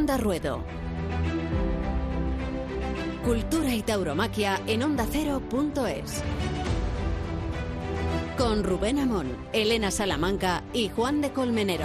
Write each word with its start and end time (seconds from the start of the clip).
Onda 0.00 0.16
Ruedo. 0.16 0.64
Cultura 3.22 3.74
y 3.74 3.82
tauromaquia 3.82 4.58
en 4.66 4.82
ondacero.es. 4.82 6.22
Con 8.38 8.64
Rubén 8.64 8.98
Amón, 8.98 9.36
Elena 9.52 9.90
Salamanca 9.90 10.62
y 10.72 10.88
Juan 10.88 11.20
de 11.20 11.32
Colmenero. 11.32 11.84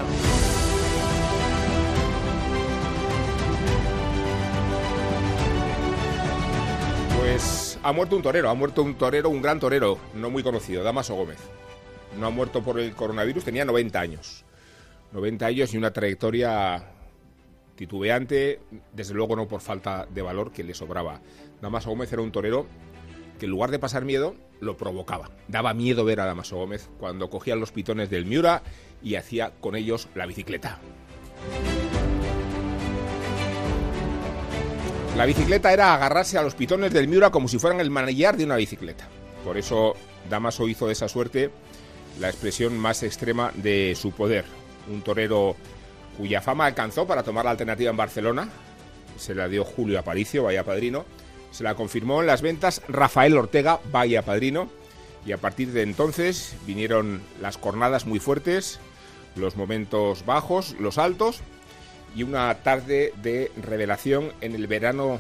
Pues 7.19 7.77
ha 7.83 7.91
muerto 7.91 8.15
un 8.15 8.21
torero, 8.21 8.49
ha 8.49 8.53
muerto 8.53 8.81
un 8.81 8.95
torero, 8.95 9.27
un 9.27 9.41
gran 9.41 9.59
torero, 9.59 9.99
no 10.13 10.29
muy 10.29 10.41
conocido, 10.41 10.83
Damaso 10.83 11.15
Gómez. 11.15 11.39
No 12.17 12.27
ha 12.27 12.29
muerto 12.29 12.63
por 12.63 12.79
el 12.79 12.95
coronavirus, 12.95 13.43
tenía 13.43 13.65
90 13.65 13.99
años. 13.99 14.45
90 15.11 15.45
años 15.45 15.73
y 15.73 15.77
una 15.77 15.91
trayectoria 15.91 16.94
titubeante, 17.75 18.59
desde 18.93 19.13
luego 19.13 19.35
no 19.35 19.47
por 19.47 19.61
falta 19.61 20.07
de 20.13 20.21
valor 20.21 20.51
que 20.51 20.63
le 20.63 20.73
sobraba. 20.73 21.21
Damaso 21.61 21.89
Gómez 21.89 22.11
era 22.11 22.21
un 22.21 22.31
torero 22.31 22.67
que 23.39 23.45
en 23.45 23.51
lugar 23.51 23.71
de 23.71 23.79
pasar 23.79 24.05
miedo, 24.05 24.35
lo 24.61 24.77
provocaba. 24.77 25.29
Daba 25.47 25.73
miedo 25.73 26.05
ver 26.05 26.19
a 26.19 26.25
Damaso 26.25 26.55
Gómez 26.55 26.89
cuando 26.99 27.29
cogía 27.29 27.55
los 27.55 27.71
pitones 27.71 28.09
del 28.09 28.25
Miura 28.25 28.63
y 29.03 29.15
hacía 29.15 29.51
con 29.59 29.75
ellos 29.75 30.07
la 30.15 30.25
bicicleta. 30.25 30.79
La 35.17 35.25
bicicleta 35.25 35.71
era 35.71 35.93
agarrarse 35.93 36.37
a 36.37 36.43
los 36.43 36.55
pitones 36.55 36.91
del 36.91 37.07
Miura 37.07 37.29
como 37.29 37.47
si 37.47 37.57
fueran 37.57 37.79
el 37.79 37.89
manillar 37.89 38.35
de 38.37 38.45
una 38.45 38.57
bicicleta. 38.57 39.07
Por 39.43 39.57
eso 39.57 39.95
Damaso 40.29 40.67
hizo 40.67 40.87
de 40.87 40.93
esa 40.93 41.07
suerte 41.07 41.51
la 42.19 42.29
expresión 42.29 42.77
más 42.77 43.03
extrema 43.03 43.51
de 43.55 43.95
su 43.95 44.11
poder. 44.11 44.45
Un 44.91 45.01
torero 45.01 45.55
cuya 46.17 46.41
fama 46.41 46.65
alcanzó 46.65 47.05
para 47.07 47.23
tomar 47.23 47.45
la 47.45 47.51
alternativa 47.51 47.91
en 47.91 47.97
Barcelona. 47.97 48.49
Se 49.17 49.35
la 49.35 49.47
dio 49.47 49.63
Julio 49.63 49.99
Aparicio, 49.99 50.43
vaya 50.43 50.63
padrino. 50.63 51.05
Se 51.51 51.63
la 51.63 51.75
confirmó 51.75 52.21
en 52.21 52.27
las 52.27 52.41
ventas 52.41 52.81
Rafael 52.87 53.37
Ortega, 53.37 53.79
vaya 53.91 54.23
padrino. 54.23 54.69
Y 55.25 55.31
a 55.31 55.37
partir 55.37 55.71
de 55.71 55.81
entonces 55.81 56.55
vinieron 56.65 57.21
las 57.41 57.57
cornadas 57.57 58.05
muy 58.05 58.19
fuertes, 58.19 58.79
los 59.35 59.55
momentos 59.55 60.25
bajos, 60.25 60.75
los 60.79 60.97
altos 60.97 61.41
y 62.15 62.23
una 62.23 62.53
tarde 62.55 63.13
de 63.21 63.51
revelación 63.61 64.31
en 64.41 64.55
el 64.55 64.67
verano 64.67 65.19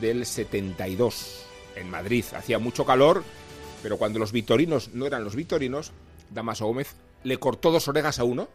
del 0.00 0.26
72 0.26 1.44
en 1.76 1.90
Madrid. 1.90 2.24
Hacía 2.36 2.58
mucho 2.58 2.84
calor, 2.84 3.22
pero 3.82 3.96
cuando 3.96 4.18
los 4.18 4.32
victorinos 4.32 4.90
no 4.94 5.06
eran 5.06 5.24
los 5.24 5.36
victorinos, 5.36 5.92
Damaso 6.30 6.66
Gómez 6.66 6.94
le 7.22 7.38
cortó 7.38 7.70
dos 7.70 7.88
orejas 7.88 8.18
a 8.18 8.24
uno 8.24 8.48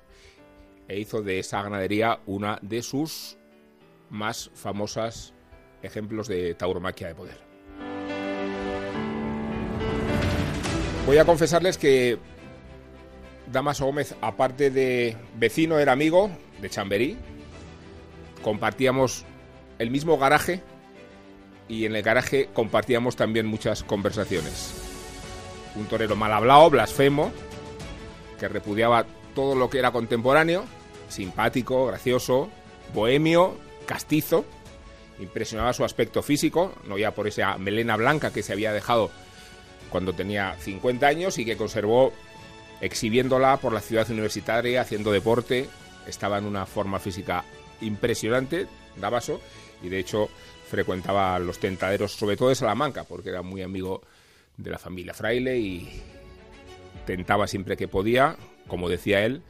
e 0.87 0.99
hizo 0.99 1.21
de 1.21 1.39
esa 1.39 1.61
ganadería 1.61 2.19
una 2.25 2.59
de 2.61 2.81
sus 2.81 3.37
más 4.09 4.51
famosas 4.53 5.33
ejemplos 5.81 6.27
de 6.27 6.53
tauromaquia 6.55 7.07
de 7.07 7.15
poder. 7.15 7.37
Voy 11.05 11.17
a 11.17 11.25
confesarles 11.25 11.77
que 11.77 12.17
Damaso 13.51 13.85
Gómez, 13.85 14.15
aparte 14.21 14.69
de 14.71 15.17
vecino, 15.37 15.79
era 15.79 15.91
amigo 15.91 16.31
de 16.61 16.69
Chamberí, 16.69 17.17
compartíamos 18.41 19.25
el 19.79 19.91
mismo 19.91 20.17
garaje 20.17 20.61
y 21.67 21.85
en 21.85 21.95
el 21.95 22.03
garaje 22.03 22.49
compartíamos 22.53 23.15
también 23.15 23.45
muchas 23.45 23.83
conversaciones. 23.83 24.81
Un 25.75 25.85
torero 25.85 26.15
mal 26.15 26.31
hablado, 26.31 26.69
blasfemo, 26.69 27.31
que 28.39 28.47
repudiaba 28.47 29.05
todo 29.35 29.55
lo 29.55 29.69
que 29.69 29.79
era 29.79 29.91
contemporáneo, 29.91 30.65
simpático, 31.09 31.87
gracioso, 31.87 32.49
bohemio, 32.93 33.57
castizo. 33.85 34.45
Impresionaba 35.19 35.73
su 35.73 35.83
aspecto 35.83 36.23
físico, 36.23 36.73
no 36.85 36.97
ya 36.97 37.11
por 37.11 37.27
esa 37.27 37.57
melena 37.57 37.95
blanca 37.95 38.31
que 38.31 38.43
se 38.43 38.53
había 38.53 38.73
dejado 38.73 39.11
cuando 39.89 40.13
tenía 40.13 40.55
50 40.59 41.05
años 41.05 41.37
y 41.37 41.45
que 41.45 41.55
conservó 41.55 42.11
exhibiéndola 42.81 43.57
por 43.57 43.73
la 43.73 43.79
ciudad 43.79 44.09
universitaria, 44.09 44.81
haciendo 44.81 45.11
deporte. 45.11 45.69
Estaba 46.07 46.39
en 46.39 46.45
una 46.45 46.65
forma 46.65 46.99
física 46.99 47.45
impresionante, 47.79 48.67
Davaso, 48.97 49.39
y 49.83 49.89
de 49.89 49.99
hecho 49.99 50.29
frecuentaba 50.67 51.37
los 51.37 51.59
tentaderos, 51.59 52.13
sobre 52.13 52.35
todo 52.35 52.49
de 52.49 52.55
Salamanca, 52.55 53.03
porque 53.03 53.29
era 53.29 53.43
muy 53.43 53.61
amigo 53.61 54.01
de 54.57 54.71
la 54.71 54.79
familia 54.79 55.13
Fraile 55.13 55.59
y 55.59 56.01
tentaba 57.05 57.47
siempre 57.47 57.77
que 57.77 57.87
podía, 57.87 58.35
como 58.67 58.89
decía 58.89 59.25
él, 59.25 59.41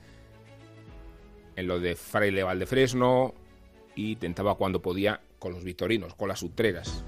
en 1.56 1.68
lo 1.68 1.80
de 1.80 1.96
Fraile 1.96 2.44
Valdefresno 2.44 3.34
y 3.96 4.16
tentaba 4.16 4.56
cuando 4.56 4.82
podía 4.82 5.22
con 5.40 5.54
los 5.54 5.64
victorinos, 5.64 6.16
con 6.16 6.30
las 6.30 6.42
utreras. 6.44 7.04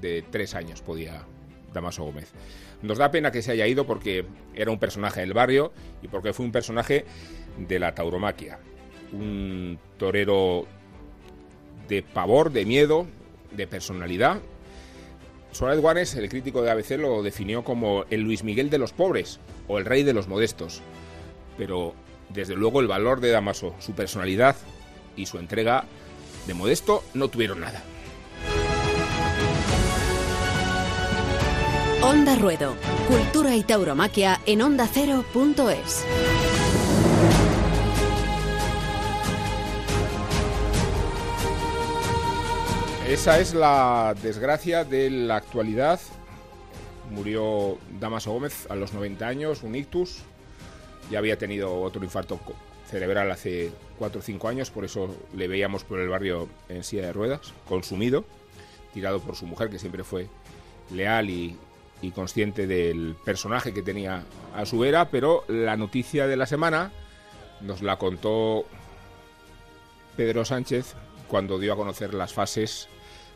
De 0.00 0.22
tres 0.22 0.54
años 0.54 0.80
podía 0.80 1.26
Damaso 1.72 2.04
Gómez. 2.04 2.32
Nos 2.82 2.98
da 2.98 3.10
pena 3.10 3.32
que 3.32 3.42
se 3.42 3.50
haya 3.50 3.66
ido 3.66 3.84
porque 3.84 4.24
era 4.54 4.70
un 4.70 4.78
personaje 4.78 5.20
del 5.20 5.32
barrio 5.32 5.72
y 6.02 6.08
porque 6.08 6.32
fue 6.32 6.46
un 6.46 6.52
personaje 6.52 7.04
de 7.56 7.78
la 7.80 7.94
tauromaquia 7.94 8.60
un 9.12 9.78
torero 9.96 10.66
de 11.88 12.02
pavor, 12.02 12.52
de 12.52 12.64
miedo, 12.64 13.06
de 13.52 13.66
personalidad. 13.66 14.40
Suárez 15.58 15.80
Guanes, 15.80 16.14
el 16.14 16.28
crítico 16.28 16.62
de 16.62 16.70
ABC, 16.70 16.90
lo 16.90 17.20
definió 17.20 17.64
como 17.64 18.04
el 18.10 18.20
Luis 18.20 18.44
Miguel 18.44 18.70
de 18.70 18.78
los 18.78 18.92
pobres 18.92 19.40
o 19.66 19.78
el 19.78 19.86
rey 19.86 20.04
de 20.04 20.12
los 20.12 20.28
modestos. 20.28 20.82
Pero 21.56 21.94
desde 22.28 22.54
luego 22.54 22.80
el 22.80 22.86
valor 22.86 23.18
de 23.18 23.30
Damaso, 23.30 23.74
su 23.80 23.90
personalidad 23.90 24.54
y 25.16 25.26
su 25.26 25.36
entrega 25.38 25.84
de 26.46 26.54
modesto 26.54 27.02
no 27.12 27.26
tuvieron 27.26 27.58
nada. 27.58 27.82
Onda 32.02 32.36
Ruedo, 32.36 32.76
Cultura 33.08 33.56
y 33.56 33.64
Tauromaquia 33.64 34.40
en 34.46 34.62
ondacero.es. 34.62 36.04
Esa 43.08 43.40
es 43.40 43.54
la 43.54 44.14
desgracia 44.22 44.84
de 44.84 45.08
la 45.08 45.36
actualidad. 45.36 45.98
Murió 47.10 47.78
Damaso 47.98 48.32
Gómez 48.32 48.66
a 48.68 48.76
los 48.76 48.92
90 48.92 49.26
años, 49.26 49.62
un 49.62 49.74
ictus. 49.76 50.18
Ya 51.10 51.18
había 51.18 51.38
tenido 51.38 51.80
otro 51.80 52.04
infarto 52.04 52.38
cerebral 52.86 53.30
hace 53.30 53.72
4 53.98 54.20
o 54.20 54.22
5 54.22 54.48
años, 54.48 54.70
por 54.70 54.84
eso 54.84 55.16
le 55.34 55.48
veíamos 55.48 55.84
por 55.84 56.00
el 56.00 56.10
barrio 56.10 56.50
en 56.68 56.84
silla 56.84 57.06
de 57.06 57.14
ruedas, 57.14 57.54
consumido, 57.66 58.26
tirado 58.92 59.20
por 59.20 59.36
su 59.36 59.46
mujer, 59.46 59.70
que 59.70 59.78
siempre 59.78 60.04
fue 60.04 60.28
leal 60.92 61.30
y, 61.30 61.56
y 62.02 62.10
consciente 62.10 62.66
del 62.66 63.16
personaje 63.24 63.72
que 63.72 63.80
tenía 63.80 64.24
a 64.54 64.66
su 64.66 64.80
vera, 64.80 65.08
pero 65.08 65.44
la 65.48 65.78
noticia 65.78 66.26
de 66.26 66.36
la 66.36 66.44
semana 66.44 66.92
nos 67.62 67.80
la 67.80 67.96
contó 67.96 68.66
Pedro 70.14 70.44
Sánchez 70.44 70.94
cuando 71.26 71.58
dio 71.58 71.72
a 71.72 71.76
conocer 71.76 72.12
las 72.12 72.34
fases 72.34 72.86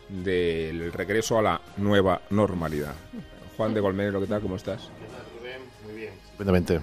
del 0.09 0.93
regreso 0.93 1.39
a 1.39 1.43
la 1.43 1.61
nueva 1.77 2.23
normalidad. 2.31 2.95
Juan 3.57 3.75
de 3.75 3.81
Golmenero, 3.81 4.21
¿qué 4.21 4.27
tal? 4.27 4.41
¿Cómo 4.41 4.57
estás? 4.57 4.89
Muy 5.87 5.97
bien. 5.97 6.13
Estupendamente. 6.25 6.81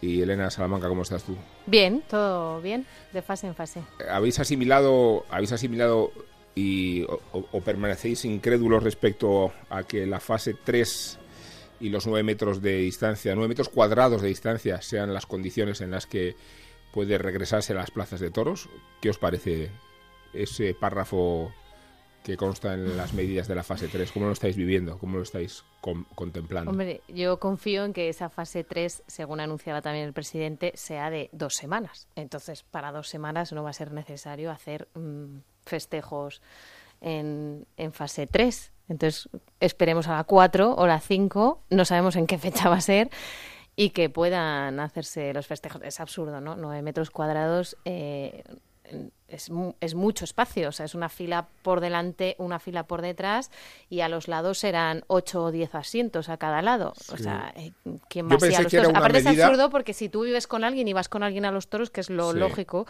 Y 0.00 0.22
Elena 0.22 0.50
Salamanca, 0.50 0.88
¿cómo 0.88 1.02
estás 1.02 1.24
tú? 1.24 1.36
Bien, 1.66 2.02
todo 2.08 2.60
bien, 2.60 2.86
de 3.12 3.22
fase 3.22 3.46
en 3.46 3.54
fase. 3.54 3.82
¿Habéis 4.10 4.38
asimilado, 4.38 5.24
habéis 5.28 5.52
asimilado 5.52 6.12
y, 6.54 7.04
o, 7.32 7.60
permanecéis 7.60 8.24
incrédulos 8.24 8.82
respecto 8.82 9.52
a 9.70 9.82
que 9.82 10.06
la 10.06 10.20
fase 10.20 10.54
3 10.54 11.18
y 11.80 11.88
los 11.88 12.06
9 12.06 12.22
metros 12.22 12.62
de 12.62 12.78
distancia, 12.78 13.34
9 13.34 13.48
metros 13.48 13.68
cuadrados 13.68 14.22
de 14.22 14.28
distancia, 14.28 14.82
sean 14.82 15.12
las 15.12 15.26
condiciones 15.26 15.80
en 15.80 15.90
las 15.90 16.06
que 16.06 16.36
puede 16.92 17.18
regresarse 17.18 17.72
a 17.72 17.76
las 17.76 17.90
plazas 17.90 18.20
de 18.20 18.30
toros? 18.30 18.68
¿Qué 19.00 19.10
os 19.10 19.18
parece 19.18 19.70
ese 20.32 20.74
párrafo 20.74 21.52
que 22.28 22.36
consta 22.36 22.74
en 22.74 22.94
las 22.98 23.14
medidas 23.14 23.48
de 23.48 23.54
la 23.54 23.62
fase 23.62 23.88
3. 23.88 24.12
¿Cómo 24.12 24.26
lo 24.26 24.32
estáis 24.32 24.54
viviendo? 24.54 24.98
¿Cómo 24.98 25.16
lo 25.16 25.22
estáis 25.22 25.64
contemplando? 26.14 26.70
Hombre, 26.70 27.00
yo 27.08 27.40
confío 27.40 27.86
en 27.86 27.94
que 27.94 28.10
esa 28.10 28.28
fase 28.28 28.64
3, 28.64 29.04
según 29.06 29.40
anunciaba 29.40 29.80
también 29.80 30.04
el 30.04 30.12
presidente, 30.12 30.72
sea 30.74 31.08
de 31.08 31.30
dos 31.32 31.54
semanas. 31.54 32.06
Entonces, 32.16 32.64
para 32.64 32.92
dos 32.92 33.08
semanas 33.08 33.54
no 33.54 33.62
va 33.62 33.70
a 33.70 33.72
ser 33.72 33.92
necesario 33.92 34.50
hacer 34.50 34.88
mm, 34.94 35.38
festejos 35.64 36.42
en, 37.00 37.66
en 37.78 37.92
fase 37.92 38.26
3. 38.26 38.72
Entonces, 38.90 39.30
esperemos 39.58 40.06
a 40.08 40.16
la 40.16 40.24
4 40.24 40.74
o 40.76 40.86
la 40.86 41.00
5, 41.00 41.62
no 41.70 41.84
sabemos 41.86 42.14
en 42.16 42.26
qué 42.26 42.36
fecha 42.36 42.68
va 42.68 42.76
a 42.76 42.82
ser, 42.82 43.08
y 43.74 43.90
que 43.90 44.10
puedan 44.10 44.80
hacerse 44.80 45.32
los 45.32 45.46
festejos. 45.46 45.80
Es 45.82 45.98
absurdo, 45.98 46.42
¿no? 46.42 46.56
9 46.56 46.82
metros 46.82 47.10
cuadrados. 47.10 47.78
Eh, 47.86 48.44
es, 49.28 49.50
es, 49.80 49.94
mucho 49.94 50.24
espacio, 50.24 50.70
o 50.70 50.72
sea, 50.72 50.86
es 50.86 50.94
una 50.94 51.08
fila 51.08 51.48
por 51.62 51.80
delante, 51.80 52.34
una 52.38 52.58
fila 52.58 52.84
por 52.84 53.02
detrás 53.02 53.50
y 53.90 54.00
a 54.00 54.08
los 54.08 54.26
lados 54.26 54.58
serán 54.58 55.04
8 55.06 55.44
o 55.44 55.50
10 55.52 55.74
asientos 55.74 56.28
a 56.28 56.38
cada 56.38 56.62
lado. 56.62 56.94
O 57.12 57.16
sea, 57.16 57.52
eh, 57.56 57.72
¿quién 58.08 58.32
así 58.32 58.54
a 58.54 58.62
los 58.62 58.72
toros? 58.72 58.92
Aparte 58.94 59.18
es 59.18 59.26
absurdo 59.26 59.70
porque 59.70 59.92
si 59.92 60.08
tú 60.08 60.24
vives 60.24 60.46
con 60.46 60.64
alguien 60.64 60.88
y 60.88 60.92
vas 60.92 61.08
con 61.08 61.22
alguien 61.22 61.44
a 61.44 61.52
los 61.52 61.68
toros, 61.68 61.90
que 61.90 62.00
es 62.00 62.10
lo 62.10 62.32
lógico, 62.32 62.86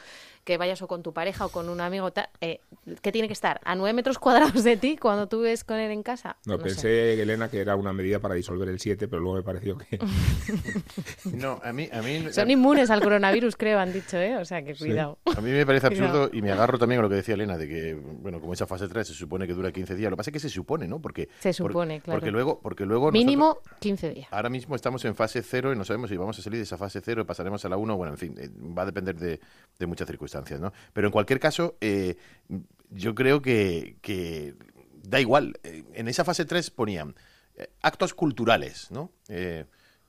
que 0.48 0.56
vayas 0.56 0.80
o 0.80 0.88
con 0.88 1.02
tu 1.02 1.12
pareja 1.12 1.44
o 1.44 1.50
con 1.50 1.68
un 1.68 1.78
amigo, 1.82 2.10
eh, 2.40 2.60
que 3.02 3.12
tiene 3.12 3.28
que 3.28 3.34
estar 3.34 3.60
a 3.66 3.74
9 3.74 3.92
metros 3.92 4.18
cuadrados 4.18 4.64
de 4.64 4.78
ti 4.78 4.96
cuando 4.96 5.28
tú 5.28 5.42
vives 5.42 5.62
con 5.62 5.76
él 5.76 5.90
en 5.90 6.02
casa. 6.02 6.38
No, 6.46 6.58
pensé, 6.58 7.20
Elena, 7.20 7.50
que 7.50 7.60
era 7.60 7.76
una 7.76 7.92
medida 7.92 8.18
para 8.18 8.34
disolver 8.34 8.66
el 8.70 8.80
7, 8.80 9.08
pero 9.08 9.20
luego 9.20 9.36
me 9.36 9.42
pareció 9.42 9.76
que... 9.76 9.98
no, 11.24 11.60
a 11.62 11.70
mí, 11.74 11.86
a 11.92 12.00
mí... 12.00 12.32
Son 12.32 12.50
inmunes 12.50 12.88
al 12.88 13.02
coronavirus, 13.02 13.56
creo, 13.56 13.78
han 13.78 13.92
dicho, 13.92 14.16
¿eh? 14.16 14.38
O 14.38 14.44
sea, 14.46 14.62
que 14.62 14.74
cuidado. 14.74 15.18
A 15.36 15.42
mí 15.42 15.50
me 15.50 15.66
parece 15.66 15.88
absurdo 15.88 16.30
y 16.32 16.40
me 16.40 16.50
agarro 16.50 16.78
también 16.78 17.00
a 17.00 17.02
lo 17.02 17.10
que 17.10 17.16
decía 17.16 17.34
Elena, 17.34 17.58
de 17.58 17.68
que, 17.68 17.94
bueno, 17.94 18.40
como 18.40 18.54
esa 18.54 18.66
fase 18.66 18.88
3 18.88 19.06
se 19.06 19.12
supone 19.12 19.46
que 19.46 19.52
dura 19.52 19.70
15 19.70 19.96
días, 19.96 20.10
lo 20.10 20.16
que 20.16 20.20
pasa 20.20 20.30
es 20.30 20.32
que 20.32 20.40
se 20.40 20.48
supone, 20.48 20.88
¿no? 20.88 20.98
Porque, 20.98 21.28
se 21.40 21.52
supone, 21.52 22.00
claro. 22.00 22.20
Porque 22.20 22.30
luego, 22.30 22.58
porque 22.62 22.86
luego 22.86 23.12
Mínimo 23.12 23.58
15 23.80 24.14
días. 24.14 24.28
Ahora 24.30 24.48
mismo 24.48 24.74
estamos 24.76 25.04
en 25.04 25.14
fase 25.14 25.42
0 25.42 25.74
y 25.74 25.76
no 25.76 25.84
sabemos 25.84 26.08
si 26.08 26.16
vamos 26.16 26.38
a 26.38 26.42
salir 26.42 26.56
de 26.56 26.62
esa 26.62 26.78
fase 26.78 27.02
0 27.04 27.20
y 27.20 27.24
pasaremos 27.24 27.62
a 27.66 27.68
la 27.68 27.76
1, 27.76 27.96
bueno, 27.98 28.14
en 28.14 28.18
fin, 28.18 28.34
eh, 28.38 28.48
va 28.48 28.84
a 28.84 28.86
depender 28.86 29.14
de, 29.14 29.38
de 29.78 29.86
muchas 29.86 30.06
circunstancias, 30.06 30.37
¿no? 30.60 30.72
Pero 30.92 31.08
en 31.08 31.12
cualquier 31.12 31.40
caso, 31.40 31.76
eh, 31.80 32.16
yo 32.90 33.14
creo 33.14 33.42
que, 33.42 33.96
que, 34.00 34.54
da 35.02 35.20
igual. 35.20 35.58
Eh, 35.62 35.84
en 35.94 36.08
esa 36.08 36.24
fase 36.24 36.44
3 36.44 36.70
ponían 36.70 37.14
actos 37.82 38.14
culturales, 38.14 38.88
¿no? 38.90 39.10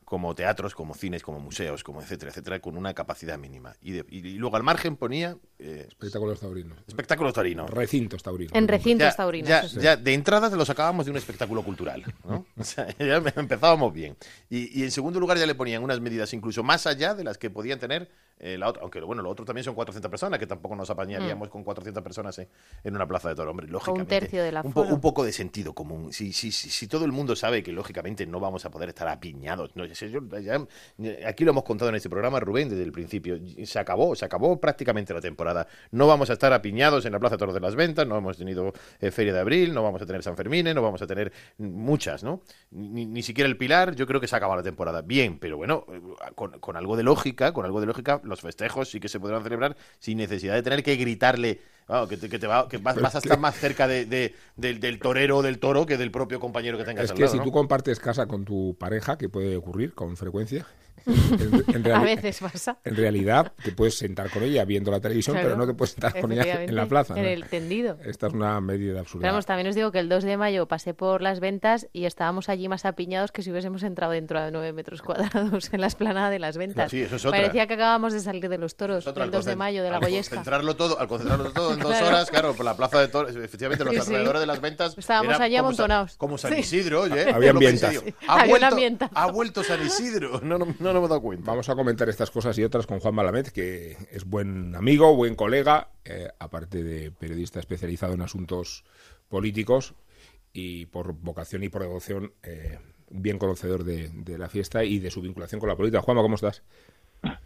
como 0.10 0.34
teatros, 0.34 0.74
como 0.74 0.96
cines, 0.96 1.22
como 1.22 1.40
museos, 1.40 1.84
como 1.84 2.02
etcétera, 2.02 2.31
etcétera, 2.31 2.60
con 2.60 2.76
una 2.76 2.96
capacidad 2.96 3.38
mínima. 3.38 3.76
Y, 3.80 4.02
luego 4.40 4.58
al 4.58 4.64
margen 4.64 4.98
ponía... 4.98 5.38
Eh, 5.60 5.86
espectáculos 5.88 6.40
taurinos. 6.40 6.80
Espectáculos 6.88 7.31
taurinos. 7.31 7.70
Recintos 7.70 8.24
taurinos. 8.24 8.56
En 8.56 8.68
recintos 8.68 9.16
taurinos. 9.16 9.48
Ya, 9.48 9.68
ya, 9.80 9.96
de 9.96 10.16
entrada 10.16 10.50
lo 10.50 10.66
sacábamos 10.66 11.06
de 11.06 11.12
un 11.12 11.18
espectáculo 11.18 11.62
cultural. 11.62 12.04
¿no? 12.28 12.48
o 12.61 12.63
sea, 12.63 12.88
ya 12.97 13.15
empezábamos 13.35 13.94
bien. 13.94 14.17
Y, 14.50 14.79
y, 14.79 14.83
en 14.83 14.91
segundo 14.91 15.19
lugar 15.19 15.38
ya 15.38 15.45
le 15.45 15.56
ponían 15.56 15.83
unas 15.83 16.00
medidas 16.00 16.33
incluso 16.33 16.63
más 16.63 16.85
allá 16.88 17.13
de 17.13 17.23
las 17.23 17.38
que 17.38 17.50
podían 17.50 17.79
tener 17.79 18.09
eh, 18.41 18.57
la 18.57 18.69
otra, 18.69 18.83
aunque 18.83 19.01
bueno, 19.01 19.21
lo 19.21 19.29
otro 19.29 19.44
también 19.44 19.65
son 19.65 19.75
400 19.75 20.09
personas, 20.09 20.39
que 20.39 20.47
tampoco 20.47 20.73
nos 20.73 20.89
apañaríamos 20.89 21.50
mm. 21.50 21.51
con 21.51 21.63
400 21.65 22.01
personas 22.01 22.39
en, 22.39 22.95
una 22.95 23.06
plaza 23.06 23.27
de 23.27 23.35
toro. 23.35 23.51
Hombre, 23.51 23.67
lógicamente. 23.67 24.15
Un 24.15 24.19
tercio 24.21 24.44
de 24.44 24.51
la 24.53 24.61
un, 24.61 24.73
un, 24.75 25.01
poco 25.01 25.25
de 25.25 25.33
sentido 25.33 25.73
común. 25.73 26.13
Si, 26.13 26.31
si, 26.31 26.51
si, 26.53 26.69
si, 26.69 26.88
todo 26.88 27.03
el 27.03 27.11
mundo 27.11 27.35
sabe 27.35 27.61
que 27.61 27.73
lógicamente 27.73 28.25
no 28.25 28.39
vamos 28.39 28.65
a 28.65 28.71
poder 28.71 28.89
estar 28.89 29.09
apiñados. 29.09 29.75
No, 29.75 29.83
aquí 31.25 31.44
lo 31.44 31.51
hemos 31.51 31.63
contado 31.63 31.89
en 31.89 31.95
este 31.95 32.09
programa, 32.09 32.39
Rubén, 32.39 32.69
desde 32.69 32.83
el 32.83 32.94
principio. 32.94 33.38
Se 33.65 33.77
acabó, 33.77 34.15
se 34.15 34.23
acabó 34.23 34.57
prácticamente 34.57 35.13
la 35.13 35.21
temporada. 35.21 35.67
No 35.91 36.07
vamos 36.07 36.29
a 36.29 36.33
estar 36.33 36.53
apiñados 36.53 37.06
en 37.06 37.11
la 37.11 37.19
plaza 37.19 37.35
de 37.35 37.39
toros 37.39 37.56
de 37.56 37.61
las 37.61 37.75
ventas, 37.75 38.07
no 38.07 38.17
hemos 38.17 38.38
tenido 38.38 38.71
eh, 39.01 39.11
Feria 39.11 39.33
de 39.33 39.39
Abril, 39.41 39.73
no 39.73 39.83
vamos 39.83 40.01
a 40.01 40.06
tener 40.06 40.23
San 40.23 40.38
Fermín, 40.38 40.65
no 40.73 40.81
vamos 40.81 41.01
a 41.01 41.07
tener 41.07 41.33
muchas, 41.57 42.23
¿no? 42.23 42.41
Ni, 42.72 43.06
ni, 43.06 43.24
siquiera 43.24 43.50
el 43.50 43.57
Pilar, 43.57 43.96
yo 43.96 44.06
creo 44.06 44.22
que 44.22 44.28
se 44.28 44.36
acabó 44.36 44.56
la 44.56 44.63
temporada. 44.63 45.01
Bien, 45.01 45.40
pero 45.40 45.57
bueno, 45.57 45.86
eh, 45.92 46.01
con, 46.36 46.60
con 46.60 46.78
algo 46.78 46.96
de 46.96 47.04
lógica, 47.04 47.51
con 47.54 47.66
algo 47.66 47.80
de 47.80 47.88
lógica, 47.88 48.22
los 48.24 48.42
festejos 48.42 48.90
sí 48.90 49.00
que 49.00 49.10
se 49.10 49.19
podrán 49.19 49.44
celebrar 49.44 49.75
sin 50.00 50.18
necesidad 50.18 50.54
de 50.54 50.63
tener 50.63 50.84
que 50.84 50.96
gritarle 50.96 51.60
que, 52.07 52.18
te, 52.18 52.30
que, 52.30 52.38
te 52.38 52.46
va, 52.46 52.69
que 52.69 52.78
vas, 52.78 53.16
a 53.16 53.18
estar 53.18 53.40
más 53.40 53.56
cerca 53.56 53.88
de, 53.88 54.06
del, 54.56 55.00
torero 55.00 55.38
o 55.38 55.42
del 55.42 55.57
toro 55.57 55.88
que 55.88 55.98
del 55.98 56.12
propio 56.12 56.40
compañero 56.40 56.78
que 56.78 56.84
tengas 56.84 57.06
es 57.06 57.12
que 57.13 57.28
si 57.28 57.40
tú 57.40 57.51
compartes 57.51 58.00
casa 58.00 58.28
con 58.28 58.46
tu 58.46 58.75
pareja, 58.80 59.18
que 59.18 59.28
puede 59.28 59.56
ocurrir 59.56 59.94
con 59.95 60.16
frecuencia, 60.16 60.68
a 61.94 62.00
veces 62.01 62.40
pasa. 62.40 62.78
En 62.84 62.96
realidad, 62.96 63.51
te 63.63 63.72
puedes 63.72 63.98
sentar 63.98 64.30
con 64.30 64.44
ella 64.44 64.66
viendo 64.66 64.92
la 64.92 65.00
televisión, 65.00 65.38
pero 65.42 65.56
no 65.56 65.66
te 65.66 65.74
puedes 65.74 65.92
sentar 65.92 66.19
con 66.19 66.31
ella 66.31 66.63
en 66.63 66.75
la 66.75 66.86
plaza. 66.86 67.18
En 67.18 67.25
el 67.25 67.46
tendido. 67.46 67.98
Esta 68.04 68.28
es 68.28 68.34
una 68.34 68.60
medida 68.62 69.00
absurda. 69.00 69.28
Vamos, 69.28 69.46
también 69.46 69.68
os 69.68 69.75
digo 69.75 69.92
que 69.92 70.00
el 70.00 70.10
2 70.10 70.24
de 70.24 70.38
mayo 70.38 70.68
pasé 70.68 70.94
por 70.94 71.22
las 71.22 71.40
ventas 71.40 71.88
y 71.94 72.06
estábamos 72.06 72.50
allí 72.50 72.68
más 72.68 72.86
apiñados 72.86 73.31
que 73.31 73.42
si 73.42 73.51
hubiésemos 73.51 73.84
entrado 73.84 74.13
dentro 74.13 74.42
de 74.42 74.51
9 74.51 74.74
metros 74.74 75.01
cuadrados 75.01 75.74
en 75.74 75.81
la 75.81 75.88
esplanada 75.88 76.30
de 76.30 76.40
las 76.40 76.57
ventas. 76.57 76.92
Sí, 76.92 77.02
eso 77.02 77.16
es 77.16 77.25
otra. 77.25 77.40
Parecía 77.40 77.68
que 77.68 77.74
acabábamos 77.74 78.13
de 78.13 78.19
salir 78.19 78.50
de 78.50 78.57
los 78.57 78.75
toros 78.75 79.06
el 79.07 79.31
2 79.31 79.45
de 79.45 79.56
mayo 79.56 79.84
de 79.84 79.92
la 79.92 80.00
Goyesca. 80.00 80.36
Concentrarlo 80.36 80.75
todo, 80.75 81.00
al 81.00 81.07
concentrarlo 81.07 81.52
todo 81.52 81.74
en 81.74 81.80
dos 81.80 82.02
horas, 82.02 82.30
claro, 82.30 82.54
por 82.54 82.66
la 82.66 82.75
plaza 82.75 83.00
de 83.00 83.07
toros, 83.07 83.36
efectivamente 83.36 83.84
los 83.84 84.07
alrededores 84.07 84.42
de 84.42 84.48
las 84.48 84.62
ventas. 84.62 84.98
Estábamos 84.98 85.40
allí 85.40 85.56
amontonados. 85.56 86.16
Como 86.18 86.38
San 86.38 86.57
Isidro, 86.57 87.02
oye. 87.02 87.30
Había 87.30 87.52
ambientas. 87.52 87.95
Ha, 88.28 88.45
vuelto, 88.45 89.10
ha 89.13 89.31
vuelto 89.31 89.63
San 89.63 89.86
Isidro. 89.86 90.42
No, 90.42 90.57
no, 90.57 90.88
no, 90.89 90.94
no 90.94 91.01
me 91.01 91.06
he 91.06 91.09
dado 91.09 91.21
cuenta. 91.21 91.51
Vamos 91.51 91.69
a 91.69 91.75
comentar 91.75 92.09
estas 92.09 92.31
cosas 92.31 92.57
y 92.57 92.63
otras 92.63 92.88
con 92.88 93.00
Juan 93.00 93.15
Malamed, 93.15 93.47
que 93.47 93.97
es 94.12 94.25
buen 94.25 94.75
amigo, 94.75 95.15
buen 95.15 95.36
colega, 95.36 95.89
eh, 96.06 96.27
aparte 96.39 96.83
de 96.83 97.12
periodista 97.12 97.59
especializado 97.59 98.13
en 98.13 98.21
asuntos 98.21 98.83
políticos 99.27 99.94
y 100.53 100.88
por 100.88 101.13
vocación 101.13 101.63
y 101.63 101.69
por 101.69 101.83
devoción, 101.83 102.33
eh, 102.44 102.80
bien 103.09 103.38
conocedor 103.38 103.83
de, 103.83 104.38
la 104.38 104.50
fiesta 104.50 104.83
y 104.83 105.00
de 105.00 105.12
su 105.12 105.21
vinculación 105.21 105.59
con 105.59 105.69
la 105.69 105.75
política. 105.75 106.01
Juanma, 106.01 106.21
¿cómo 106.21 106.36
estás? 106.36 106.63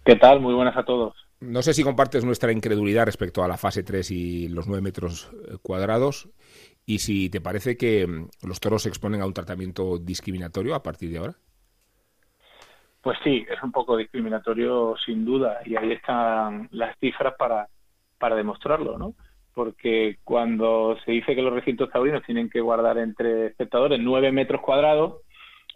¿Qué 0.06 0.16
tal? 0.16 0.40
Muy 0.40 0.54
buenas 0.54 0.78
a 0.78 0.84
todos. 0.84 1.16
No 1.40 1.62
sé 1.62 1.74
si 1.74 1.84
compartes 1.84 2.24
nuestra 2.24 2.52
incredulidad 2.52 3.06
respecto 3.06 3.44
a 3.44 3.48
la 3.48 3.58
fase 3.58 3.84
3 3.84 4.12
y 4.12 4.48
los 4.48 4.68
9 4.68 4.82
metros 4.82 5.30
eh, 5.34 5.58
cuadrados 5.62 6.30
y 6.86 7.00
si 7.00 7.30
te 7.30 7.42
parece 7.42 7.76
que 7.76 8.08
mm, 8.08 8.48
los 8.48 8.60
toros 8.60 8.84
se 8.84 8.90
exponen 8.90 9.22
a 9.22 9.26
un 9.26 9.34
tratamiento 9.34 9.98
discriminatorio 9.98 10.76
a 10.76 10.84
partir 10.84 11.12
de 11.12 11.18
ahora. 11.18 11.36
Pues 13.04 13.18
sí, 13.22 13.46
es 13.50 13.62
un 13.62 13.74
poco 13.74 13.98
discriminatorio 13.98 14.96
sin 15.06 15.26
duda 15.26 15.60
y 15.66 15.76
ahí 15.76 15.92
están 15.92 16.70
las 16.72 16.98
cifras 17.00 17.34
para, 17.38 17.68
para 18.18 18.38
demostrarlo, 18.38 18.98
¿no? 18.98 19.14
Porque 19.54 20.20
cuando 20.24 20.98
se 21.04 21.12
dice 21.12 21.36
que 21.36 21.42
los 21.42 21.54
recintos 21.54 21.92
taurinos 21.92 22.24
tienen 22.24 22.50
que 22.50 22.62
guardar 22.62 22.98
entre 22.98 23.48
espectadores 23.48 24.00
nueve 24.02 24.32
metros 24.32 24.62
cuadrados, 24.62 25.18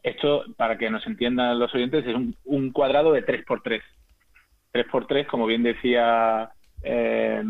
esto, 0.04 0.46
para 0.56 0.78
que 0.78 0.90
nos 0.90 1.06
entiendan 1.06 1.60
los 1.60 1.76
oyentes, 1.76 2.06
es 2.08 2.16
un, 2.46 2.72
cuadrado 2.72 3.12
de 3.12 3.24
3 3.24 3.44
por 3.44 3.62
3 3.62 3.84
3 4.72 4.86
por 4.90 5.06
3 5.06 5.28
como 5.28 5.46
bien 5.48 5.64
decía 5.64 6.52
eh, 6.82 7.44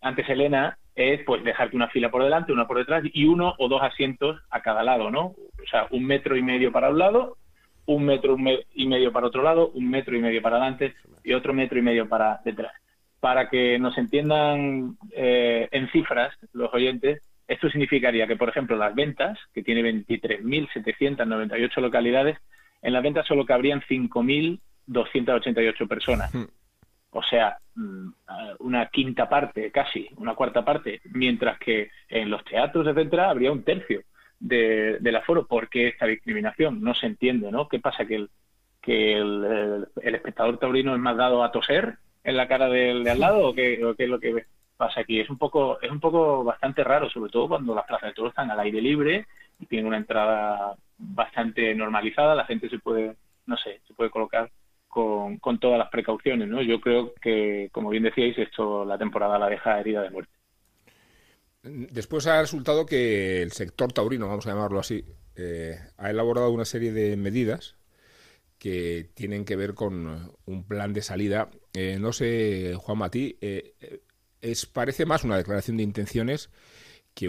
antes 0.00 0.28
Elena, 0.28 0.78
es 0.96 1.22
pues 1.24 1.44
dejarte 1.44 1.76
una 1.76 1.88
fila 1.90 2.10
por 2.10 2.24
delante, 2.24 2.52
una 2.52 2.66
por 2.66 2.78
detrás 2.78 3.04
y 3.12 3.26
uno 3.26 3.54
o 3.58 3.68
dos 3.68 3.82
asientos 3.82 4.40
a 4.50 4.62
cada 4.62 4.82
lado, 4.82 5.12
¿no? 5.12 5.26
O 5.26 5.66
sea, 5.70 5.86
un 5.92 6.04
metro 6.04 6.36
y 6.36 6.42
medio 6.42 6.72
para 6.72 6.90
un 6.90 6.98
lado 6.98 7.36
un 7.86 8.04
metro 8.04 8.36
y 8.74 8.86
medio 8.86 9.12
para 9.12 9.26
otro 9.26 9.42
lado, 9.42 9.70
un 9.70 9.90
metro 9.90 10.16
y 10.16 10.20
medio 10.20 10.40
para 10.42 10.56
adelante 10.56 10.94
y 11.24 11.32
otro 11.32 11.52
metro 11.52 11.76
y 11.78 11.82
medio 11.82 12.08
para 12.08 12.40
detrás. 12.44 12.72
Para 13.20 13.48
que 13.48 13.78
nos 13.78 13.96
entiendan 13.98 14.96
eh, 15.12 15.68
en 15.70 15.88
cifras 15.90 16.34
los 16.52 16.74
oyentes, 16.74 17.22
esto 17.46 17.70
significaría 17.70 18.26
que, 18.26 18.34
por 18.36 18.48
ejemplo, 18.48 18.76
las 18.76 18.92
ventas, 18.94 19.38
que 19.52 19.62
tiene 19.62 19.82
23.798 19.82 21.80
localidades, 21.80 22.38
en 22.80 22.92
las 22.92 23.02
ventas 23.02 23.26
solo 23.26 23.44
cabrían 23.44 23.82
5.288 23.82 25.88
personas. 25.88 26.32
Hmm. 26.34 26.44
O 27.10 27.22
sea, 27.22 27.58
mm, 27.74 28.08
una 28.60 28.86
quinta 28.86 29.28
parte, 29.28 29.70
casi, 29.70 30.08
una 30.16 30.34
cuarta 30.34 30.64
parte, 30.64 31.02
mientras 31.12 31.58
que 31.58 31.90
en 32.08 32.30
los 32.30 32.42
teatros, 32.44 32.86
etcétera, 32.86 33.28
habría 33.28 33.52
un 33.52 33.64
tercio 33.64 34.02
de, 34.42 34.98
del 35.00 35.16
aforo. 35.16 35.46
¿Por 35.46 35.68
qué 35.68 35.88
esta 35.88 36.06
discriminación? 36.06 36.82
No 36.82 36.94
se 36.94 37.06
entiende, 37.06 37.50
¿no? 37.50 37.68
¿Qué 37.68 37.78
pasa? 37.78 38.04
¿Que 38.04 38.16
el, 38.16 38.30
que 38.82 39.16
el, 39.16 39.86
espectador 40.02 40.58
taurino 40.58 40.94
es 40.94 41.00
más 41.00 41.16
dado 41.16 41.42
a 41.42 41.52
toser 41.52 41.96
en 42.24 42.36
la 42.36 42.48
cara 42.48 42.68
del 42.68 43.04
de 43.04 43.10
al 43.10 43.20
lado 43.20 43.48
o 43.48 43.54
qué, 43.54 43.74
es 43.74 44.08
lo 44.08 44.20
que 44.20 44.44
pasa 44.76 45.00
aquí? 45.00 45.20
Es 45.20 45.30
un 45.30 45.38
poco 45.38 45.80
es 45.80 45.90
un 45.90 46.00
poco 46.00 46.44
bastante 46.44 46.84
raro, 46.84 47.08
sobre 47.08 47.30
todo 47.30 47.48
cuando 47.48 47.74
las 47.74 47.86
plazas 47.86 48.10
de 48.10 48.14
toros 48.14 48.32
están 48.32 48.50
al 48.50 48.60
aire 48.60 48.82
libre 48.82 49.26
y 49.60 49.66
tienen 49.66 49.86
una 49.86 49.96
entrada 49.96 50.74
bastante 50.98 51.74
normalizada, 51.74 52.34
la 52.34 52.44
gente 52.44 52.68
se 52.68 52.78
puede, 52.78 53.16
no 53.46 53.56
sé, 53.56 53.80
se 53.86 53.94
puede 53.94 54.10
colocar 54.10 54.50
con, 54.88 55.38
con 55.38 55.58
todas 55.58 55.78
las 55.78 55.88
precauciones, 55.88 56.48
¿no? 56.48 56.60
Yo 56.62 56.80
creo 56.80 57.14
que, 57.14 57.70
como 57.72 57.90
bien 57.90 58.02
decíais, 58.02 58.36
esto 58.38 58.84
la 58.84 58.98
temporada 58.98 59.38
la 59.38 59.48
deja 59.48 59.80
herida 59.80 60.02
de 60.02 60.10
muerte. 60.10 60.32
Después 61.62 62.26
ha 62.26 62.40
resultado 62.40 62.86
que 62.86 63.40
el 63.40 63.52
sector 63.52 63.92
taurino, 63.92 64.26
vamos 64.26 64.46
a 64.46 64.50
llamarlo 64.50 64.80
así, 64.80 65.04
eh, 65.36 65.78
ha 65.96 66.10
elaborado 66.10 66.50
una 66.50 66.64
serie 66.64 66.92
de 66.92 67.16
medidas 67.16 67.76
que 68.58 69.10
tienen 69.14 69.44
que 69.44 69.54
ver 69.54 69.74
con 69.74 70.36
un 70.44 70.64
plan 70.64 70.92
de 70.92 71.02
salida. 71.02 71.50
Eh, 71.72 71.98
no 72.00 72.12
sé, 72.12 72.74
Juan 72.76 72.98
Matí, 72.98 73.38
eh, 73.40 74.00
es, 74.40 74.66
parece 74.66 75.06
más 75.06 75.22
una 75.22 75.36
declaración 75.36 75.76
de 75.76 75.84
intenciones 75.84 76.50
que 77.14 77.28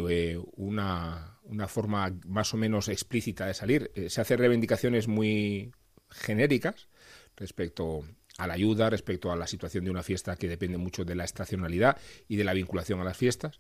una, 0.56 1.38
una, 1.44 1.68
forma 1.68 2.12
más 2.25 2.54
o 2.54 2.58
menos 2.58 2.88
explícita 2.88 3.46
de 3.46 3.54
salir. 3.54 3.92
se 4.08 4.22
hacen 4.22 4.40
reivindicaciones 4.40 5.08
muy 5.08 5.74
genéricas 6.10 6.88
respecto 7.36 8.04
a 8.38 8.48
la 8.48 8.54
ayuda, 8.54 8.90
respecto 8.90 9.32
a 9.32 9.36
la 9.36 9.48
situación 9.48 9.84
de 9.86 9.92
una 9.92 10.04
fiesta 10.04 10.36
que 10.36 10.48
depende 10.48 10.78
mucho 10.78 11.06
de 11.06 11.16
la 11.16 11.24
estacionalidad 11.24 11.98
y 12.28 12.36
de 12.36 12.44
la 12.44 12.54
vinculación 12.54 13.00
a 13.00 13.04
las 13.04 13.18
fiestas. 13.18 13.60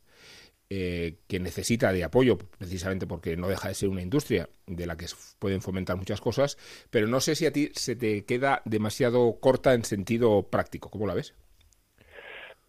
Eh, 0.69 1.19
que 1.27 1.39
necesita 1.39 1.91
de 1.91 2.03
apoyo, 2.03 2.37
precisamente 2.57 3.05
porque 3.05 3.37
no 3.37 3.47
deja 3.47 3.67
de 3.67 3.75
ser 3.75 3.89
una 3.89 4.01
industria 4.01 4.49
de 4.65 4.87
la 4.87 4.97
que 4.97 5.05
pueden 5.37 5.61
fomentar 5.61 5.97
muchas 5.97 6.19
cosas, 6.19 6.57
pero 6.89 7.05
no 7.05 7.19
sé 7.19 7.35
si 7.35 7.45
a 7.45 7.51
ti 7.51 7.69
se 7.73 7.95
te 7.95 8.25
queda 8.25 8.63
demasiado 8.65 9.39
corta 9.39 9.73
en 9.75 9.83
sentido 9.83 10.49
práctico. 10.49 10.89
¿Cómo 10.89 11.05
la 11.05 11.13
ves? 11.13 11.35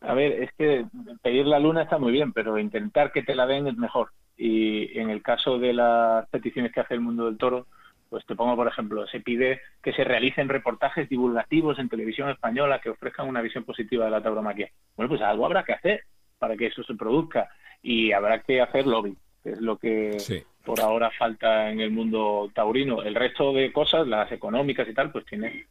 A 0.00 0.12
ver, 0.12 0.32
es 0.32 0.50
que 0.58 0.84
pedir 1.22 1.46
la 1.46 1.58
luna 1.58 1.84
está 1.84 1.96
muy 1.96 2.12
bien, 2.12 2.32
pero 2.32 2.58
intentar 2.58 3.10
que 3.10 3.22
te 3.22 3.34
la 3.34 3.46
den 3.46 3.68
es 3.68 3.76
mejor. 3.76 4.10
Y 4.36 4.98
en 4.98 5.08
el 5.08 5.22
caso 5.22 5.58
de 5.58 5.72
las 5.72 6.28
peticiones 6.28 6.72
que 6.72 6.80
hace 6.80 6.94
el 6.94 7.00
mundo 7.00 7.24
del 7.24 7.38
toro, 7.38 7.68
pues 8.10 8.26
te 8.26 8.34
pongo 8.34 8.54
por 8.54 8.68
ejemplo, 8.68 9.06
se 9.06 9.20
pide 9.20 9.60
que 9.82 9.92
se 9.92 10.04
realicen 10.04 10.48
reportajes 10.48 11.08
divulgativos 11.08 11.78
en 11.78 11.88
televisión 11.88 12.28
española 12.28 12.80
que 12.80 12.90
ofrezcan 12.90 13.28
una 13.28 13.40
visión 13.40 13.64
positiva 13.64 14.04
de 14.04 14.10
la 14.10 14.22
tauromaquia. 14.22 14.70
Bueno, 14.96 15.08
pues 15.08 15.22
algo 15.22 15.46
habrá 15.46 15.64
que 15.64 15.72
hacer 15.72 16.04
para 16.38 16.56
que 16.56 16.66
eso 16.66 16.82
se 16.82 16.94
produzca 16.94 17.48
y 17.84 18.12
habrá 18.12 18.40
que 18.40 18.62
hacer 18.62 18.86
lobby, 18.86 19.14
que 19.42 19.50
es 19.50 19.60
lo 19.60 19.76
que 19.76 20.16
por 20.64 20.80
ahora 20.80 21.10
falta 21.18 21.70
en 21.70 21.80
el 21.80 21.90
mundo 21.90 22.50
taurino. 22.54 23.02
El 23.02 23.14
resto 23.14 23.52
de 23.52 23.70
cosas, 23.72 24.08
las 24.08 24.32
económicas 24.32 24.88
y 24.88 24.94
tal, 24.94 25.12
pues 25.12 25.26
tiene 25.26 25.66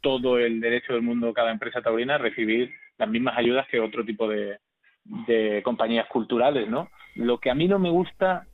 todo 0.00 0.38
el 0.38 0.60
derecho 0.60 0.92
del 0.92 1.02
mundo, 1.02 1.32
cada 1.32 1.52
empresa 1.52 1.80
taurina, 1.80 2.16
a 2.16 2.18
recibir 2.18 2.74
las 2.98 3.08
mismas 3.08 3.38
ayudas 3.38 3.68
que 3.68 3.78
otro 3.78 4.04
tipo 4.04 4.28
de, 4.28 4.58
de 5.04 5.62
compañías 5.62 6.08
culturales, 6.08 6.68
¿no? 6.68 6.90
Lo 7.14 7.38
que 7.38 7.50
a 7.50 7.54
mí 7.54 7.68
no 7.68 7.78
me 7.78 7.90
gusta 7.90 8.44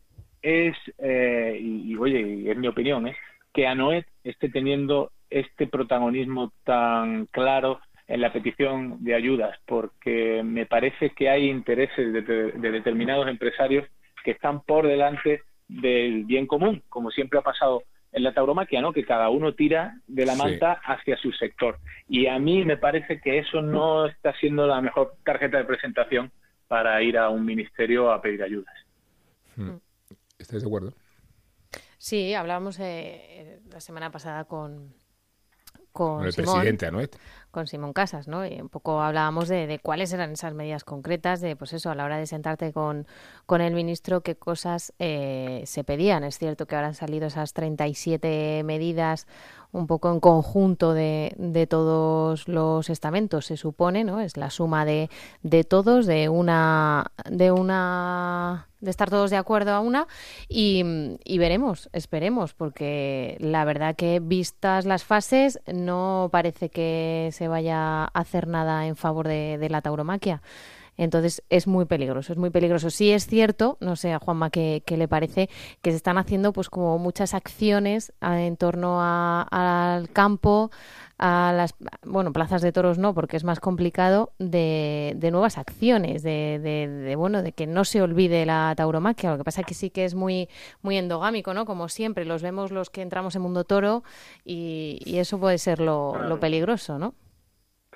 es, 0.42 0.76
eh, 0.98 1.58
y, 1.58 1.96
oye, 1.96 2.50
es 2.50 2.56
mi 2.58 2.68
opinión, 2.68 3.08
¿eh? 3.08 3.16
que 3.54 3.66
Anoet 3.66 4.06
esté 4.22 4.50
teniendo 4.50 5.10
este 5.30 5.66
protagonismo 5.66 6.52
tan 6.64 7.26
claro 7.26 7.80
en 8.08 8.20
la 8.20 8.32
petición 8.32 9.04
de 9.04 9.14
ayudas, 9.14 9.56
porque 9.66 10.42
me 10.42 10.66
parece 10.66 11.10
que 11.10 11.28
hay 11.28 11.48
intereses 11.48 12.12
de, 12.12 12.22
de 12.22 12.70
determinados 12.70 13.28
empresarios 13.28 13.86
que 14.24 14.32
están 14.32 14.62
por 14.62 14.86
delante 14.86 15.42
del 15.68 16.24
bien 16.24 16.46
común, 16.46 16.82
como 16.88 17.10
siempre 17.10 17.38
ha 17.38 17.42
pasado 17.42 17.82
en 18.12 18.22
la 18.22 18.32
tauromaquia, 18.32 18.80
¿no? 18.80 18.92
Que 18.92 19.04
cada 19.04 19.28
uno 19.28 19.54
tira 19.54 20.00
de 20.06 20.24
la 20.24 20.34
manta 20.34 20.80
hacia 20.84 21.16
su 21.18 21.30
sector. 21.32 21.78
Y 22.08 22.26
a 22.26 22.38
mí 22.38 22.64
me 22.64 22.76
parece 22.76 23.20
que 23.20 23.38
eso 23.38 23.60
no 23.60 24.06
está 24.06 24.32
siendo 24.38 24.66
la 24.66 24.80
mejor 24.80 25.16
tarjeta 25.24 25.58
de 25.58 25.64
presentación 25.64 26.32
para 26.66 27.02
ir 27.02 27.18
a 27.18 27.28
un 27.28 27.44
ministerio 27.44 28.10
a 28.10 28.20
pedir 28.20 28.42
ayudas. 28.42 28.74
Hmm. 29.56 29.76
¿Estáis 30.38 30.62
de 30.62 30.68
acuerdo? 30.68 30.94
Sí, 31.98 32.32
hablábamos 32.32 32.78
eh, 32.80 33.60
la 33.70 33.80
semana 33.80 34.10
pasada 34.10 34.44
con, 34.44 34.94
con, 35.92 36.24
el 36.24 36.32
presidente 36.32 36.86
Anuet. 36.86 37.16
Con 37.50 37.66
Simón 37.66 37.92
Casas, 37.92 38.28
¿no? 38.28 38.46
Y 38.46 38.60
un 38.60 38.68
poco 38.68 39.00
hablábamos 39.00 39.48
de, 39.48 39.80
cuáles 39.82 40.12
eran 40.12 40.32
esas 40.32 40.54
medidas 40.54 40.84
concretas, 40.84 41.40
de 41.40 41.56
pues 41.56 41.72
eso, 41.72 41.90
a 41.90 41.94
la 41.94 42.04
hora 42.04 42.18
de 42.18 42.26
sentarte 42.26 42.72
con, 42.72 43.06
con 43.46 43.60
el 43.60 43.74
ministro, 43.74 44.20
qué 44.20 44.36
cosas 44.36 44.92
eh, 44.98 45.62
se 45.66 45.84
pedían. 45.84 46.24
Es 46.24 46.38
cierto 46.38 46.66
que 46.66 46.76
ahora 46.76 46.88
han 46.88 46.94
salido 46.94 47.26
esas 47.26 47.52
37 47.52 48.62
medidas 48.64 49.26
un 49.72 49.86
poco 49.86 50.10
en 50.10 50.20
conjunto 50.20 50.94
de, 50.94 51.34
de 51.36 51.66
todos 51.66 52.48
los 52.48 52.88
estamentos, 52.88 53.46
se 53.46 53.56
supone, 53.56 54.04
¿no? 54.04 54.20
Es 54.20 54.36
la 54.36 54.50
suma 54.50 54.84
de, 54.84 55.10
de 55.42 55.64
todos, 55.64 56.06
de 56.06 56.28
una, 56.28 57.12
de 57.30 57.52
una 57.52 58.66
de 58.80 58.90
estar 58.90 59.10
todos 59.10 59.30
de 59.30 59.36
acuerdo 59.36 59.72
a 59.72 59.80
una 59.80 60.06
y, 60.48 60.84
y, 61.24 61.38
veremos, 61.38 61.88
esperemos, 61.92 62.54
porque 62.54 63.36
la 63.40 63.64
verdad 63.64 63.96
que 63.96 64.20
vistas 64.20 64.84
las 64.84 65.04
fases 65.04 65.60
no 65.66 66.28
parece 66.30 66.68
que 66.68 67.30
se 67.38 67.48
vaya 67.48 68.04
a 68.04 68.04
hacer 68.06 68.48
nada 68.48 68.86
en 68.86 68.96
favor 68.96 69.28
de, 69.28 69.58
de 69.58 69.70
la 69.70 69.80
tauromaquia. 69.80 70.42
Entonces 70.98 71.44
es 71.48 71.68
muy 71.68 71.84
peligroso, 71.84 72.32
es 72.32 72.38
muy 72.38 72.50
peligroso. 72.50 72.90
Sí 72.90 73.12
es 73.12 73.26
cierto, 73.26 73.78
no 73.80 73.94
sé 73.94 74.12
a 74.12 74.18
Juanma 74.18 74.50
qué, 74.50 74.82
le 74.84 75.08
parece, 75.08 75.48
que 75.80 75.92
se 75.92 75.96
están 75.96 76.18
haciendo 76.18 76.52
pues 76.52 76.68
como 76.68 76.98
muchas 76.98 77.34
acciones 77.34 78.12
en 78.20 78.56
torno 78.56 78.98
al 79.00 80.10
campo, 80.10 80.72
a 81.16 81.52
las 81.56 81.74
bueno 82.04 82.32
plazas 82.32 82.62
de 82.62 82.72
toros 82.72 82.98
no 82.98 83.14
porque 83.14 83.36
es 83.36 83.44
más 83.44 83.58
complicado 83.58 84.32
de, 84.38 85.14
de 85.16 85.30
nuevas 85.32 85.58
acciones 85.58 86.22
de, 86.22 86.60
de, 86.60 87.16
bueno 87.16 87.42
de 87.42 87.50
que 87.50 87.66
no 87.66 87.84
se 87.84 88.00
olvide 88.02 88.46
la 88.46 88.72
tauromaquia 88.76 89.32
lo 89.32 89.38
que 89.38 89.42
pasa 89.42 89.62
es 89.62 89.66
que 89.66 89.74
sí 89.74 89.90
que 89.90 90.04
es 90.04 90.14
muy 90.14 90.48
muy 90.80 90.96
endogámico 90.96 91.54
no 91.54 91.66
como 91.66 91.88
siempre 91.88 92.24
los 92.24 92.40
vemos 92.40 92.70
los 92.70 92.88
que 92.88 93.02
entramos 93.02 93.34
en 93.34 93.42
mundo 93.42 93.64
toro 93.64 94.04
y, 94.44 95.00
y 95.04 95.18
eso 95.18 95.40
puede 95.40 95.58
ser 95.58 95.80
lo, 95.80 96.22
lo 96.22 96.38
peligroso 96.38 97.00
no 97.00 97.14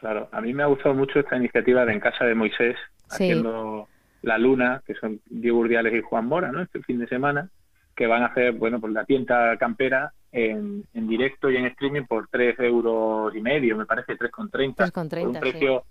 Claro, 0.03 0.29
a 0.33 0.41
mí 0.41 0.53
me 0.53 0.65
ha 0.65 0.67
gustado 0.67 0.97
mucho 0.97 1.21
esta 1.21 1.37
iniciativa 1.37 1.87
de 1.87 1.93
En 1.93 2.01
Casa 2.01 2.25
de 2.25 2.35
Moisés, 2.35 2.75
haciendo 3.09 3.87
La 4.23 4.37
Luna, 4.37 4.83
que 4.85 4.95
son 4.95 5.21
Diego 5.27 5.59
Urdiales 5.59 5.95
y 5.95 6.01
Juan 6.01 6.27
Mora, 6.27 6.51
¿no? 6.51 6.61
Este 6.61 6.83
fin 6.83 6.99
de 6.99 7.07
semana, 7.07 7.49
que 7.95 8.09
van 8.09 8.25
a 8.25 8.27
hacer, 8.27 8.51
bueno, 8.55 8.81
pues 8.81 8.93
la 8.93 9.05
tienda 9.05 9.57
campera 9.59 10.13
en, 10.33 10.85
en 10.93 11.07
directo 11.07 11.53
y 11.53 11.57
en 11.57 11.67
streaming 11.67 12.03
por 12.03 12.27
tres 12.27 12.59
euros 12.59 13.33
y 13.37 13.41
medio, 13.41 13.77
me 13.77 13.87
parece, 13.87 14.19
3,30. 14.19 14.75
3,30, 14.75 15.25
un 15.25 15.39
precio 15.39 15.85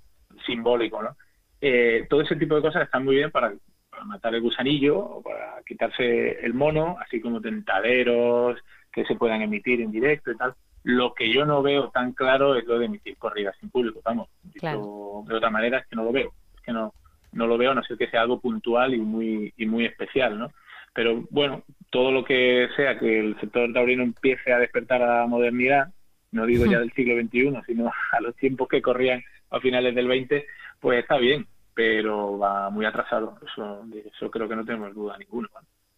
simbólico, 0.45 1.01
¿no? 1.01 1.15
Eh, 1.61 2.05
todo 2.09 2.19
ese 2.19 2.35
tipo 2.35 2.55
de 2.55 2.63
cosas 2.63 2.83
están 2.83 3.05
muy 3.05 3.15
bien 3.15 3.31
para, 3.31 3.53
para 3.89 4.03
matar 4.03 4.35
el 4.35 4.41
gusanillo 4.41 4.99
o 4.99 5.21
para 5.21 5.61
quitarse 5.65 6.45
el 6.45 6.53
mono, 6.53 6.97
así 6.99 7.21
como 7.21 7.39
tentaderos 7.39 8.59
que 8.91 9.05
se 9.05 9.15
puedan 9.15 9.41
emitir 9.41 9.79
en 9.79 9.89
directo 9.89 10.33
y 10.33 10.35
tal 10.35 10.53
lo 10.83 11.13
que 11.13 11.31
yo 11.31 11.45
no 11.45 11.61
veo 11.61 11.89
tan 11.89 12.13
claro 12.13 12.55
es 12.55 12.65
lo 12.65 12.79
de 12.79 12.85
emitir 12.85 13.17
corridas 13.17 13.55
sin 13.59 13.69
público, 13.69 14.01
vamos. 14.03 14.29
De 14.43 15.35
otra 15.35 15.49
manera 15.49 15.79
es 15.79 15.87
que 15.87 15.95
no 15.95 16.03
lo 16.03 16.11
veo, 16.11 16.33
es 16.55 16.61
que 16.61 16.71
no, 16.71 16.93
no 17.33 17.47
lo 17.47 17.57
veo, 17.57 17.73
no 17.73 17.83
sé 17.83 17.97
que 17.97 18.09
sea 18.09 18.21
algo 18.21 18.39
puntual 18.39 18.93
y 18.93 18.99
muy, 18.99 19.53
y 19.57 19.65
muy 19.65 19.85
especial, 19.85 20.37
¿no? 20.37 20.51
Pero 20.93 21.23
bueno, 21.29 21.63
todo 21.89 22.11
lo 22.11 22.23
que 22.25 22.67
sea 22.75 22.97
que 22.99 23.19
el 23.19 23.39
sector 23.39 23.71
taurino 23.71 24.03
empiece 24.03 24.51
a 24.51 24.59
despertar 24.59 25.01
a 25.01 25.21
la 25.21 25.27
modernidad, 25.27 25.93
no 26.31 26.45
digo 26.45 26.65
ya 26.65 26.79
del 26.79 26.91
siglo 26.93 27.15
XXI, 27.21 27.53
sino 27.65 27.91
a 28.11 28.21
los 28.21 28.35
tiempos 28.35 28.67
que 28.67 28.81
corrían 28.81 29.23
a 29.49 29.59
finales 29.59 29.95
del 29.95 30.07
XX, 30.07 30.43
pues 30.79 30.99
está 30.99 31.17
bien, 31.17 31.47
pero 31.73 32.37
va 32.37 32.69
muy 32.69 32.85
atrasado. 32.85 33.37
Eso, 33.45 33.85
eso 34.13 34.31
creo 34.31 34.49
que 34.49 34.55
no 34.55 34.65
tenemos 34.65 34.93
duda 34.93 35.17
ninguna. 35.17 35.49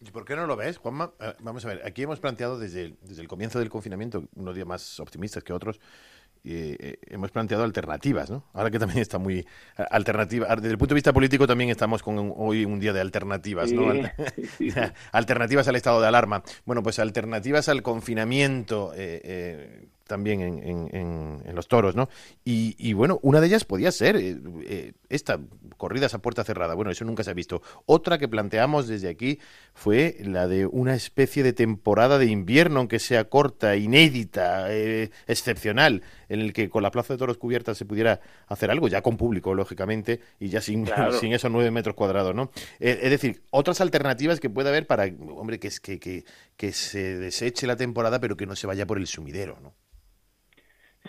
¿Y 0.06 0.10
por 0.10 0.24
qué 0.24 0.36
no 0.36 0.46
lo 0.46 0.56
ves, 0.56 0.78
Juanma? 0.78 1.12
Eh, 1.20 1.32
vamos 1.40 1.64
a 1.64 1.68
ver, 1.68 1.82
aquí 1.84 2.02
hemos 2.02 2.20
planteado 2.20 2.58
desde 2.58 2.84
el, 2.84 2.96
desde 3.02 3.22
el 3.22 3.28
comienzo 3.28 3.58
del 3.58 3.70
confinamiento, 3.70 4.24
unos 4.36 4.54
días 4.54 4.66
más 4.66 5.00
optimistas 5.00 5.42
que 5.42 5.52
otros, 5.52 5.80
eh, 6.46 6.98
hemos 7.06 7.30
planteado 7.30 7.64
alternativas, 7.64 8.28
¿no? 8.28 8.44
Ahora 8.52 8.70
que 8.70 8.78
también 8.78 9.00
está 9.00 9.18
muy 9.18 9.46
alternativa, 9.76 10.54
desde 10.56 10.72
el 10.72 10.78
punto 10.78 10.92
de 10.92 10.96
vista 10.96 11.12
político 11.12 11.46
también 11.46 11.70
estamos 11.70 12.02
con 12.02 12.34
hoy 12.36 12.66
un 12.66 12.78
día 12.78 12.92
de 12.92 13.00
alternativas, 13.00 13.72
¿no? 13.72 13.92
alternativas 15.12 15.68
al 15.68 15.76
estado 15.76 16.02
de 16.02 16.08
alarma. 16.08 16.42
Bueno, 16.66 16.82
pues 16.82 16.98
alternativas 16.98 17.70
al 17.70 17.82
confinamiento, 17.82 18.92
eh, 18.94 19.20
eh 19.24 19.88
también 20.06 20.40
en, 20.40 21.40
en, 21.44 21.54
los 21.54 21.68
toros, 21.68 21.96
¿no? 21.96 22.08
Y, 22.44 22.92
bueno, 22.92 23.18
una 23.22 23.40
de 23.40 23.46
ellas 23.46 23.64
podía 23.64 23.90
ser 23.90 24.16
eh, 24.16 24.38
eh, 24.64 24.92
esta, 25.08 25.40
corridas 25.76 26.14
a 26.14 26.20
puerta 26.20 26.44
cerrada. 26.44 26.74
Bueno, 26.74 26.90
eso 26.90 27.04
nunca 27.04 27.22
se 27.24 27.30
ha 27.30 27.34
visto. 27.34 27.62
Otra 27.86 28.18
que 28.18 28.28
planteamos 28.28 28.88
desde 28.88 29.08
aquí 29.08 29.38
fue 29.72 30.16
la 30.20 30.46
de 30.46 30.66
una 30.66 30.94
especie 30.94 31.42
de 31.42 31.52
temporada 31.52 32.18
de 32.18 32.26
invierno, 32.26 32.80
aunque 32.80 32.98
sea 32.98 33.24
corta, 33.24 33.76
inédita, 33.76 34.72
eh, 34.72 35.10
excepcional, 35.26 36.02
en 36.28 36.40
el 36.40 36.52
que 36.52 36.68
con 36.68 36.82
la 36.82 36.90
plaza 36.90 37.14
de 37.14 37.18
toros 37.18 37.38
cubierta 37.38 37.74
se 37.74 37.84
pudiera 37.84 38.20
hacer 38.46 38.70
algo, 38.70 38.88
ya 38.88 39.02
con 39.02 39.16
público, 39.16 39.54
lógicamente, 39.54 40.20
y 40.38 40.48
ya 40.48 40.60
sin, 40.60 40.86
sin 41.20 41.32
esos 41.32 41.50
nueve 41.50 41.70
metros 41.70 41.94
cuadrados, 41.94 42.34
¿no? 42.34 42.50
es 42.80 43.10
decir, 43.10 43.42
otras 43.50 43.80
alternativas 43.80 44.40
que 44.40 44.50
puede 44.50 44.68
haber 44.68 44.86
para, 44.86 45.04
hombre, 45.36 45.58
que, 45.58 45.70
que, 45.82 45.98
que, 45.98 46.24
que 46.56 46.72
se 46.72 47.18
deseche 47.18 47.66
la 47.66 47.76
temporada, 47.76 48.20
pero 48.20 48.36
que 48.36 48.46
no 48.46 48.56
se 48.56 48.66
vaya 48.66 48.86
por 48.86 48.98
el 48.98 49.06
sumidero, 49.06 49.58
¿no? 49.62 49.74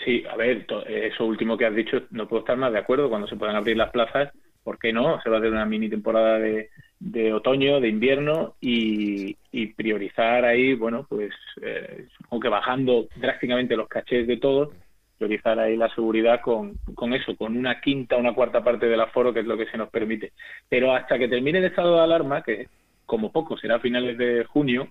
Sí, 0.03 0.23
a 0.29 0.35
ver, 0.35 0.65
eso 0.87 1.25
último 1.25 1.57
que 1.57 1.65
has 1.65 1.75
dicho, 1.75 2.01
no 2.11 2.27
puedo 2.27 2.41
estar 2.41 2.57
más 2.57 2.73
de 2.73 2.79
acuerdo. 2.79 3.09
Cuando 3.09 3.27
se 3.27 3.37
puedan 3.37 3.55
abrir 3.55 3.77
las 3.77 3.91
plazas, 3.91 4.33
¿por 4.65 4.79
qué 4.79 4.91
no? 4.91 5.21
Se 5.21 5.29
va 5.29 5.37
a 5.37 5.39
hacer 5.39 5.51
una 5.51 5.65
mini 5.65 5.89
temporada 5.89 6.39
de, 6.39 6.71
de 6.99 7.31
otoño, 7.31 7.79
de 7.79 7.87
invierno 7.87 8.55
y, 8.59 9.37
priorizar 9.77 10.43
ahí, 10.43 10.73
bueno, 10.73 11.05
pues 11.07 11.31
eh, 11.61 12.07
aunque 12.31 12.49
bajando 12.49 13.07
drásticamente 13.15 13.75
los 13.75 13.87
cachés 13.87 14.25
de 14.27 14.37
todos, 14.37 14.69
priorizar 15.17 15.59
ahí 15.59 15.77
la 15.77 15.93
seguridad 15.93 16.41
con, 16.41 16.73
con 16.95 17.13
eso, 17.13 17.35
con 17.37 17.55
una 17.55 17.79
quinta, 17.79 18.17
una 18.17 18.33
cuarta 18.33 18.63
parte 18.63 18.87
del 18.87 18.99
aforo, 18.99 19.31
que 19.31 19.41
es 19.41 19.45
lo 19.45 19.55
que 19.55 19.67
se 19.67 19.77
nos 19.77 19.89
permite. 19.89 20.33
Pero 20.67 20.93
hasta 20.93 21.19
que 21.19 21.27
termine 21.27 21.59
el 21.59 21.65
estado 21.65 21.95
de 21.95 22.01
alarma, 22.01 22.41
que 22.41 22.67
como 23.05 23.31
poco 23.31 23.57
será 23.57 23.75
a 23.75 23.79
finales 23.79 24.17
de 24.17 24.43
junio, 24.45 24.87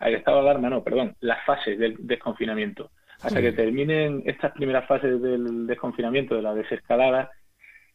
el 0.00 0.14
estado 0.14 0.42
de 0.42 0.50
alarma, 0.50 0.68
no, 0.68 0.82
perdón, 0.82 1.14
las 1.20 1.44
fases 1.46 1.78
del 1.78 1.96
desconfinamiento 2.00 2.90
hasta 3.22 3.40
que 3.40 3.52
terminen 3.52 4.22
estas 4.26 4.52
primeras 4.52 4.86
fases 4.86 5.22
del 5.22 5.66
desconfinamiento, 5.66 6.34
de 6.34 6.42
la 6.42 6.54
desescalada, 6.54 7.30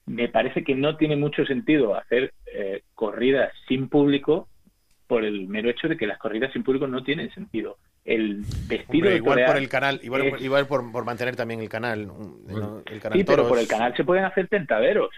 me 0.08 0.30
parece 0.30 0.64
que 0.64 0.74
no 0.74 0.96
tiene 0.98 1.16
mucho 1.16 1.46
sentido 1.46 1.96
hacer 1.96 2.34
eh, 2.46 2.82
corridas 2.96 3.52
sin 3.68 3.90
público 3.90 4.48
por 5.06 5.24
el 5.24 5.48
mero 5.48 5.70
hecho 5.70 5.88
de 5.88 5.98
que 5.98 6.08
las 6.08 6.18
corridas 6.18 6.52
sin 6.54 6.64
público 6.64 6.88
no 6.88 7.04
tienen 7.04 7.32
sentido. 7.34 7.78
El 8.04 8.44
vestido 8.68 9.12
igual 9.12 9.44
por 9.46 9.58
el 9.58 9.68
canal, 9.68 10.00
igual, 10.02 10.66
por, 10.66 11.06
mantener 11.06 11.36
también 11.36 11.60
el 11.60 11.68
canal, 11.68 12.10
el 12.86 13.00
canal 13.02 13.18
sí, 13.18 13.24
pero 13.26 13.48
por 13.48 13.60
el 13.60 13.68
canal 13.68 13.96
se 13.98 14.06
pueden 14.06 14.24
hacer 14.24 14.48
tentaderos, 14.48 15.10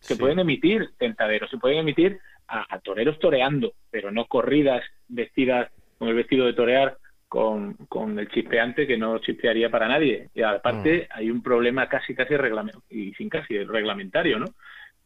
se 0.00 0.16
pueden 0.16 0.38
emitir 0.38 0.90
tentaderos, 0.98 1.50
se 1.50 1.58
pueden 1.58 1.78
emitir 1.78 2.18
a, 2.48 2.78
toreros 2.80 3.18
toreando, 3.18 3.74
pero 3.90 4.10
no 4.10 4.26
corridas 4.26 4.82
vestidas 5.08 5.70
con 5.98 6.08
el 6.08 6.14
vestido 6.14 6.46
de 6.46 6.54
torear 6.54 6.96
con, 7.32 7.72
con 7.88 8.18
el 8.18 8.28
chispeante 8.28 8.86
que 8.86 8.98
no 8.98 9.16
chispearía 9.16 9.70
para 9.70 9.88
nadie. 9.88 10.28
Y 10.34 10.42
aparte 10.42 11.08
mm. 11.08 11.18
hay 11.18 11.30
un 11.30 11.42
problema 11.42 11.88
casi 11.88 12.14
casi 12.14 12.36
reglamentario, 12.36 12.82
y 12.90 13.14
sin 13.14 13.30
casi 13.30 13.64
reglamentario, 13.64 14.38
¿no? 14.38 14.44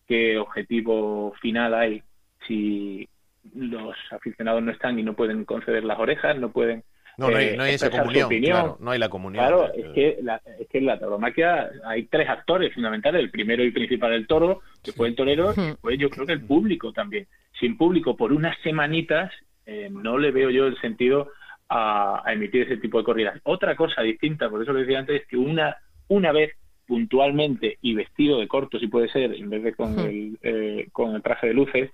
qué 0.09 0.37
objetivo 0.37 1.35
final 1.41 1.73
hay 1.73 2.03
si 2.49 3.09
los 3.55 3.95
aficionados 4.11 4.61
no 4.61 4.73
están 4.73 4.99
y 4.99 5.05
no 5.05 5.15
pueden 5.15 5.45
conceder 5.45 5.85
las 5.85 6.01
orejas, 6.01 6.37
no 6.37 6.51
pueden 6.51 6.83
no, 7.17 7.31
no 7.31 7.37
hay, 7.37 7.47
eh, 7.47 7.75
esa 7.75 7.91
comunión, 7.91 8.29
claro, 8.29 8.77
no 8.81 8.91
hay 8.91 8.99
la 8.99 9.09
comunión. 9.09 9.45
Claro, 9.45 9.73
es 9.73 9.87
que, 9.95 10.19
la, 10.21 10.43
es 10.59 10.67
que 10.67 10.79
en 10.79 10.87
la 10.87 10.99
tauromaquia 10.99 11.71
hay 11.85 12.07
tres 12.07 12.29
actores 12.29 12.75
fundamentales, 12.75 13.23
el 13.23 13.31
primero 13.31 13.63
y 13.63 13.71
principal 13.71 14.13
el 14.15 14.27
toro, 14.27 14.63
que 14.83 14.91
fue 14.91 15.07
el 15.07 15.15
torero, 15.15 15.55
y 15.57 15.61
después 15.61 15.97
yo 15.97 16.11
creo 16.11 16.27
que 16.27 16.33
el 16.33 16.45
público 16.45 16.93
también. 16.93 17.29
Sin 17.61 17.79
público 17.79 18.17
por 18.17 18.33
unas 18.33 18.59
semanitas 18.63 19.33
eh, 19.65 19.89
no 19.93 20.19
le 20.19 20.33
veo 20.33 20.51
yo 20.51 20.67
el 20.67 20.79
sentido 20.81 21.31
a, 21.69 22.23
emitir 22.27 22.63
ese 22.63 22.77
tipo 22.79 22.99
de 22.99 23.05
corridas. 23.05 23.41
Otra 23.45 23.77
cosa 23.77 24.03
distinta, 24.03 24.49
por 24.49 24.63
eso 24.63 24.73
lo 24.73 24.81
decía 24.81 24.99
antes, 24.99 25.23
es 25.23 25.29
que 25.29 25.37
una, 25.37 25.77
una 26.09 26.33
vez 26.33 26.53
puntualmente 26.87 27.79
y 27.83 27.95
vestido 27.95 28.39
de 28.39 28.49
corto, 28.49 28.79
si 28.79 28.87
puede 28.87 29.09
ser, 29.09 29.35
en 29.35 29.51
vez 29.51 29.63
de 29.63 29.75
con, 29.75 29.99
el, 29.99 30.39
eh, 30.43 30.89
con 30.93 31.15
el 31.15 31.23
traje 31.23 31.49
de 31.49 31.55
luces, 31.55 31.91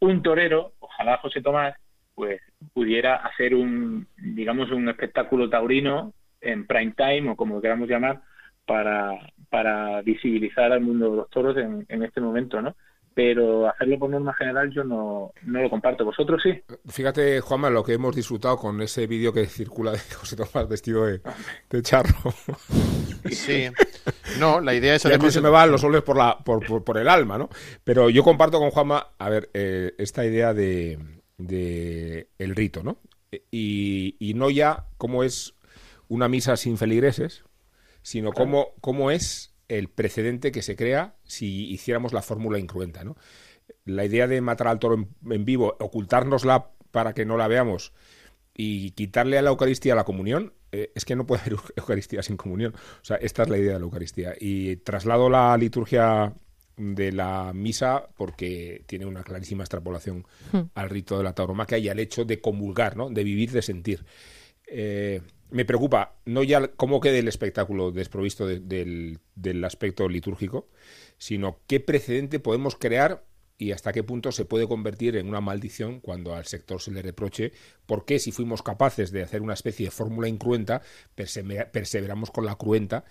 un 0.00 0.22
torero, 0.22 0.72
ojalá 0.80 1.18
José 1.18 1.42
Tomás, 1.42 1.74
pues 2.14 2.40
pudiera 2.72 3.16
hacer 3.16 3.54
un, 3.54 4.06
digamos, 4.16 4.70
un 4.70 4.88
espectáculo 4.88 5.48
taurino 5.48 6.12
en 6.40 6.66
prime 6.66 6.92
time 6.96 7.30
o 7.30 7.36
como 7.36 7.60
queramos 7.60 7.88
llamar, 7.88 8.20
para, 8.66 9.18
para 9.50 10.02
visibilizar 10.02 10.72
al 10.72 10.80
mundo 10.80 11.10
de 11.10 11.16
los 11.16 11.30
toros 11.30 11.56
en, 11.56 11.84
en 11.88 12.02
este 12.02 12.20
momento, 12.20 12.62
¿no? 12.62 12.76
Pero 13.14 13.68
hacerlo 13.68 13.98
por 13.98 14.10
norma 14.10 14.34
general 14.34 14.70
yo 14.70 14.84
no, 14.84 15.32
no 15.42 15.62
lo 15.62 15.70
comparto. 15.70 16.04
¿Vosotros 16.04 16.40
sí? 16.42 16.62
Fíjate, 16.88 17.40
Juanma, 17.40 17.70
lo 17.70 17.84
que 17.84 17.94
hemos 17.94 18.14
disfrutado 18.14 18.56
con 18.56 18.80
ese 18.80 19.06
vídeo 19.06 19.32
que 19.32 19.46
circula 19.46 19.92
de 19.92 19.98
José 20.16 20.36
Tomás 20.36 20.68
vestido 20.68 21.06
de, 21.06 21.20
charro. 21.82 22.32
Sí. 23.30 23.68
No, 24.38 24.60
la 24.60 24.74
idea 24.74 24.94
es... 24.94 25.06
Además... 25.06 25.32
se 25.32 25.40
me 25.40 25.48
van 25.48 25.70
los 25.70 25.80
soles 25.80 26.02
por, 26.02 26.16
la, 26.16 26.38
por, 26.38 26.84
por, 26.84 26.98
el 26.98 27.08
alma, 27.08 27.38
¿no? 27.38 27.48
Pero 27.84 28.10
yo 28.10 28.22
comparto 28.24 28.58
con 28.58 28.70
Juanma, 28.70 29.08
a 29.18 29.28
ver, 29.28 29.50
eh, 29.54 29.94
esta 29.98 30.24
idea 30.24 30.54
de, 30.54 30.98
de 31.38 32.28
el 32.38 32.54
rito, 32.54 32.82
¿no? 32.82 32.98
Y, 33.50 34.16
y 34.18 34.34
no 34.34 34.50
ya 34.50 34.86
cómo 34.98 35.24
es 35.24 35.54
una 36.08 36.28
misa 36.28 36.56
sin 36.56 36.76
feligreses, 36.76 37.44
sino 38.02 38.32
cómo, 38.32 38.74
cómo 38.80 39.10
es 39.10 39.51
el 39.78 39.88
precedente 39.88 40.52
que 40.52 40.62
se 40.62 40.76
crea 40.76 41.14
si 41.24 41.70
hiciéramos 41.70 42.12
la 42.12 42.22
fórmula 42.22 42.58
incruenta. 42.58 43.04
¿no? 43.04 43.16
La 43.84 44.04
idea 44.04 44.26
de 44.26 44.40
matar 44.40 44.68
al 44.68 44.78
toro 44.78 45.08
en, 45.30 45.44
vivo, 45.44 45.76
ocultárnosla 45.80 46.70
para 46.90 47.14
que 47.14 47.24
no 47.24 47.36
la 47.36 47.48
veamos 47.48 47.92
y 48.54 48.90
quitarle 48.90 49.38
a 49.38 49.42
la 49.42 49.48
Eucaristía 49.48 49.94
la 49.94 50.04
comunión, 50.04 50.52
eh, 50.72 50.92
es 50.94 51.06
que 51.06 51.16
no 51.16 51.26
puede 51.26 51.40
haber 51.42 51.56
Eucaristía 51.76 52.22
sin 52.22 52.36
comunión. 52.36 52.74
O 52.74 53.04
sea, 53.04 53.16
esta 53.16 53.44
es 53.44 53.48
la 53.48 53.56
idea 53.56 53.74
de 53.74 53.78
la 53.78 53.84
Eucaristía. 53.84 54.34
Y 54.38 54.76
traslado 54.76 55.30
la 55.30 55.56
liturgia 55.56 56.34
de 56.76 57.12
la 57.12 57.52
misa 57.54 58.08
porque 58.16 58.84
tiene 58.86 59.06
una 59.06 59.22
clarísima 59.22 59.62
extrapolación 59.62 60.26
hmm. 60.52 60.60
al 60.74 60.90
rito 60.90 61.16
de 61.16 61.24
la 61.24 61.34
tauromaquia 61.34 61.78
y 61.78 61.88
al 61.88 61.98
hecho 61.98 62.24
de 62.24 62.40
comulgar, 62.40 62.96
¿no? 62.96 63.08
de 63.08 63.24
vivir, 63.24 63.52
de 63.52 63.62
sentir. 63.62 64.04
Eh, 64.66 65.22
me 65.52 65.64
preocupa 65.64 66.16
no 66.24 66.42
ya 66.42 66.68
cómo 66.68 67.00
quede 67.00 67.20
el 67.20 67.28
espectáculo 67.28 67.92
desprovisto 67.92 68.46
del, 68.46 69.20
aspecto 69.64 70.08
litúrgico, 70.08 70.68
sino 71.18 71.60
qué 71.66 71.78
precedente 71.78 72.40
podemos 72.40 72.74
crear 72.74 73.24
y 73.58 73.72
hasta 73.72 73.92
qué 73.92 74.02
punto 74.02 74.32
se 74.32 74.44
puede 74.44 74.66
convertir 74.66 75.16
en 75.16 75.28
una 75.28 75.40
maldición 75.40 76.00
cuando 76.00 76.34
al 76.34 76.46
sector 76.46 76.80
se 76.80 76.90
le 76.90 77.02
reproche 77.02 77.52
por 77.86 78.04
qué 78.04 78.18
si 78.18 78.32
fuimos 78.32 78.62
capaces 78.62 79.12
de 79.12 79.22
hacer 79.22 79.42
una 79.42 79.54
especie 79.54 79.86
de 79.86 79.90
fórmula 79.92 80.26
incruenta, 80.26 80.82
perseveramos 81.14 82.30
con 82.30 82.46
la 82.46 82.56
cruenta 82.56 83.04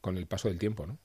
con 0.00 0.18
el 0.18 0.26
paso 0.26 0.48
del 0.48 0.58
tiempo, 0.58 0.86
¿no? 0.86 0.98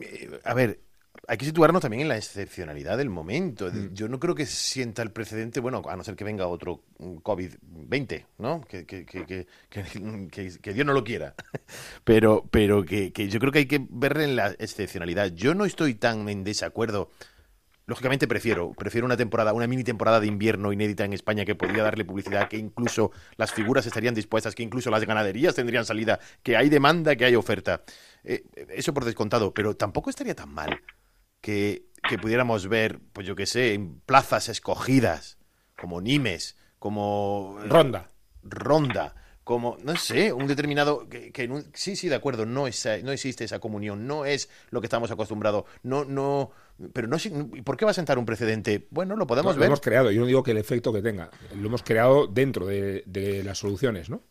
Eh, 0.00 0.38
a 0.44 0.54
ver, 0.54 0.80
hay 1.28 1.36
que 1.36 1.44
situarnos 1.44 1.82
también 1.82 2.02
en 2.02 2.08
la 2.08 2.16
excepcionalidad 2.16 2.96
del 2.96 3.10
momento. 3.10 3.70
Mm. 3.72 3.92
Yo 3.92 4.08
no 4.08 4.20
creo 4.20 4.34
que 4.34 4.46
sienta 4.46 5.02
el 5.02 5.10
precedente, 5.10 5.60
bueno, 5.60 5.82
a 5.88 5.96
no 5.96 6.04
ser 6.04 6.14
que 6.14 6.24
venga 6.24 6.46
otro 6.46 6.82
COVID-20, 6.98 8.26
¿no? 8.38 8.60
Que, 8.62 8.86
que, 8.86 9.04
que, 9.06 9.46
que, 10.30 10.72
Dios 10.72 10.86
no 10.86 10.92
lo 10.92 11.04
quiera. 11.04 11.34
Pero, 12.04 12.44
pero 12.50 12.84
que, 12.84 13.10
yo 13.28 13.40
creo 13.40 13.50
que 13.50 13.60
hay 13.60 13.66
que 13.66 13.84
ver 13.90 14.18
en 14.18 14.36
la 14.36 14.48
excepcionalidad. 14.58 15.32
Yo 15.32 15.54
no 15.54 15.64
estoy 15.64 15.94
tan 15.94 16.28
en 16.28 16.44
desacuerdo. 16.44 17.10
Lógicamente 17.86 18.28
prefiero, 18.28 18.72
prefiero 18.72 19.06
una 19.06 19.16
temporada, 19.16 19.52
una 19.52 19.66
mini 19.66 19.84
temporada 19.84 20.20
de 20.20 20.26
invierno 20.26 20.72
inédita 20.72 21.04
en 21.04 21.12
España 21.12 21.44
que 21.44 21.54
podría 21.54 21.82
darle 21.82 22.04
publicidad, 22.04 22.48
que 22.48 22.56
incluso 22.56 23.12
las 23.36 23.52
figuras 23.52 23.86
estarían 23.86 24.14
dispuestas, 24.14 24.54
que 24.54 24.62
incluso 24.62 24.90
las 24.90 25.04
ganaderías 25.04 25.54
tendrían 25.54 25.84
salida, 25.84 26.18
que 26.42 26.56
hay 26.56 26.68
demanda, 26.68 27.16
que 27.16 27.24
hay 27.24 27.34
oferta. 27.34 27.82
Eh, 28.24 28.44
eso 28.70 28.94
por 28.94 29.04
descontado, 29.04 29.52
pero 29.52 29.76
tampoco 29.76 30.10
estaría 30.10 30.34
tan 30.34 30.52
mal 30.52 30.80
que, 31.46 32.18
pudiéramos 32.20 32.68
ver, 32.68 32.98
pues 33.12 33.24
yo 33.24 33.36
qué 33.36 33.46
sé, 33.46 33.74
en 33.74 34.00
plazas 34.00 34.48
escogidas, 34.48 35.38
como 35.76 36.00
Nimes, 36.00 36.56
como... 36.80 37.58
Eh, 37.62 37.68
Ronda. 37.68 38.10
Ronda 38.42 39.14
como, 39.44 39.76
no 39.84 39.94
sé, 39.94 40.32
un 40.32 40.48
determinado, 40.48 41.08
que, 41.08 41.30
sí, 41.72 41.94
sí, 41.94 42.08
de 42.08 42.16
acuerdo, 42.16 42.46
no, 42.46 42.62
no 42.62 43.12
existe 43.12 43.44
esa 43.44 43.60
comunión, 43.60 44.04
no 44.04 44.24
es 44.24 44.48
lo 44.70 44.80
que 44.80 44.86
estamos 44.86 45.12
acostumbrados, 45.12 45.66
no, 45.84 46.04
no, 46.04 46.50
pero 46.92 47.06
no, 47.06 47.16
¿por 47.62 47.76
qué 47.76 47.84
va 47.84 47.92
a 47.92 47.94
sentar 47.94 48.18
un 48.18 48.26
precedente? 48.26 48.88
Bueno, 48.90 49.14
lo 49.14 49.24
podemos 49.24 49.54
ver. 49.54 49.60
Lo 49.60 49.66
hemos 49.66 49.80
creado, 49.80 50.10
yo 50.10 50.22
no 50.22 50.26
digo 50.26 50.42
que 50.42 50.50
el 50.50 50.58
efecto 50.58 50.92
que 50.92 51.00
tenga, 51.00 51.30
lo 51.54 51.68
hemos 51.68 51.84
creado 51.84 52.26
dentro 52.26 52.66
de, 52.66 53.04
de 53.06 53.44
las 53.44 53.58
soluciones, 53.58 54.10
¿no? 54.10 54.22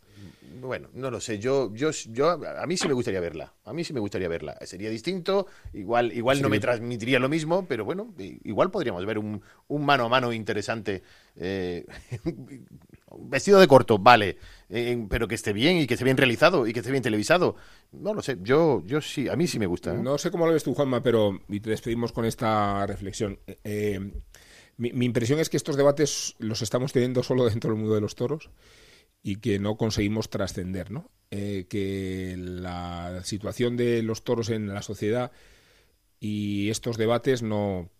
Bueno, 0.66 0.88
no 0.92 1.10
lo 1.10 1.20
sé. 1.20 1.38
Yo, 1.38 1.72
yo, 1.74 1.90
yo, 1.90 2.30
a 2.30 2.66
mí 2.66 2.76
sí 2.76 2.86
me 2.86 2.94
gustaría 2.94 3.20
verla. 3.20 3.52
A 3.64 3.72
mí 3.72 3.84
sí 3.84 3.92
me 3.92 4.00
gustaría 4.00 4.28
verla. 4.28 4.56
Sería 4.64 4.90
distinto. 4.90 5.46
Igual, 5.72 6.12
igual 6.12 6.42
no 6.42 6.48
me 6.48 6.60
transmitiría 6.60 7.18
lo 7.18 7.28
mismo, 7.28 7.66
pero 7.66 7.84
bueno, 7.84 8.14
igual 8.18 8.70
podríamos 8.70 9.04
ver 9.06 9.18
un, 9.18 9.42
un 9.68 9.84
mano 9.84 10.04
a 10.04 10.08
mano 10.08 10.32
interesante. 10.32 11.02
Eh, 11.36 11.86
vestido 13.18 13.58
de 13.60 13.66
corto, 13.66 13.98
vale, 13.98 14.38
pero 15.08 15.28
que 15.28 15.34
esté 15.34 15.52
bien 15.52 15.78
y 15.78 15.86
que 15.86 15.94
esté 15.94 16.04
bien 16.04 16.16
realizado 16.16 16.66
y 16.66 16.72
que 16.72 16.80
esté 16.80 16.90
bien 16.90 17.02
televisado. 17.02 17.56
No 17.92 18.14
lo 18.14 18.22
sé. 18.22 18.38
Yo, 18.42 18.82
yo 18.84 19.00
sí, 19.00 19.28
a 19.28 19.36
mí 19.36 19.46
sí 19.46 19.58
me 19.58 19.66
gusta. 19.66 19.94
¿eh? 19.94 19.98
No 19.98 20.18
sé 20.18 20.30
cómo 20.30 20.46
lo 20.46 20.52
ves 20.52 20.64
tú, 20.64 20.74
Juanma, 20.74 21.02
pero 21.02 21.40
y 21.48 21.60
te 21.60 21.70
despedimos 21.70 22.12
con 22.12 22.24
esta 22.24 22.86
reflexión. 22.86 23.38
Eh, 23.64 24.00
mi, 24.76 24.92
mi 24.92 25.06
impresión 25.06 25.38
es 25.38 25.48
que 25.48 25.56
estos 25.56 25.76
debates 25.76 26.34
los 26.38 26.62
estamos 26.62 26.92
teniendo 26.92 27.22
solo 27.22 27.46
dentro 27.46 27.70
del 27.70 27.78
mundo 27.78 27.94
de 27.94 28.00
los 28.00 28.14
toros 28.14 28.50
y 29.26 29.40
que 29.40 29.58
no 29.58 29.76
conseguimos 29.76 30.30
trascender, 30.30 30.92
¿no? 30.92 31.10
Eh, 31.32 31.66
que 31.68 32.36
la 32.38 33.22
situación 33.24 33.76
de 33.76 34.04
los 34.04 34.22
toros 34.22 34.50
en 34.50 34.72
la 34.72 34.82
sociedad 34.82 35.32
y 36.20 36.70
estos 36.70 36.96
debates 36.96 37.42
no 37.42 37.90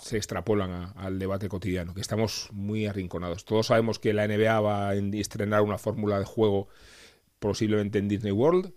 se 0.00 0.18
extrapolan 0.18 0.92
al 0.94 1.18
debate 1.18 1.48
cotidiano, 1.48 1.94
que 1.94 2.00
estamos 2.00 2.50
muy 2.52 2.86
arrinconados. 2.86 3.44
Todos 3.44 3.66
sabemos 3.66 3.98
que 3.98 4.12
la 4.12 4.28
NBA 4.28 4.60
va 4.60 4.90
a 4.90 4.94
estrenar 4.94 5.62
una 5.62 5.78
fórmula 5.78 6.20
de 6.20 6.24
juego 6.24 6.68
posiblemente 7.40 7.98
en 7.98 8.06
Disney 8.06 8.30
World, 8.30 8.72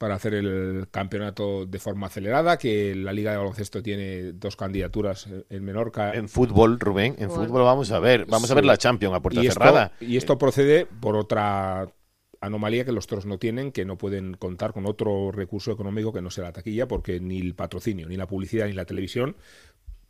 para 0.00 0.14
hacer 0.14 0.32
el 0.32 0.86
campeonato 0.90 1.66
de 1.66 1.78
forma 1.78 2.06
acelerada, 2.06 2.56
que 2.56 2.94
la 2.94 3.12
Liga 3.12 3.32
de 3.32 3.36
Baloncesto 3.36 3.82
tiene 3.82 4.32
dos 4.32 4.56
candidaturas 4.56 5.28
en 5.50 5.62
Menorca. 5.62 6.14
En 6.14 6.26
fútbol, 6.26 6.80
Rubén, 6.80 7.16
en 7.18 7.28
fútbol 7.28 7.64
vamos 7.64 7.92
a 7.92 7.98
ver, 7.98 8.24
vamos 8.24 8.50
a 8.50 8.54
ver 8.54 8.64
la 8.64 8.78
Champions 8.78 9.14
a 9.14 9.20
puerta 9.20 9.42
cerrada. 9.42 9.92
y 10.00 10.16
esto 10.16 10.38
procede 10.38 10.86
por 10.86 11.16
otra 11.16 11.86
anomalía 12.40 12.86
que 12.86 12.92
los 12.92 13.06
toros 13.06 13.26
no 13.26 13.36
tienen, 13.36 13.72
que 13.72 13.84
no 13.84 13.98
pueden 13.98 14.38
contar 14.38 14.72
con 14.72 14.86
otro 14.86 15.32
recurso 15.32 15.70
económico 15.70 16.14
que 16.14 16.22
no 16.22 16.30
sea 16.30 16.44
la 16.44 16.52
taquilla, 16.52 16.88
porque 16.88 17.20
ni 17.20 17.38
el 17.38 17.54
patrocinio, 17.54 18.08
ni 18.08 18.16
la 18.16 18.26
publicidad, 18.26 18.68
ni 18.68 18.72
la 18.72 18.86
televisión 18.86 19.36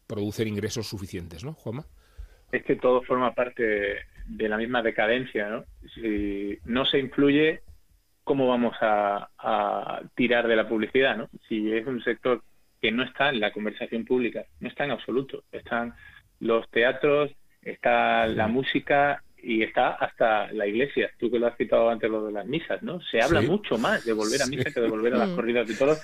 producen 0.07 0.47
ingresos 0.47 0.89
suficientes, 0.89 1.43
¿no, 1.43 1.55
Juanma? 1.55 1.85
Es 2.53 2.63
que 2.63 2.77
todo 2.77 3.03
forma 3.03 3.35
parte 3.35 3.97
de 4.29 4.49
la 4.49 4.57
misma 4.57 4.83
decadencia, 4.83 5.49
¿no? 5.49 5.65
Si 5.97 6.61
no 6.65 6.85
se 6.85 7.01
influye 7.01 7.63
cómo 8.25 8.49
vamos 8.49 8.75
a, 8.81 10.01
tirar 10.15 10.47
de 10.47 10.57
la 10.57 10.69
publicidad, 10.69 11.17
¿no? 11.17 11.29
Si 11.49 11.73
es 11.73 11.87
un 11.87 12.03
sector 12.03 12.43
que 12.81 12.93
no 12.93 13.03
está 13.03 13.29
en 13.29 13.41
la 13.41 13.53
conversación 13.53 14.05
pública, 14.05 14.45
no 14.61 14.69
está 14.69 14.85
en 14.85 14.93
absoluto. 14.93 15.45
Están 15.53 15.95
los 16.39 16.69
teatros, 16.71 17.31
está 17.63 18.27
la 18.27 18.49
música 18.49 19.23
y 19.43 19.63
está 19.63 19.91
hasta 19.91 20.53
la 20.53 20.67
iglesia. 20.67 21.11
Tú 21.19 21.31
que 21.31 21.39
lo 21.39 21.47
has 21.47 21.57
citado 21.57 21.89
antes 21.89 22.11
lo 22.11 22.25
de 22.27 22.33
las 22.33 22.47
misas, 22.47 22.83
¿no? 22.83 23.01
Se 23.01 23.21
habla 23.21 23.41
mucho 23.41 23.79
más 23.79 24.05
de 24.05 24.13
volver 24.13 24.43
a 24.43 24.47
misa 24.47 24.71
que 24.71 24.81
de 24.81 24.89
volver 24.89 25.15
a 25.15 25.19
las 25.19 25.31
mm. 25.31 25.37
corridas 25.37 25.69
de 25.69 25.75
toros. 25.75 26.03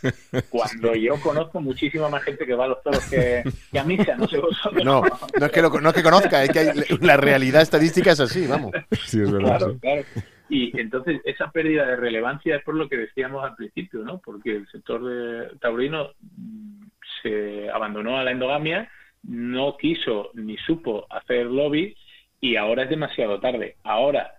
Cuando 0.50 0.94
yo 0.94 1.20
conozco 1.20 1.61
muchísima 1.61 2.09
más 2.09 2.22
gente 2.22 2.46
que 2.46 2.55
va 2.55 2.64
a 2.64 2.68
los 2.68 2.83
toros 2.83 3.05
que, 3.07 3.42
a 3.79 3.85
misa, 3.85 4.16
no 4.16 4.26
sé 4.29 4.38
vosotros. 4.38 4.85
No, 4.85 5.02
no 5.38 5.46
es 5.46 5.52
que, 5.52 5.62
no 5.62 5.88
es 5.88 5.94
que 5.94 6.02
conozca, 6.02 6.44
es 6.44 6.50
que 6.50 6.96
la 7.00 7.16
realidad 7.16 7.62
estadística 7.62 8.12
es 8.12 8.20
así, 8.20 8.46
vamos. 8.46 8.72
Sí, 9.07 9.20
es 9.20 9.31
verdad. 9.31 9.59
Claro, 9.59 9.79
claro. 9.81 10.02
Y 10.49 10.79
entonces 10.79 11.21
esa 11.25 11.51
pérdida 11.51 11.87
de 11.87 11.97
relevancia 11.97 12.57
es 12.57 12.63
por 12.63 12.75
lo 12.75 12.89
que 12.89 12.97
decíamos 12.97 13.45
al 13.45 13.57
principio, 13.57 14.01
¿no? 14.05 14.21
Porque 14.25 14.57
el 14.57 14.69
sector 14.69 15.05
de 15.05 15.57
taurino 15.59 16.11
mm, 16.21 16.83
se 17.23 17.71
abandonó 17.71 18.19
a 18.19 18.25
la 18.25 18.31
endogamia, 18.31 18.89
no 19.25 19.77
quiso 19.77 20.31
ni 20.35 20.57
supo 20.59 21.07
hacer 21.11 21.47
lobby 21.47 21.97
y 22.41 22.57
ahora 22.57 22.85
es 22.85 22.91
demasiado 22.91 23.41
tarde. 23.41 23.77
Ahora 23.83 24.35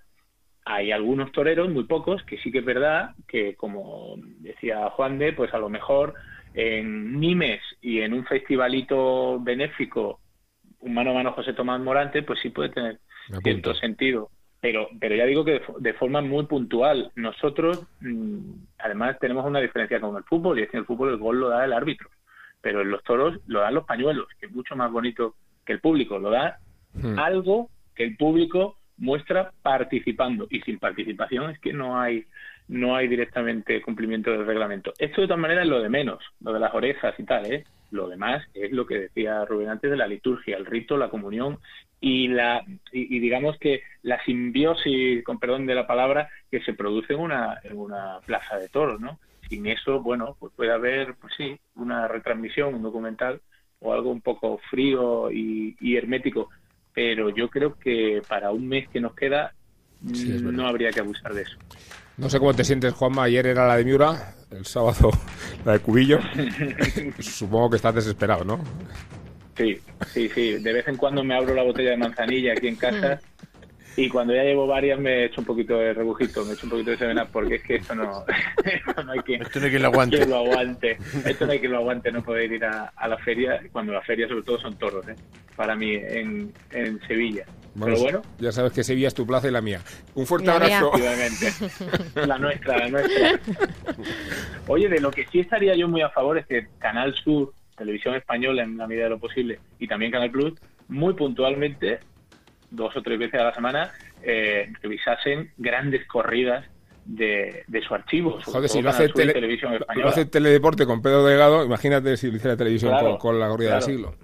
hay 0.64 0.92
algunos 0.92 1.32
toreros, 1.32 1.70
muy 1.70 1.86
pocos, 1.86 2.24
que 2.24 2.38
sí 2.38 2.52
que 2.52 2.60
es 2.60 2.66
verdad 2.66 3.16
que, 3.28 3.56
como 3.56 4.16
decía 4.40 4.90
Juan 4.92 5.18
de, 5.18 5.34
pues 5.34 5.54
a 5.54 5.60
lo 5.60 5.70
mejor 5.70 6.14
en 6.54 7.20
Nimes 7.20 7.62
y 7.82 8.02
en 8.02 8.14
un 8.14 8.26
festivalito 8.26 9.40
benéfico, 9.40 10.20
un 10.80 10.94
mano 10.94 11.12
a 11.12 11.14
mano 11.16 11.34
José 11.34 11.54
Tomás 11.54 11.80
Morante, 11.80 12.24
pues 12.24 12.40
sí 12.42 12.50
puede 12.50 12.70
tener 12.70 13.00
cierto 13.44 13.74
sentido. 13.76 14.30
Pero, 14.60 14.90
pero 15.00 15.16
ya 15.16 15.26
digo 15.26 15.46
que 15.46 15.62
de, 15.80 15.94
forma 15.94 16.22
muy 16.22 16.46
puntual. 16.46 17.12
Nosotros, 17.16 17.86
mm, 18.02 18.40
además, 18.80 19.18
tenemos 19.20 19.46
una 19.46 19.60
diferencia 19.60 20.00
con 20.00 20.18
el 20.18 20.24
fútbol, 20.24 20.60
y 20.60 20.64
es 20.64 20.70
que 20.70 20.78
en 20.78 20.82
el 20.82 20.88
fútbol 20.88 21.10
el 21.10 21.18
gol 21.18 21.40
lo 21.40 21.50
da 21.50 21.64
el 21.64 21.74
árbitro, 21.74 22.10
pero 22.62 22.82
en 22.82 22.90
los 22.90 23.04
toros 23.04 23.40
lo 23.48 23.60
dan 23.60 23.76
los 23.76 23.86
pañuelos, 23.86 24.28
que 24.40 24.48
es 24.48 24.52
mucho 24.52 24.76
más 24.76 24.92
bonito 24.92 25.36
que 25.66 25.74
el 25.74 25.80
público. 25.80 26.18
Lo 26.18 26.32
da 26.32 26.58
hmm. 26.94 27.20
algo 27.20 27.70
que 27.96 28.04
el 28.04 28.18
público 28.18 28.78
muestra 28.98 29.52
participando, 29.62 30.48
y 30.50 30.62
sin 30.62 30.80
participación 30.80 31.52
es 31.52 31.60
que 31.60 31.74
no 31.74 32.00
hay 32.00 32.26
no 32.68 32.96
hay 32.96 33.08
directamente 33.08 33.82
cumplimiento 33.82 34.32
del 34.32 34.46
reglamento. 34.46 34.94
Esto 34.98 35.22
de 35.22 35.28
todas 35.28 35.40
maneras 35.40 35.64
es 35.64 35.70
lo 35.70 35.82
de 35.82 35.90
menos, 35.90 36.22
lo 36.42 36.54
de 36.54 36.60
las 36.60 36.74
orejas 36.74 37.16
y 37.18 37.24
tal, 37.24 37.46
¿eh? 37.46 37.64
Lo 37.92 38.10
demás 38.10 38.46
es 38.54 38.72
lo 38.74 38.86
que 38.86 39.00
decía 39.00 39.46
Rubén 39.46 39.70
antes 39.70 39.90
de 39.90 39.96
la 39.96 40.08
liturgia, 40.08 40.58
el 40.58 40.66
rito, 40.66 40.98
la 40.98 41.10
comunión 41.10 41.60
y 42.00 42.28
la 42.28 42.64
y, 42.92 43.20
digamos 43.20 43.58
que 43.58 43.82
la 44.04 44.24
simbiosis, 44.24 45.24
con 45.24 45.40
perdón 45.40 45.66
de 45.66 45.76
la 45.76 45.88
palabra, 45.88 46.30
que 46.50 46.62
se 46.62 46.74
produce 46.74 47.14
en 47.14 47.20
una, 47.20 47.60
en 47.64 47.78
una 47.78 48.20
plaza 48.26 48.58
de 48.58 48.70
toros, 48.70 49.00
¿no? 49.00 49.20
Sin 49.50 49.66
eso, 49.68 50.02
bueno, 50.02 50.36
pues 50.40 50.54
puede 50.56 50.72
haber, 50.72 51.16
pues 51.16 51.34
sí, 51.38 51.58
una 51.76 52.08
retransmisión, 52.08 52.76
un 52.76 52.84
documental 52.84 53.42
o 53.80 53.94
algo 53.94 54.12
un 54.12 54.22
poco 54.22 54.60
frío 54.70 55.32
y, 55.32 55.76
y 55.80 55.96
hermético, 55.96 56.50
pero 56.94 57.30
yo 57.30 57.50
creo 57.50 57.78
que 57.78 58.22
para 58.28 58.52
un 58.52 58.68
mes 58.68 58.90
que 58.90 59.00
nos 59.00 59.14
queda 59.14 59.54
no 60.02 60.68
habría 60.68 60.92
que 60.92 61.00
abusar 61.00 61.34
de 61.34 61.44
eso. 61.44 61.58
No 62.18 62.30
sé 62.30 62.40
cómo 62.40 62.54
te 62.54 62.64
sientes, 62.64 62.94
Juanma. 62.94 63.24
Ayer 63.24 63.46
era 63.46 63.68
la 63.68 63.78
de 63.78 63.86
Miura, 63.86 64.34
el 64.52 64.66
sábado 64.66 65.12
la 65.66 65.74
de 65.74 65.80
Cubillo. 65.80 66.20
Supongo 67.20 67.70
que 67.72 67.76
estás 67.76 67.96
desesperado, 67.96 68.44
¿no? 68.44 68.60
Sí, 69.58 69.80
sí, 70.14 70.30
sí. 70.30 70.54
De 70.60 70.74
vez 70.74 70.88
en 70.88 70.98
cuando 70.98 71.24
me 71.24 71.36
abro 71.36 71.56
la 71.56 71.64
botella 71.64 71.92
de 71.92 71.98
manzanilla 71.98 72.54
aquí 72.54 72.68
en 72.68 72.76
casa 72.76 73.20
y 73.96 74.10
cuando 74.10 74.36
ya 74.36 74.44
llevo 74.44 74.68
varias 74.68 75.00
me 75.00 75.26
echo 75.26 75.42
un 75.42 75.48
poquito 75.48 75.80
de 75.80 75.92
rebujito, 75.92 76.46
me 76.46 76.54
echo 76.54 76.68
un 76.68 76.70
poquito 76.70 76.92
de 76.92 76.98
sevena 76.98 77.26
porque 77.26 77.56
es 77.56 77.64
que 77.64 77.76
esto 77.78 77.96
no, 77.96 78.24
no 79.06 79.12
hay 79.12 79.20
que, 79.22 79.36
esto 79.36 79.60
no 79.60 79.66
hay 79.66 79.72
que 79.72 79.80
lo 79.80 79.88
aguante. 79.88 80.26
lo 80.28 80.36
aguante. 80.36 80.98
Esto 81.26 81.48
no 81.48 81.52
hay 81.54 81.60
que 81.60 81.68
lo 81.68 81.78
aguante, 81.78 82.12
no 82.12 82.24
poder 82.24 82.52
ir 82.52 82.64
a, 82.64 82.94
la 83.08 83.18
feria, 83.18 83.60
cuando 83.72 83.94
la 83.94 84.02
feria 84.02 84.28
sobre 84.28 84.44
todo 84.44 84.60
son 84.60 84.78
toros, 84.78 85.08
¿eh? 85.10 85.16
para 85.56 85.76
mí, 85.76 85.96
en, 85.96 86.54
en 86.72 87.00
Sevilla. 87.08 87.46
Pero 87.80 87.98
bueno. 87.98 88.22
Ya 88.40 88.52
sabes 88.52 88.72
que 88.72 88.84
Sevilla 88.84 89.08
es 89.08 89.14
tu 89.14 89.26
plaza 89.26 89.48
y 89.48 89.52
la 89.52 89.62
mía. 89.62 89.82
Un 90.14 90.28
fuerte 90.28 90.50
abrazo. 90.50 90.92
la 92.16 92.38
nuestra, 92.38 92.78
la 92.78 92.90
nuestra. 92.90 93.40
Oye, 94.68 94.90
de 94.90 95.00
lo 95.00 95.12
que 95.12 95.26
sí 95.28 95.40
estaría 95.40 95.76
yo 95.76 95.88
muy 95.88 96.02
a 96.02 96.10
favor 96.10 96.38
es 96.38 96.46
que 96.46 96.68
Canal 96.80 97.16
Sur, 97.16 97.54
Televisión 97.78 98.16
Española 98.16 98.64
en 98.64 98.78
la 98.78 98.88
medida 98.88 99.06
de 99.06 99.12
lo 99.12 99.20
posible, 99.20 99.60
y 99.80 99.88
también 99.88 100.12
Canal 100.12 100.32
Plus, 100.32 100.54
muy 100.88 101.14
puntualmente, 101.14 102.00
dos 102.72 102.96
o 102.98 103.02
tres 103.02 103.20
veces 103.20 103.40
a 103.40 103.46
la 103.46 103.54
semana, 103.54 103.92
eh, 104.24 104.72
revisasen 104.82 105.52
grandes 105.58 106.06
corridas 106.08 106.66
de, 107.06 107.64
su 107.88 107.94
archivo. 107.94 108.40
Joder, 108.44 108.70
si 108.70 108.82
lo 108.82 108.90
hace, 108.90 109.08
televisión 109.10 109.78
lo 109.96 110.08
hace 110.10 110.26
Teledeporte 110.26 110.86
con 110.86 111.02
Pedro 111.02 111.24
Delgado, 111.24 111.64
imagínate 111.64 112.18
si 112.18 112.30
lo 112.30 112.36
hiciera 112.36 112.58
televisión 112.58 113.18
con, 113.18 113.40
la 113.40 113.48
corrida 113.48 113.76
del 113.76 113.84
siglo 113.84 114.16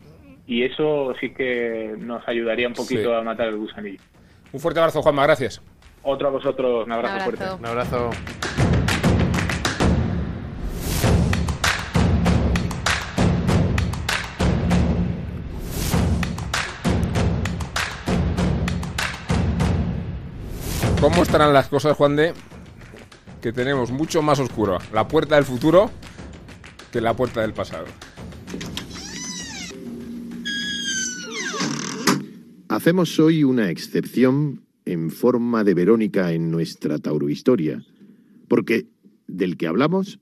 y 0.46 0.64
eso 0.64 1.14
sí 1.20 1.34
que 1.34 1.96
nos 1.98 2.28
ayudaría 2.28 2.68
un 2.68 2.74
poquito 2.74 3.16
a 3.16 3.22
matar 3.22 3.48
el 3.48 3.58
gusanillo. 3.58 4.02
Un 4.52 4.60
fuerte 4.60 4.80
abrazo, 4.80 5.02
Juanma, 5.02 5.24
gracias. 5.24 5.62
Otro 6.04 6.28
a 6.28 6.32
vosotros, 6.32 6.86
un 6.86 6.92
abrazo, 6.92 7.24
fuerte. 7.24 7.44
Un 7.60 7.66
abrazo. 7.66 8.10
¿Cómo 21.04 21.22
estarán 21.22 21.52
las 21.52 21.68
cosas, 21.68 21.98
Juan 21.98 22.16
de? 22.16 22.32
Que 23.42 23.52
tenemos 23.52 23.92
mucho 23.92 24.22
más 24.22 24.40
oscuro 24.40 24.78
la 24.94 25.06
puerta 25.06 25.36
del 25.36 25.44
futuro 25.44 25.92
que 26.94 27.02
la 27.02 27.14
puerta 27.14 27.42
del 27.42 27.52
pasado. 27.52 27.88
Hacemos 32.70 33.20
hoy 33.20 33.44
una 33.44 33.70
excepción 33.70 34.64
en 34.86 35.12
forma 35.12 35.66
de 35.66 35.74
Verónica 35.74 36.32
en 36.32 36.50
nuestra 36.50 36.98
taurohistoria, 37.00 37.84
porque 38.48 38.88
del 39.28 39.58
que 39.58 39.68
hablamos 39.68 40.22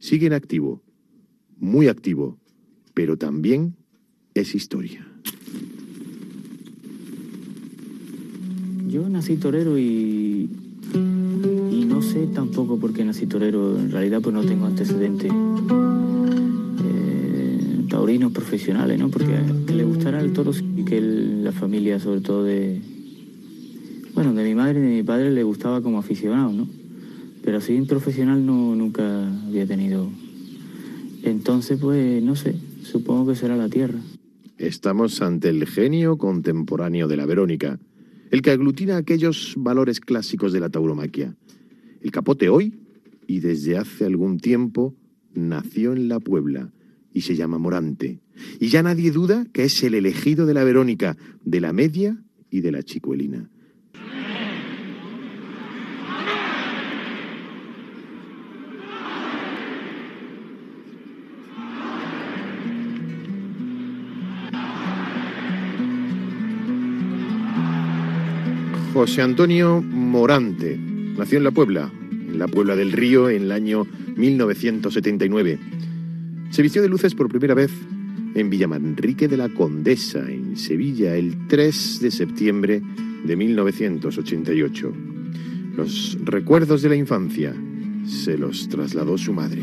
sigue 0.00 0.26
en 0.26 0.32
activo, 0.32 0.82
muy 1.58 1.86
activo, 1.86 2.40
pero 2.92 3.16
también 3.16 3.76
es 4.34 4.56
historia. 4.56 5.06
Yo 8.88 9.08
nací 9.08 9.36
torero 9.36 9.78
y, 9.78 10.48
y 10.94 11.84
no 11.86 12.02
sé 12.02 12.26
tampoco 12.26 12.78
por 12.78 12.92
qué 12.92 13.04
nací 13.04 13.26
torero, 13.26 13.78
en 13.78 13.90
realidad 13.90 14.20
pues 14.20 14.34
no 14.34 14.42
tengo 14.42 14.66
antecedentes 14.66 15.32
taurinos 17.98 18.32
profesionales, 18.32 18.98
¿no? 18.98 19.10
Porque 19.10 19.34
que 19.66 19.74
le 19.74 19.84
gustará 19.84 20.20
el 20.20 20.32
toro 20.32 20.52
y 20.76 20.84
que 20.84 21.00
la 21.00 21.52
familia, 21.52 21.98
sobre 21.98 22.20
todo 22.20 22.44
de, 22.44 22.80
bueno, 24.14 24.32
de 24.34 24.44
mi 24.44 24.54
madre 24.54 24.78
y 24.78 24.82
de 24.82 24.96
mi 24.96 25.02
padre 25.02 25.30
le 25.32 25.42
gustaba 25.42 25.82
como 25.82 25.98
aficionado, 25.98 26.52
¿no? 26.52 26.68
Pero 27.42 27.58
así 27.58 27.80
profesional 27.82 28.46
no, 28.46 28.74
nunca 28.76 29.28
había 29.46 29.66
tenido. 29.66 30.08
Entonces, 31.22 31.78
pues, 31.80 32.22
no 32.22 32.36
sé, 32.36 32.54
supongo 32.82 33.32
que 33.32 33.36
será 33.36 33.56
la 33.56 33.68
tierra. 33.68 33.98
Estamos 34.58 35.20
ante 35.20 35.48
el 35.48 35.66
genio 35.66 36.18
contemporáneo 36.18 37.08
de 37.08 37.16
la 37.16 37.26
Verónica, 37.26 37.78
el 38.30 38.42
que 38.42 38.50
aglutina 38.50 38.96
aquellos 38.96 39.54
valores 39.56 40.00
clásicos 40.00 40.52
de 40.52 40.60
la 40.60 40.68
tauromaquia. 40.68 41.36
El 42.00 42.10
capote 42.10 42.48
hoy, 42.48 42.78
y 43.26 43.40
desde 43.40 43.76
hace 43.76 44.04
algún 44.04 44.38
tiempo, 44.38 44.94
nació 45.34 45.92
en 45.92 46.08
la 46.08 46.20
Puebla, 46.20 46.72
y 47.12 47.22
se 47.22 47.36
llama 47.36 47.58
Morante. 47.58 48.20
Y 48.60 48.68
ya 48.68 48.82
nadie 48.82 49.10
duda 49.10 49.46
que 49.52 49.64
es 49.64 49.82
el 49.82 49.94
elegido 49.94 50.46
de 50.46 50.54
la 50.54 50.64
Verónica, 50.64 51.16
de 51.44 51.60
la 51.60 51.72
Media 51.72 52.22
y 52.50 52.60
de 52.60 52.72
la 52.72 52.82
Chicuelina. 52.82 53.50
José 68.98 69.22
Antonio 69.22 69.80
Morante 69.80 70.76
nació 70.76 71.38
en 71.38 71.44
La 71.44 71.52
Puebla, 71.52 71.88
en 72.10 72.36
la 72.36 72.48
Puebla 72.48 72.74
del 72.74 72.90
Río, 72.90 73.30
en 73.30 73.42
el 73.42 73.52
año 73.52 73.86
1979. 74.16 75.56
Se 76.50 76.62
vistió 76.62 76.82
de 76.82 76.88
luces 76.88 77.14
por 77.14 77.28
primera 77.28 77.54
vez 77.54 77.70
en 78.34 78.50
Villamanrique 78.50 79.28
de 79.28 79.36
la 79.36 79.50
Condesa, 79.50 80.28
en 80.28 80.56
Sevilla, 80.56 81.14
el 81.14 81.46
3 81.46 82.00
de 82.00 82.10
septiembre 82.10 82.82
de 83.22 83.36
1988. 83.36 84.92
Los 85.76 86.18
recuerdos 86.24 86.82
de 86.82 86.88
la 86.88 86.96
infancia 86.96 87.54
se 88.04 88.36
los 88.36 88.68
trasladó 88.68 89.16
su 89.16 89.32
madre. 89.32 89.62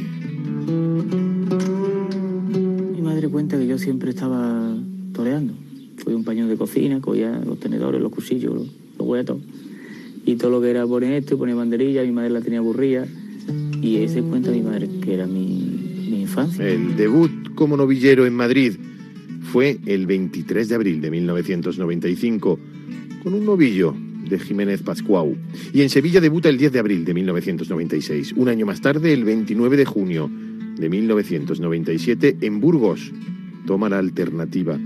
Mi 2.94 3.02
madre 3.02 3.28
cuenta 3.28 3.58
que 3.58 3.68
yo 3.68 3.78
siempre 3.78 4.12
estaba 4.12 4.78
toreando. 5.12 5.56
Fui 5.98 6.14
un 6.14 6.24
paño 6.24 6.48
de 6.48 6.56
cocina, 6.56 7.02
cogía 7.02 7.38
los 7.46 7.60
tenedores, 7.60 8.02
los 8.02 8.14
cuchillos, 8.14 8.72
los. 8.98 9.40
Y 10.26 10.36
todo 10.36 10.52
lo 10.52 10.62
que 10.62 10.70
era 10.72 10.86
poner 10.86 11.14
esto, 11.14 11.38
poner 11.38 11.56
banderilla, 11.56 12.04
mi 12.04 12.12
madre 12.12 12.30
la 12.32 12.42
tenía 12.42 12.60
aburrida. 12.60 13.06
Y 13.82 13.98
ese 13.98 14.22
cuenta 14.24 14.50
mi 14.52 14.62
madre, 14.62 14.90
que 15.02 15.14
era 15.14 15.28
mi, 15.28 15.76
el 16.60 16.96
debut 16.98 17.54
como 17.56 17.78
novillero 17.78 18.26
en 18.26 18.34
Madrid 18.34 18.74
fue 19.52 19.78
el 19.86 20.06
23 20.06 20.68
de 20.68 20.76
abril 20.76 21.00
de 21.00 21.12
1995 21.12 22.60
con 23.24 23.34
un 23.34 23.46
novillo 23.46 23.96
de 24.28 24.40
Jiménez 24.40 24.82
Pascuau. 24.82 25.36
Y 25.72 25.82
en 25.82 25.90
Sevilla 25.90 26.20
debuta 26.20 26.50
el 26.50 26.58
10 26.58 26.74
de 26.74 26.80
abril 26.80 27.06
de 27.06 27.14
1996. 27.14 28.34
Un 28.36 28.50
año 28.50 28.66
más 28.66 28.82
tarde, 28.82 29.14
el 29.14 29.24
29 29.24 29.78
de 29.78 29.86
junio 29.86 30.30
de 30.78 30.90
1997, 30.90 32.38
en 32.42 32.60
Burgos, 32.60 33.12
toma 33.66 33.88
la 33.88 34.00
alternativa 34.00 34.78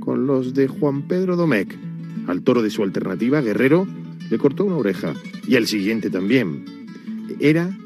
con 0.00 0.26
los 0.26 0.54
de 0.54 0.66
Juan 0.66 1.02
Pedro 1.02 1.36
Domecq. 1.36 1.89
Al 2.30 2.42
toro 2.42 2.62
de 2.62 2.70
su 2.70 2.84
alternativa, 2.84 3.40
Guerrero, 3.40 3.88
le 4.30 4.38
cortó 4.38 4.64
una 4.64 4.76
oreja. 4.76 5.14
Y 5.48 5.56
al 5.56 5.66
siguiente 5.66 6.10
también. 6.10 6.64
Era 7.40 7.76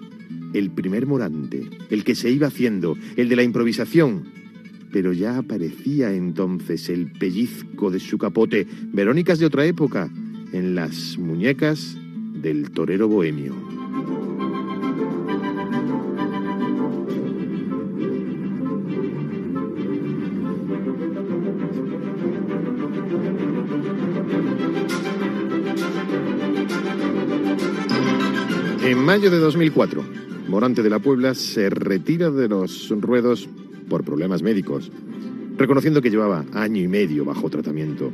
el 0.52 0.70
primer 0.70 1.07
morante, 1.07 1.66
el 1.88 2.04
que 2.04 2.14
se 2.14 2.30
iba 2.30 2.48
haciendo, 2.48 2.94
el 3.16 3.30
de 3.30 3.37
la 3.37 3.42
improvisación. 3.42 4.24
Pero 4.92 5.14
ya 5.14 5.38
aparecía 5.38 6.12
entonces 6.12 6.90
el 6.90 7.11
pellizco 7.11 7.90
de 7.90 8.00
su 8.00 8.18
capote, 8.18 8.66
Verónicas 8.92 9.38
de 9.38 9.46
otra 9.46 9.64
época, 9.64 10.11
en 10.52 10.74
las 10.74 11.16
muñecas 11.16 11.96
del 12.35 12.70
torero 12.70 13.09
bohemio. 13.09 13.73
Mayo 29.14 29.31
de 29.31 29.38
2004, 29.38 30.05
Morante 30.48 30.83
de 30.83 30.90
la 30.90 30.98
Puebla 30.98 31.37
se 31.37 31.70
retira 31.70 32.33
de 32.33 32.48
los 32.48 32.90
ruedos 32.90 33.48
por 33.88 34.03
problemas 34.03 34.42
médicos, 34.42 34.90
reconociendo 35.57 36.03
que 36.03 36.11
llevaba 36.11 36.44
año 36.53 36.83
y 36.83 36.88
medio 36.88 37.24
bajo 37.24 37.48
tratamiento. 37.48 38.12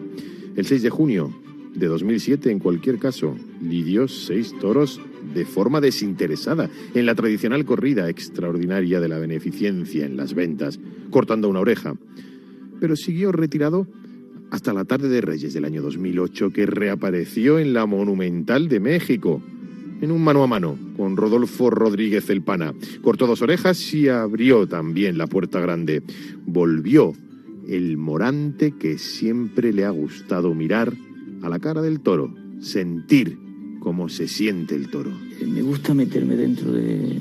El 0.56 0.66
6 0.66 0.82
de 0.82 0.90
junio 0.90 1.32
de 1.74 1.86
2007, 1.86 2.50
en 2.50 2.58
cualquier 2.58 2.98
caso, 2.98 3.34
lidió 3.62 4.08
seis 4.08 4.52
toros 4.60 5.00
de 5.32 5.46
forma 5.46 5.80
desinteresada 5.80 6.68
en 6.92 7.06
la 7.06 7.14
tradicional 7.14 7.64
corrida 7.64 8.10
extraordinaria 8.10 9.00
de 9.00 9.08
la 9.08 9.18
beneficencia 9.18 10.04
en 10.04 10.18
las 10.18 10.34
ventas, 10.34 10.78
cortando 11.08 11.48
una 11.48 11.60
oreja. 11.60 11.94
Pero 12.78 12.94
siguió 12.94 13.32
retirado 13.32 13.86
hasta 14.50 14.74
la 14.74 14.84
tarde 14.84 15.08
de 15.08 15.22
Reyes 15.22 15.54
del 15.54 15.64
año 15.64 15.80
2008, 15.80 16.50
que 16.50 16.66
reapareció 16.66 17.58
en 17.58 17.72
la 17.72 17.86
Monumental 17.86 18.68
de 18.68 18.80
México, 18.80 19.40
en 20.00 20.10
un 20.10 20.22
mano 20.22 20.42
a 20.42 20.46
mano 20.46 20.76
con 20.96 21.16
Rodolfo 21.16 21.70
Rodríguez 21.70 22.28
El 22.30 22.42
Pana. 22.42 22.74
Cortó 23.02 23.26
dos 23.26 23.42
orejas 23.42 23.92
y 23.94 24.08
abrió 24.08 24.66
también 24.66 25.18
la 25.18 25.26
puerta 25.26 25.60
grande. 25.60 26.02
Volvió 26.46 27.12
el 27.68 27.96
morante 27.96 28.72
que 28.72 28.98
siempre 28.98 29.72
le 29.72 29.84
ha 29.84 29.90
gustado 29.90 30.54
mirar 30.54 30.92
a 31.42 31.48
la 31.48 31.58
cara 31.58 31.82
del 31.82 32.00
toro, 32.00 32.34
sentir 32.60 33.38
cómo 33.80 34.08
se 34.08 34.28
siente 34.28 34.74
el 34.74 34.90
toro. 34.90 35.10
Me 35.46 35.62
gusta 35.62 35.94
meterme 35.94 36.36
dentro 36.36 36.72
del 36.72 37.20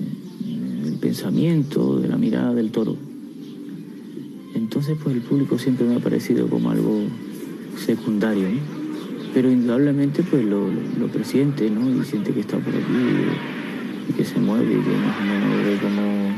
pensamiento, 0.99 1.99
de 1.99 2.07
la 2.07 2.17
mirada 2.17 2.53
del 2.53 2.71
toro. 2.71 2.97
Entonces, 4.55 4.97
pues 5.01 5.15
el 5.15 5.21
público 5.21 5.57
siempre 5.57 5.85
me 5.85 5.95
ha 5.95 5.99
parecido 5.99 6.47
como 6.47 6.71
algo 6.71 7.03
secundario, 7.77 8.47
pero 9.33 9.51
indudablemente 9.51 10.23
pues 10.23 10.43
lo, 10.43 10.67
lo, 10.99 11.07
presiente, 11.07 11.69
¿no? 11.69 11.89
Y 11.89 12.03
siente 12.05 12.33
que 12.33 12.41
está 12.41 12.57
por 12.57 12.73
aquí 12.73 12.83
y 14.09 14.13
que 14.13 14.25
se 14.25 14.39
mueve 14.39 14.73
y 14.73 14.81
que 14.81 14.97
más 14.97 15.17
o 15.17 15.23
menos 15.23 15.65
ve 15.65 15.77
como, 15.81 16.35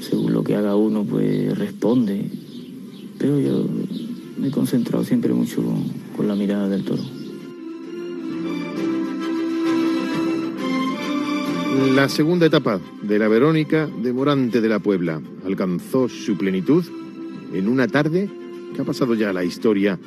según 0.00 0.32
lo 0.32 0.44
que 0.44 0.54
haga 0.54 0.76
uno, 0.76 1.04
pues 1.04 1.56
responde. 1.56 2.26
Pero 3.18 3.40
yo 3.40 3.64
me 4.38 4.48
he 4.48 4.50
concentrado 4.50 5.02
siempre 5.04 5.32
mucho 5.32 5.62
con, 6.16 6.28
la 6.28 6.34
mirada 6.34 6.68
del 6.68 6.84
toro. 6.84 7.02
La 11.94 12.08
segunda 12.08 12.46
etapa 12.46 12.80
de 13.02 13.18
la 13.18 13.28
Verónica 13.28 13.86
de 13.86 14.12
Morante 14.12 14.60
de 14.60 14.68
la 14.68 14.78
Puebla 14.78 15.20
alcanzó 15.44 16.08
su 16.08 16.36
plenitud 16.36 16.84
en 17.52 17.68
una 17.68 17.86
tarde 17.86 18.28
que 18.74 18.82
ha 18.82 18.84
pasado 18.84 19.14
ya 19.14 19.32
la 19.32 19.44
historia 19.44 19.98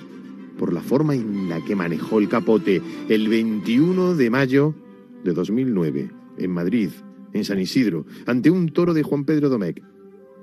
por 0.60 0.74
la 0.74 0.82
forma 0.82 1.16
en 1.16 1.48
la 1.48 1.64
que 1.64 1.76
manejó 1.76 2.20
el 2.20 2.28
capote 2.28 2.82
el 3.08 3.30
21 3.30 4.16
de 4.16 4.30
mayo 4.30 4.76
de 5.24 5.34
2009 5.34 6.12
en 6.38 6.52
Madrid, 6.52 6.90
en 7.34 7.46
San 7.46 7.60
Isidro, 7.60 8.06
ante 8.26 8.52
un 8.52 8.70
toro 8.70 8.94
de 8.94 9.02
Juan 9.02 9.24
Pedro 9.24 9.50
Domecq. 9.50 9.82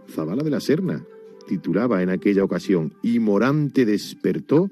Zabala 0.08 0.42
de 0.42 0.50
la 0.50 0.60
Serna 0.60 1.04
titulaba 1.46 2.02
en 2.02 2.08
aquella 2.08 2.42
ocasión 2.42 2.94
y 3.02 3.18
Morante 3.18 3.84
despertó 3.84 4.70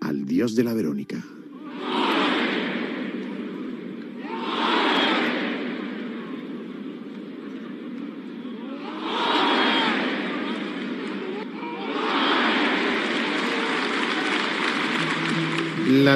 al 0.00 0.24
dios 0.24 0.54
de 0.54 0.64
la 0.64 0.72
Verónica. 0.72 1.22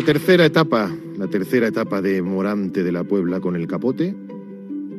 La 0.01 0.07
tercera 0.07 0.47
etapa, 0.47 0.91
la 1.19 1.27
tercera 1.27 1.67
etapa 1.67 2.01
de 2.01 2.23
Morante 2.23 2.83
de 2.83 2.91
la 2.91 3.05
Puebla 3.05 3.39
con 3.39 3.55
el 3.55 3.67
capote, 3.67 4.17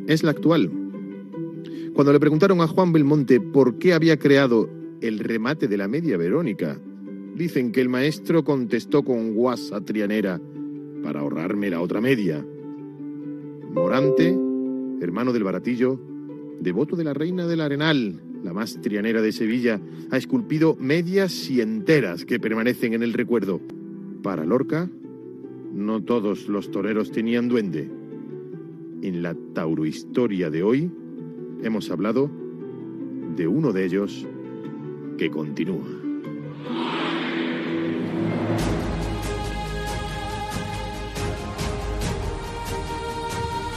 es 0.06 0.22
la 0.22 0.30
actual. 0.30 0.72
Cuando 1.96 2.14
le 2.14 2.20
preguntaron 2.20 2.62
a 2.62 2.68
Juan 2.68 2.94
Belmonte 2.94 3.42
por 3.42 3.80
qué 3.80 3.94
había 3.94 4.20
creado 4.20 4.70
el 5.02 5.18
remate 5.18 5.68
de 5.68 5.76
la 5.78 5.88
media 5.88 6.18
Verónica, 6.18 6.80
dicen 7.36 7.72
que 7.72 7.82
el 7.82 7.90
maestro 7.90 8.44
contestó 8.44 9.02
con 9.02 9.34
guasa 9.34 9.82
trianera 9.82 10.40
para 11.02 11.22
ahorrarme 11.22 11.72
la 11.72 11.82
otra 11.82 12.00
media. 12.00 12.46
Morante, 13.74 14.38
hermano 15.02 15.34
del 15.34 15.44
baratillo, 15.44 16.00
devoto 16.60 16.96
de 16.96 17.06
la 17.06 17.16
reina 17.16 17.48
del 17.48 17.62
Arenal, 17.62 18.22
la 18.44 18.54
más 18.54 18.80
trianera 18.82 19.24
de 19.24 19.32
Sevilla, 19.32 19.82
ha 20.12 20.18
esculpido 20.18 20.78
medias 20.80 21.50
y 21.50 21.60
enteras 21.60 22.24
que 22.24 22.40
permanecen 22.40 22.94
en 22.94 23.02
el 23.02 23.14
recuerdo. 23.14 23.62
Para 24.22 24.46
Lorca, 24.46 24.90
no 25.74 26.04
todos 26.04 26.48
los 26.48 26.70
toreros 26.70 27.12
tenían 27.12 27.48
duende. 27.48 27.90
En 29.02 29.24
la 29.24 29.36
taurohistoria 29.54 30.50
de 30.50 30.62
hoy 30.62 30.92
hemos 31.64 31.90
hablado 31.90 32.30
de 33.36 33.48
uno 33.48 33.72
de 33.72 33.86
ellos 33.86 34.28
que 35.18 35.32
continúa. 35.32 35.88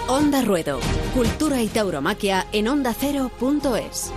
Onda 0.09 0.43
Ruedo, 0.43 0.79
Cultura 1.15 1.63
y 1.63 1.69
Tauromaquia 1.69 2.47
en 2.53 2.69
ondacero.es. 2.69 4.13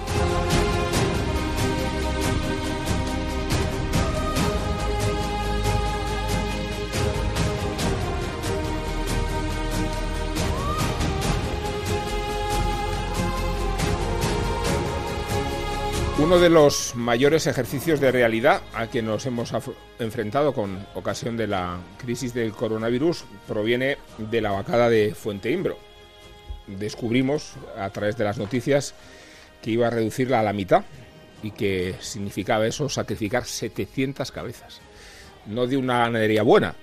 Uno 16.28 16.40
de 16.40 16.50
los 16.50 16.94
mayores 16.94 17.48
ejercicios 17.48 18.02
de 18.02 18.12
realidad 18.12 18.62
a 18.74 18.88
que 18.88 19.02
nos 19.02 19.26
hemos 19.26 19.54
enfrentado 19.98 20.54
con 20.54 20.86
ocasión 20.94 21.38
de 21.38 21.48
la 21.48 21.80
crisis 21.98 22.34
del 22.34 22.52
coronavirus 22.52 23.24
proviene 23.48 23.98
de 24.18 24.42
la 24.42 24.52
vacada 24.52 24.90
de 24.90 25.16
Fuente 25.16 25.52
Imbro. 25.52 25.78
Descubrimos 26.68 27.54
a 27.78 27.90
través 27.92 28.18
de 28.18 28.26
las 28.26 28.38
noticias 28.38 28.94
que 29.62 29.72
iba 29.72 29.88
a 29.88 29.90
reducirla 29.90 30.42
a 30.42 30.44
la 30.44 30.52
mitad 30.52 30.84
y 31.42 31.52
que 31.52 31.96
significaba 32.02 32.68
eso 32.68 32.90
sacrificar 32.90 33.46
700 33.46 34.30
cabezas. 34.30 34.82
No 35.46 35.66
de 35.66 35.78
una 35.78 36.00
ganadería 36.00 36.44
buena, 36.44 36.76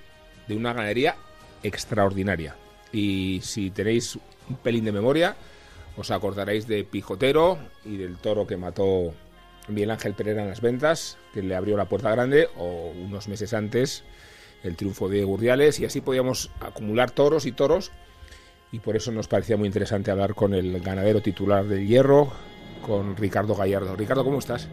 de 0.47 0.55
una 0.55 0.73
ganadería 0.73 1.17
extraordinaria. 1.61 2.55
Y 2.91 3.41
si 3.43 3.69
tenéis 3.69 4.17
un 4.49 4.55
pelín 4.55 4.85
de 4.85 4.91
memoria, 4.91 5.35
os 5.97 6.09
acordaréis 6.09 6.65
de 6.65 6.83
Pijotero 6.83 7.59
y 7.85 7.97
del 7.97 8.17
toro 8.17 8.47
que 8.47 8.57
mató 8.57 9.13
Miguel 9.67 9.91
Ángel 9.91 10.13
Pereira 10.13 10.43
en 10.43 10.49
las 10.49 10.61
ventas, 10.61 11.17
que 11.33 11.41
le 11.41 11.55
abrió 11.55 11.77
la 11.77 11.85
puerta 11.85 12.11
grande, 12.11 12.47
o 12.57 12.91
unos 12.91 13.27
meses 13.27 13.53
antes 13.53 14.03
el 14.63 14.75
triunfo 14.75 15.09
de 15.09 15.23
Gurdiales, 15.23 15.79
y 15.79 15.85
así 15.85 16.01
podíamos 16.01 16.51
acumular 16.59 17.11
toros 17.11 17.45
y 17.45 17.51
toros, 17.51 17.91
y 18.71 18.79
por 18.79 18.95
eso 18.95 19.11
nos 19.11 19.27
parecía 19.27 19.57
muy 19.57 19.67
interesante 19.67 20.11
hablar 20.11 20.33
con 20.33 20.53
el 20.53 20.79
ganadero 20.81 21.21
titular 21.21 21.65
del 21.65 21.85
Hierro, 21.87 22.31
con 22.85 23.15
Ricardo 23.15 23.55
Gallardo. 23.55 23.95
Ricardo, 23.95 24.23
¿cómo 24.23 24.39
estás? 24.39 24.67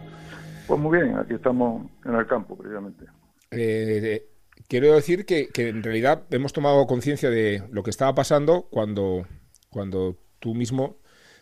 Pues 0.67 0.79
muy 0.79 0.99
bien, 0.99 1.15
aquí 1.17 1.33
estamos 1.33 1.89
en 2.05 2.15
el 2.15 2.25
campo, 2.25 2.57
precisamente. 2.57 3.05
Eh, 3.51 4.27
quiero 4.67 4.93
decir 4.93 5.25
que, 5.25 5.49
que, 5.49 5.69
en 5.69 5.83
realidad 5.83 6.23
hemos 6.31 6.53
tomado 6.53 6.85
conciencia 6.87 7.29
de 7.29 7.63
lo 7.71 7.83
que 7.83 7.91
estaba 7.91 8.15
pasando 8.15 8.67
cuando, 8.69 9.27
cuando 9.69 10.17
tú 10.39 10.55
mismo 10.55 10.97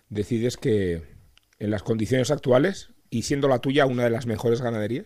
decides 0.10 0.58
que 0.58 1.04
en 1.60 1.72
las 1.72 1.84
condiciones 1.84 2.32
actuales 2.32 2.94
y 3.12 3.24
siendo 3.24 3.48
la 3.48 3.60
tuya 3.60 3.86
una 3.86 4.06
de 4.06 4.10
las 4.10 4.26
mejores 4.26 4.62
ganaderías, 4.62 5.06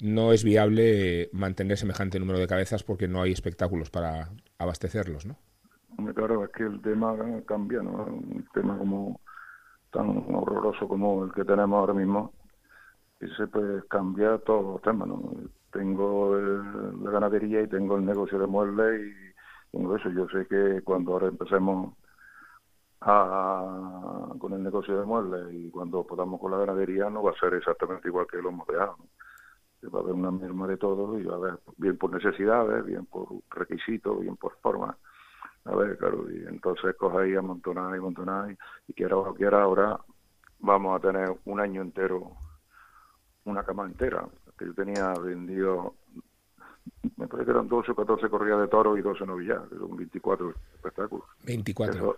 no 0.00 0.32
es 0.32 0.44
viable 0.44 1.30
mantener 1.32 1.76
semejante 1.76 2.20
número 2.20 2.38
de 2.38 2.46
cabezas 2.46 2.84
porque 2.84 3.08
no 3.08 3.22
hay 3.22 3.32
espectáculos 3.32 3.90
para 3.90 4.30
abastecerlos, 4.58 5.26
¿no? 5.26 5.36
Claro, 6.14 6.44
es 6.44 6.50
que 6.50 6.62
el 6.62 6.80
tema 6.82 7.16
cambia, 7.46 7.82
¿no? 7.82 8.04
Un 8.04 8.46
tema 8.54 8.78
como 8.78 9.20
tan 9.90 10.08
horroroso 10.32 10.86
como 10.86 11.24
el 11.24 11.32
que 11.32 11.44
tenemos 11.44 11.78
ahora 11.78 11.94
mismo, 11.94 12.32
y 13.20 13.26
se 13.36 13.46
puede 13.48 13.82
cambiar 13.88 14.40
todos 14.40 14.74
los 14.74 14.82
temas, 14.82 15.08
¿no? 15.08 15.32
Tengo 15.72 16.36
la 16.36 17.10
ganadería 17.10 17.62
y 17.62 17.68
tengo 17.68 17.96
el 17.96 18.04
negocio 18.04 18.38
de 18.38 18.46
muebles 18.46 19.00
y 19.00 19.76
tengo 19.76 19.96
eso. 19.96 20.10
Yo 20.10 20.28
sé 20.28 20.46
que 20.46 20.82
cuando 20.82 21.14
ahora 21.14 21.28
empecemos 21.28 21.94
con 23.00 24.52
el 24.52 24.62
negocio 24.62 24.98
de 24.98 25.06
muebles 25.06 25.52
y 25.52 25.70
cuando 25.70 26.04
podamos 26.04 26.40
con 26.40 26.50
la 26.50 26.58
ganadería 26.58 27.08
no 27.08 27.22
va 27.22 27.30
a 27.30 27.38
ser 27.38 27.54
exactamente 27.54 28.08
igual 28.08 28.26
que 28.26 28.42
lo 28.42 28.48
hemos 28.48 28.66
dejado. 28.66 28.96
Va 29.94 30.00
a 30.00 30.02
haber 30.02 30.14
una 30.14 30.32
merma 30.32 30.66
de 30.66 30.76
todo 30.76 31.18
y 31.18 31.22
va 31.22 31.34
a 31.34 31.36
haber 31.36 31.58
bien 31.76 31.96
por 31.96 32.12
necesidades, 32.12 32.84
bien 32.84 33.06
por 33.06 33.28
requisitos, 33.50 34.20
bien 34.20 34.36
por 34.36 34.56
forma. 34.56 34.96
A 35.64 35.76
ver, 35.76 35.96
claro, 35.98 36.24
y 36.30 36.44
entonces 36.46 36.96
cogéis, 36.96 37.36
amontonáis, 37.36 37.98
amontonáis 37.98 38.58
y 38.88 38.92
quiera 38.94 39.16
o 39.16 39.34
quiera 39.34 39.62
ahora 39.62 40.00
vamos 40.58 40.96
a 40.96 41.00
tener 41.00 41.32
un 41.44 41.60
año 41.60 41.82
entero 41.82 42.32
una 43.44 43.62
cama 43.62 43.86
entera 43.86 44.26
que 44.58 44.66
yo 44.66 44.74
tenía 44.74 45.14
vendido 45.14 45.94
me 47.16 47.26
parece 47.28 47.46
que 47.46 47.50
eran 47.52 47.68
12 47.68 47.92
o 47.92 47.94
14 47.94 48.28
corridas 48.28 48.60
de 48.60 48.68
toros 48.68 48.98
y 48.98 49.02
12 49.02 49.26
novillas, 49.26 49.68
que 49.68 49.76
son 49.76 49.96
24 49.96 50.54
espectáculos. 50.74 51.26
24. 51.44 51.94
Eso, 51.94 52.16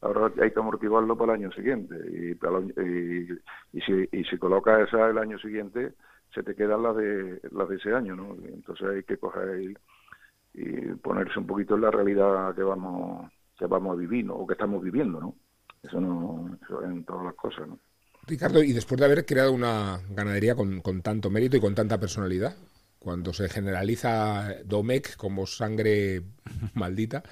Ahora 0.00 0.30
hay 0.40 0.50
que 0.50 0.60
amortiguarlo 0.60 1.16
para 1.16 1.34
el 1.34 1.42
año 1.42 1.52
siguiente. 1.52 1.96
Y, 2.12 2.34
para 2.34 2.60
y, 2.60 3.28
y 3.72 3.80
si, 3.80 4.08
y 4.12 4.24
si 4.24 4.38
colocas 4.38 4.88
esa 4.88 5.08
el 5.08 5.18
año 5.18 5.38
siguiente, 5.38 5.94
se 6.34 6.42
te 6.42 6.54
quedan 6.54 6.82
las 6.82 6.96
de, 6.96 7.40
las 7.52 7.68
de 7.68 7.76
ese 7.76 7.92
año, 7.92 8.14
¿no? 8.14 8.36
Entonces 8.44 8.86
hay 8.88 9.02
que 9.04 9.16
coger 9.16 9.60
y, 9.62 9.76
y 10.54 10.94
ponerse 10.96 11.38
un 11.38 11.46
poquito 11.46 11.74
en 11.76 11.82
la 11.82 11.90
realidad 11.90 12.54
que 12.54 12.62
vamos 12.62 13.30
que 13.58 13.66
vamos 13.66 13.96
a 13.96 14.00
vivir, 14.00 14.26
¿no? 14.26 14.34
O 14.34 14.46
que 14.46 14.54
estamos 14.54 14.82
viviendo, 14.82 15.20
¿no? 15.20 15.34
Eso 15.82 16.00
no, 16.00 16.58
eso 16.62 16.82
en 16.82 17.04
todas 17.04 17.24
las 17.24 17.34
cosas, 17.34 17.68
¿no? 17.68 17.78
Ricardo, 18.26 18.62
y 18.62 18.72
después 18.72 18.98
de 18.98 19.04
haber 19.04 19.26
creado 19.26 19.52
una 19.52 20.00
ganadería 20.10 20.54
con, 20.54 20.80
con 20.80 21.02
tanto 21.02 21.30
mérito 21.30 21.56
y 21.56 21.60
con 21.60 21.74
tanta 21.74 22.00
personalidad, 22.00 22.56
cuando 22.98 23.32
se 23.32 23.48
generaliza 23.48 24.48
Domecq 24.64 25.16
como 25.16 25.46
sangre 25.46 26.22
maldita, 26.74 27.22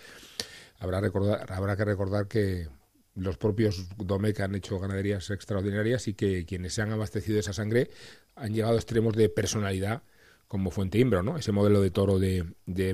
habrá, 0.83 1.01
recordar, 1.01 1.51
habrá 1.53 1.77
que 1.77 1.85
recordar 1.85 2.27
que 2.27 2.69
los 3.15 3.37
propios 3.37 3.89
Domecq 3.97 4.41
han 4.41 4.55
hecho 4.55 4.79
ganaderías 4.79 5.31
extraordinarias 5.31 6.09
y 6.09 6.15
que 6.15 6.45
quienes 6.45 6.75
se 6.75 6.83
han 6.83 6.93
abastecido 6.93 7.35
de 7.35 7.41
esa 7.41 7.53
sangre 7.53 7.91
han 8.35 8.53
llegado 8.53 8.75
a 8.75 8.77
extremos 8.77 9.15
de 9.15 9.29
personalidad 9.29 10.03
como 10.49 10.71
Fuente 10.71 10.99
Imbro, 10.99 11.23
¿no? 11.23 11.39
Ese 11.39 11.53
modelo 11.53 11.81
de 11.81 11.91
toro 11.91 12.19
de, 12.19 12.45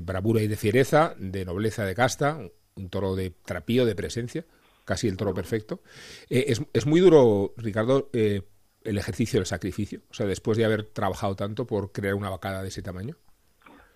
bravura 0.01 0.42
y 0.42 0.48
de 0.48 0.57
fiereza, 0.57 1.14
de 1.18 1.44
nobleza 1.44 1.85
de 1.85 1.94
casta, 1.94 2.38
un 2.77 2.88
toro 2.88 3.16
de 3.16 3.31
trapío, 3.31 3.85
de 3.85 3.96
presencia, 3.96 4.44
casi 4.85 5.09
el 5.09 5.16
toro 5.16 5.35
perfecto. 5.35 5.83
Eh, 6.29 6.44
es, 6.48 6.62
es 6.72 6.87
muy 6.87 7.01
duro, 7.01 7.55
Ricardo, 7.57 8.11
eh, 8.12 8.42
el 8.85 8.98
ejercicio 8.98 9.40
del 9.40 9.46
sacrificio, 9.46 10.03
o 10.11 10.14
sea, 10.14 10.27
después 10.27 10.57
de 10.57 10.64
haber 10.64 10.85
trabajado 10.85 11.35
tanto 11.37 11.66
por 11.66 11.90
crear 11.90 12.14
una 12.14 12.31
vacada 12.31 12.62
de 12.62 12.68
ese 12.68 12.83
tamaño. 12.83 13.16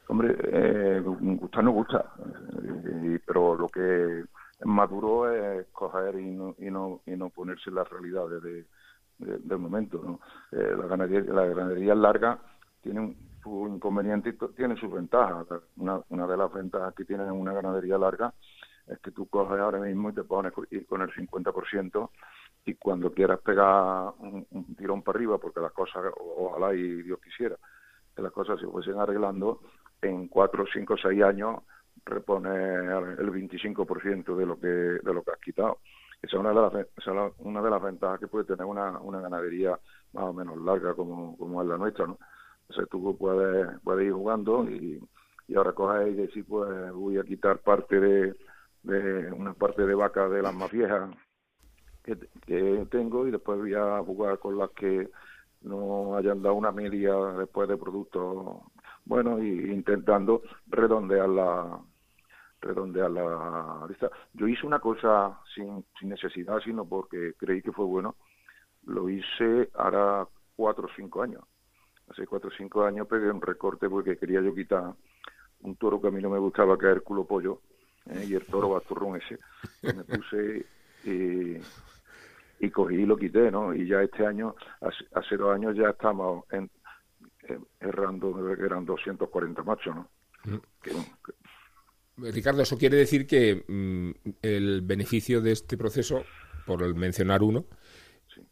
Hombre, 0.08 0.36
eh, 0.42 1.00
gustar 1.00 1.64
no 1.64 1.70
gusta, 1.72 2.12
eh, 2.84 3.18
pero 3.24 3.54
lo 3.56 3.68
que 3.68 4.20
es 4.20 4.66
más 4.66 4.90
duro 4.90 5.30
es 5.30 5.66
coger 5.72 6.16
y 6.18 6.26
no, 6.32 6.54
y 6.58 6.70
no, 6.70 7.00
y 7.06 7.12
no 7.12 7.30
ponerse 7.30 7.70
las 7.70 7.88
realidades 7.88 8.42
de, 8.42 8.66
de- 9.18 9.38
del 9.38 9.58
momento. 9.58 10.20
Eh, 10.50 10.74
la 10.76 10.86
ganadería, 10.86 11.32
la 11.32 11.46
ganadería 11.46 11.94
larga 11.94 12.38
tiene 12.82 13.00
un- 13.00 13.16
su 13.42 13.66
inconveniente 13.68 14.30
y 14.30 14.54
tiene 14.54 14.76
sus 14.76 14.92
ventajas. 14.92 15.46
Una, 15.76 16.00
una 16.10 16.26
de 16.26 16.36
las 16.36 16.52
ventajas 16.52 16.94
que 16.94 17.04
tiene 17.04 17.30
una 17.30 17.52
ganadería 17.52 17.98
larga 17.98 18.32
es 18.86 18.98
que 19.00 19.10
tú 19.12 19.26
coges 19.28 19.58
ahora 19.60 19.78
mismo 19.80 20.10
y 20.10 20.14
te 20.14 20.24
pones 20.24 20.52
con 20.88 21.02
el 21.02 21.12
50% 21.14 22.10
y 22.64 22.74
cuando 22.74 23.12
quieras 23.12 23.40
pegar 23.40 24.12
un, 24.18 24.46
un 24.50 24.74
tirón 24.76 25.02
para 25.02 25.16
arriba, 25.16 25.38
porque 25.38 25.60
las 25.60 25.72
cosas, 25.72 26.04
ojalá 26.18 26.74
y 26.74 27.02
Dios 27.02 27.18
quisiera, 27.20 27.56
que 28.14 28.22
las 28.22 28.32
cosas 28.32 28.60
se 28.60 28.66
fuesen 28.66 28.98
arreglando, 29.00 29.60
en 30.02 30.28
cuatro, 30.28 30.64
cinco, 30.72 30.96
seis 31.00 31.22
años 31.22 31.62
repone 32.04 32.50
el 32.50 33.30
25% 33.30 34.36
de 34.36 34.46
lo 34.46 34.58
que 34.58 34.66
de 34.66 35.14
lo 35.14 35.22
que 35.22 35.30
has 35.30 35.38
quitado. 35.38 35.78
Esa 36.20 36.36
es 36.36 36.40
una 36.40 36.50
de 36.50 36.54
las, 36.54 37.34
una 37.38 37.62
de 37.62 37.70
las 37.70 37.82
ventajas 37.82 38.20
que 38.20 38.28
puede 38.28 38.44
tener 38.44 38.64
una, 38.64 38.98
una 39.00 39.20
ganadería 39.20 39.78
más 40.12 40.24
o 40.24 40.32
menos 40.32 40.56
larga 40.58 40.94
como, 40.94 41.36
como 41.36 41.62
es 41.62 41.68
la 41.68 41.76
nuestra, 41.78 42.06
¿no? 42.06 42.18
Sea, 42.70 42.86
tú 42.86 43.16
puedes, 43.18 43.80
puedes 43.82 44.06
ir 44.06 44.12
jugando 44.12 44.64
y, 44.68 45.00
y 45.48 45.54
ahora 45.54 45.72
coges 45.72 46.08
y 46.08 46.14
decir, 46.14 46.44
pues 46.46 46.92
voy 46.92 47.18
a 47.18 47.24
quitar 47.24 47.58
parte 47.58 47.98
de, 48.00 48.34
de 48.82 49.32
una 49.32 49.52
parte 49.54 49.84
de 49.84 49.94
vaca 49.94 50.28
de 50.28 50.42
las 50.42 50.54
más 50.54 50.70
viejas 50.70 51.10
que, 52.02 52.16
que 52.46 52.86
tengo 52.90 53.26
y 53.26 53.30
después 53.30 53.58
voy 53.58 53.74
a 53.74 53.98
jugar 53.98 54.38
con 54.38 54.56
las 54.58 54.70
que 54.70 55.10
no 55.62 56.16
hayan 56.16 56.42
dado 56.42 56.54
una 56.54 56.72
media 56.72 57.14
después 57.36 57.68
de 57.68 57.76
productos 57.76 58.58
buenos 59.04 59.42
y 59.42 59.70
intentando 59.70 60.42
redondear 60.66 61.28
la 61.28 61.80
redondear 62.60 63.10
la 63.10 63.84
lista. 63.88 64.10
Yo 64.34 64.46
hice 64.46 64.66
una 64.66 64.78
cosa 64.78 65.40
sin, 65.54 65.84
sin 65.98 66.08
necesidad, 66.08 66.60
sino 66.60 66.84
porque 66.84 67.34
creí 67.36 67.60
que 67.60 67.72
fue 67.72 67.84
bueno. 67.84 68.14
Lo 68.84 69.08
hice 69.08 69.68
ahora 69.74 70.26
cuatro 70.54 70.86
o 70.86 70.90
cinco 70.94 71.22
años. 71.22 71.42
Hace 72.08 72.26
cuatro 72.26 72.50
o 72.50 72.56
cinco 72.56 72.84
años 72.84 73.08
pegué 73.08 73.30
un 73.30 73.40
recorte 73.40 73.88
porque 73.88 74.16
quería 74.16 74.40
yo 74.40 74.54
quitar 74.54 74.94
un 75.62 75.76
toro 75.76 76.00
que 76.00 76.08
a 76.08 76.10
mí 76.10 76.20
no 76.20 76.30
me 76.30 76.38
gustaba, 76.38 76.76
el 76.80 77.02
culo 77.02 77.24
pollo, 77.24 77.60
¿eh? 78.06 78.26
y 78.28 78.34
el 78.34 78.44
toro 78.46 78.70
basturrón 78.70 79.16
ese. 79.16 79.38
Y 79.82 79.86
me 79.96 80.04
puse 80.04 80.66
y, 81.04 81.56
y 82.64 82.70
cogí 82.70 82.96
y 82.96 83.06
lo 83.06 83.16
quité, 83.16 83.50
¿no? 83.50 83.74
Y 83.74 83.86
ya 83.86 84.02
este 84.02 84.26
año, 84.26 84.54
hace, 84.80 85.04
hace 85.14 85.36
dos 85.36 85.54
años 85.54 85.76
ya 85.76 85.90
estamos 85.90 86.44
en, 86.52 86.70
errando, 87.80 88.34
que 88.56 88.64
eran 88.64 88.84
240 88.84 89.62
machos, 89.62 89.94
¿no? 89.94 90.08
Que- 90.82 90.90
que- 90.90 92.30
Ricardo, 92.30 92.62
eso 92.62 92.76
quiere 92.78 92.96
decir 92.96 93.26
que 93.26 93.64
mm, 93.66 94.10
el 94.42 94.82
beneficio 94.82 95.40
de 95.40 95.52
este 95.52 95.76
proceso, 95.76 96.24
por 96.66 96.82
el 96.82 96.94
mencionar 96.94 97.42
uno, 97.42 97.64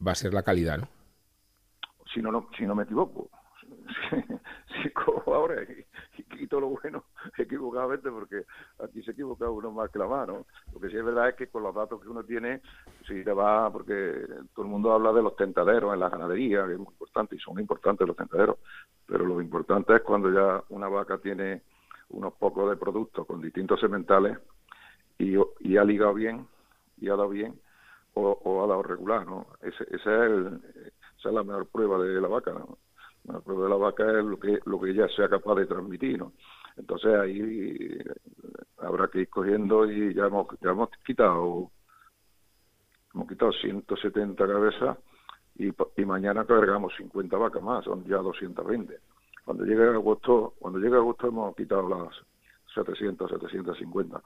va 0.06 0.12
a 0.12 0.16
ser 0.16 0.32
la 0.34 0.42
calidad, 0.42 0.78
¿no? 0.78 0.88
si 2.12 2.20
no, 2.20 2.32
no 2.32 2.48
si 2.56 2.64
no 2.64 2.74
me 2.74 2.82
equivoco. 2.82 3.30
Si, 4.82 4.90
cojo 4.90 5.34
ahora 5.34 5.62
y, 5.62 6.22
quito 6.36 6.60
lo 6.60 6.68
bueno 6.68 7.04
equivocadamente, 7.38 8.10
porque 8.10 8.44
aquí 8.82 9.02
se 9.02 9.10
equivoca 9.10 9.50
uno 9.50 9.70
más 9.72 9.90
que 9.90 9.98
la 9.98 10.06
mano. 10.06 10.46
Lo 10.72 10.80
que 10.80 10.88
sí 10.88 10.96
es 10.96 11.04
verdad 11.04 11.28
es 11.30 11.34
que 11.34 11.48
con 11.48 11.62
los 11.62 11.74
datos 11.74 12.00
que 12.00 12.08
uno 12.08 12.22
tiene, 12.24 12.60
si 13.06 13.22
te 13.24 13.32
va, 13.32 13.70
porque 13.70 14.26
todo 14.54 14.64
el 14.64 14.70
mundo 14.70 14.92
habla 14.92 15.12
de 15.12 15.22
los 15.22 15.36
tentaderos 15.36 15.92
en 15.92 16.00
la 16.00 16.08
ganadería, 16.08 16.66
que 16.66 16.72
es 16.72 16.78
muy 16.78 16.92
importante, 16.92 17.36
y 17.36 17.38
son 17.38 17.58
importantes 17.58 18.06
los 18.06 18.16
tentaderos, 18.16 18.58
pero 19.06 19.24
lo 19.24 19.40
importante 19.40 19.96
es 19.96 20.02
cuando 20.02 20.32
ya 20.32 20.62
una 20.70 20.88
vaca 20.88 21.18
tiene 21.18 21.62
unos 22.10 22.34
pocos 22.34 22.70
de 22.70 22.76
productos 22.76 23.26
con 23.26 23.40
distintos 23.40 23.80
sementales 23.80 24.38
y, 25.18 25.36
y 25.60 25.76
ha 25.76 25.84
ligado 25.84 26.14
bien 26.14 26.46
y 26.98 27.08
ha 27.08 27.16
dado 27.16 27.28
bien 27.28 27.60
o, 28.14 28.30
o 28.30 28.64
ha 28.64 28.66
dado 28.66 28.82
regular, 28.82 29.26
¿no? 29.26 29.46
Ese, 29.60 29.84
ese 29.84 29.94
es 29.94 30.06
el, 30.06 30.60
esa 31.18 31.28
es 31.28 31.34
la 31.34 31.44
mejor 31.44 31.66
prueba 31.66 31.98
de 31.98 32.20
la 32.20 32.28
vaca, 32.28 32.52
¿no? 32.52 32.78
La 33.32 33.40
prueba 33.40 33.64
de 33.64 33.70
la 33.70 33.76
vaca 33.76 34.18
es 34.18 34.24
lo 34.24 34.38
que 34.38 34.58
lo 34.64 34.80
que 34.80 34.90
ella 34.90 35.08
sea 35.08 35.28
capaz 35.28 35.54
de 35.56 35.66
transmitir, 35.66 36.18
¿no? 36.18 36.32
Entonces 36.76 37.14
ahí 37.14 37.40
eh, 37.40 38.04
habrá 38.78 39.08
que 39.08 39.20
ir 39.20 39.28
cogiendo 39.28 39.90
y 39.90 40.14
ya 40.14 40.26
hemos 40.26 40.46
ya 40.60 40.70
hemos 40.70 40.90
quitado 41.04 41.70
hemos 43.14 43.28
quitado 43.28 43.52
170 43.52 44.46
cabezas 44.46 44.98
y, 45.56 45.70
y 45.96 46.04
mañana 46.04 46.44
cargamos 46.44 46.94
50 46.96 47.36
vacas 47.36 47.62
más, 47.62 47.84
son 47.84 48.04
ya 48.04 48.16
220. 48.16 48.98
Cuando 49.44 49.64
llegue 49.64 49.82
agosto, 49.88 50.54
cuando 50.58 50.78
llegue 50.78 50.96
agosto 50.96 51.26
hemos 51.28 51.54
quitado 51.56 51.88
las 51.88 52.14
700, 52.74 53.30
750. 53.30 54.22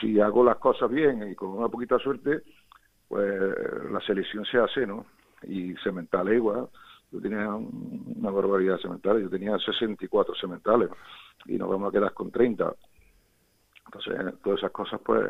Si 0.00 0.20
hago 0.20 0.44
las 0.44 0.56
cosas 0.58 0.90
bien 0.90 1.30
y 1.30 1.34
con 1.34 1.50
una 1.50 1.68
poquita 1.68 1.98
suerte, 1.98 2.42
pues 3.08 3.40
la 3.90 4.00
selección 4.00 4.44
se 4.44 4.58
hace, 4.58 4.86
¿no? 4.86 5.06
Y 5.42 5.74
sementales 5.76 6.34
igual. 6.34 6.68
Yo 7.12 7.20
tenía 7.20 7.48
un- 7.54 8.14
una 8.18 8.30
barbaridad 8.30 8.76
de 8.76 8.82
sementales, 8.82 9.22
yo 9.24 9.30
tenía 9.30 9.58
64 9.58 10.34
sementales 10.34 10.88
y 11.46 11.58
nos 11.58 11.68
vamos 11.68 11.88
a 11.90 11.92
quedar 11.92 12.12
con 12.14 12.30
30. 12.30 12.74
Entonces, 13.86 14.40
todas 14.42 14.58
esas 14.58 14.70
cosas, 14.70 15.00
pues, 15.04 15.26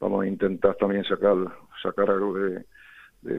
vamos 0.00 0.22
a 0.22 0.26
intentar 0.26 0.74
también 0.76 1.04
sacar 1.04 1.36
sacar 1.82 2.10
algo 2.10 2.34
de, 2.34 2.64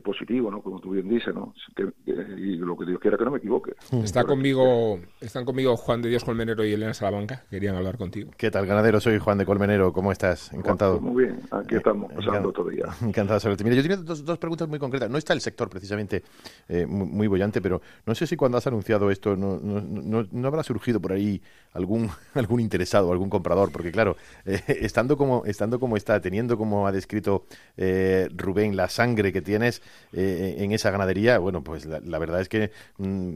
positivo, 0.04 0.52
¿no? 0.52 0.62
Como 0.62 0.80
tú 0.80 0.92
bien 0.92 1.10
dices, 1.10 1.34
¿no? 1.34 1.54
Que- 1.76 1.90
que- 2.06 2.12
y 2.40 2.56
lo 2.58 2.78
que 2.78 2.86
Dios 2.86 3.00
quiera 3.00 3.18
que 3.18 3.26
no 3.26 3.32
me 3.32 3.40
equivoque. 3.40 3.74
Está 4.04 4.24
conmigo, 4.24 5.00
están 5.20 5.44
conmigo 5.44 5.76
Juan 5.76 6.02
de 6.04 6.10
Dios 6.10 6.24
Colmenero 6.24 6.64
y 6.64 6.74
Elena 6.74 6.94
Salamanca, 6.94 7.44
querían 7.50 7.76
hablar 7.76 7.98
contigo. 7.98 8.30
¿Qué 8.38 8.52
tal, 8.52 8.68
ganadero? 8.68 9.00
Soy 9.00 9.18
Juan 9.18 9.40
de 9.40 9.46
Colmenero. 9.46 9.92
¿Cómo 9.92 10.12
estás? 10.12 10.54
Encantado. 10.54 11.00
Pues 11.00 11.14
muy 11.14 11.24
bien, 11.26 11.40
aquí 11.50 11.76
estamos 11.78 12.12
pasando 12.14 12.50
Encan- 12.50 12.54
todo 12.54 12.70
el 12.70 12.76
día. 12.76 12.86
Encantado 13.02 13.34
de 13.36 13.40
saludarte. 13.40 13.64
Mira, 13.64 13.76
yo 13.78 13.82
tenía 13.82 13.98
dos, 13.98 14.24
dos 14.24 14.38
preguntas 14.38 14.68
muy 14.68 14.78
concretas. 14.78 15.10
No 15.10 15.18
está 15.18 15.34
el 15.34 15.42
sector 15.42 15.68
precisamente 15.70 16.24
eh, 16.70 16.86
muy, 16.86 17.08
muy 17.08 17.28
bollante, 17.28 17.60
pero 17.62 17.82
no 18.06 18.14
sé 18.14 18.28
si 18.28 18.36
cuando 18.36 18.60
has 18.60 18.68
anunciado 18.68 19.10
esto 19.10 19.36
no, 19.36 19.60
no, 19.60 19.82
no- 19.82 20.28
no 20.32 20.48
habrá 20.48 20.62
surgido 20.64 21.00
por 21.00 21.14
ahí 21.14 21.42
algún, 21.74 22.08
algún 22.36 22.60
interesado, 22.60 23.12
algún 23.12 23.30
comprador, 23.32 23.72
porque 23.72 23.92
claro, 23.92 24.16
eh, 24.46 24.62
estando, 24.68 25.18
como, 25.18 25.44
estando 25.46 25.80
como 25.80 25.98
está, 25.98 26.20
teniendo 26.22 26.56
como 26.58 26.86
ha 26.86 26.92
descrito 26.92 27.46
eh, 27.78 28.30
Rubén 28.36 28.76
la 28.76 28.88
sangre 28.88 29.34
que 29.34 29.42
tienes 29.42 29.71
eh, 30.12 30.56
en 30.58 30.72
esa 30.72 30.92
ganadería, 30.92 31.38
bueno, 31.40 31.64
pues 31.64 31.86
la, 31.86 32.20
verdad 32.20 32.42
es 32.42 32.50
que 32.50 32.72
mm, 32.98 33.36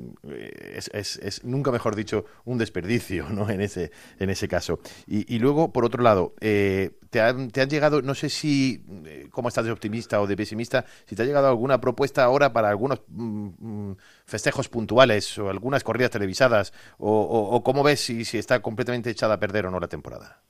es, 0.93 1.41
nunca 1.43 1.71
mejor 1.71 1.95
dicho, 1.95 2.25
un 2.45 2.57
desperdicio 2.57 3.29
¿no? 3.29 3.49
en, 3.49 3.61
ese, 3.61 3.91
en 4.19 4.29
ese 4.29 4.47
caso. 4.47 4.79
Y, 5.07 5.39
luego, 5.39 5.71
por 5.71 5.86
otro 5.86 6.03
lado, 6.03 6.33
eh, 6.41 6.91
te, 7.09 7.21
han, 7.21 7.49
te 7.51 7.61
han 7.61 7.69
llegado, 7.69 8.01
no 8.01 8.15
sé 8.15 8.29
si, 8.29 8.83
eh, 9.05 9.27
cómo 9.31 9.47
estás 9.47 9.65
de 9.65 9.71
optimista 9.71 10.19
o 10.21 10.27
de 10.27 10.36
pesimista, 10.36 10.86
si 11.05 11.15
te 11.15 11.23
ha 11.23 11.25
llegado 11.25 11.47
alguna 11.47 11.79
propuesta 11.79 12.23
ahora 12.23 12.51
para 12.53 12.69
algunos 12.69 13.01
mm, 13.07 13.49
mm, 13.91 13.97
festejos 14.25 14.69
puntuales 14.69 15.38
o 15.38 15.49
algunas 15.49 15.83
corridas 15.83 16.11
televisadas, 16.11 16.73
o, 16.97 17.09
o- 17.11 17.55
o 17.55 17.63
cómo 17.63 17.83
ves 17.83 17.99
si, 18.01 18.25
si 18.25 18.38
está 18.38 18.61
completamente 18.61 19.09
echada 19.09 19.36
a 19.36 19.39
perder 19.39 19.65
o 19.67 19.71
no 19.71 19.79
la 19.79 19.88
temporada. 19.88 20.41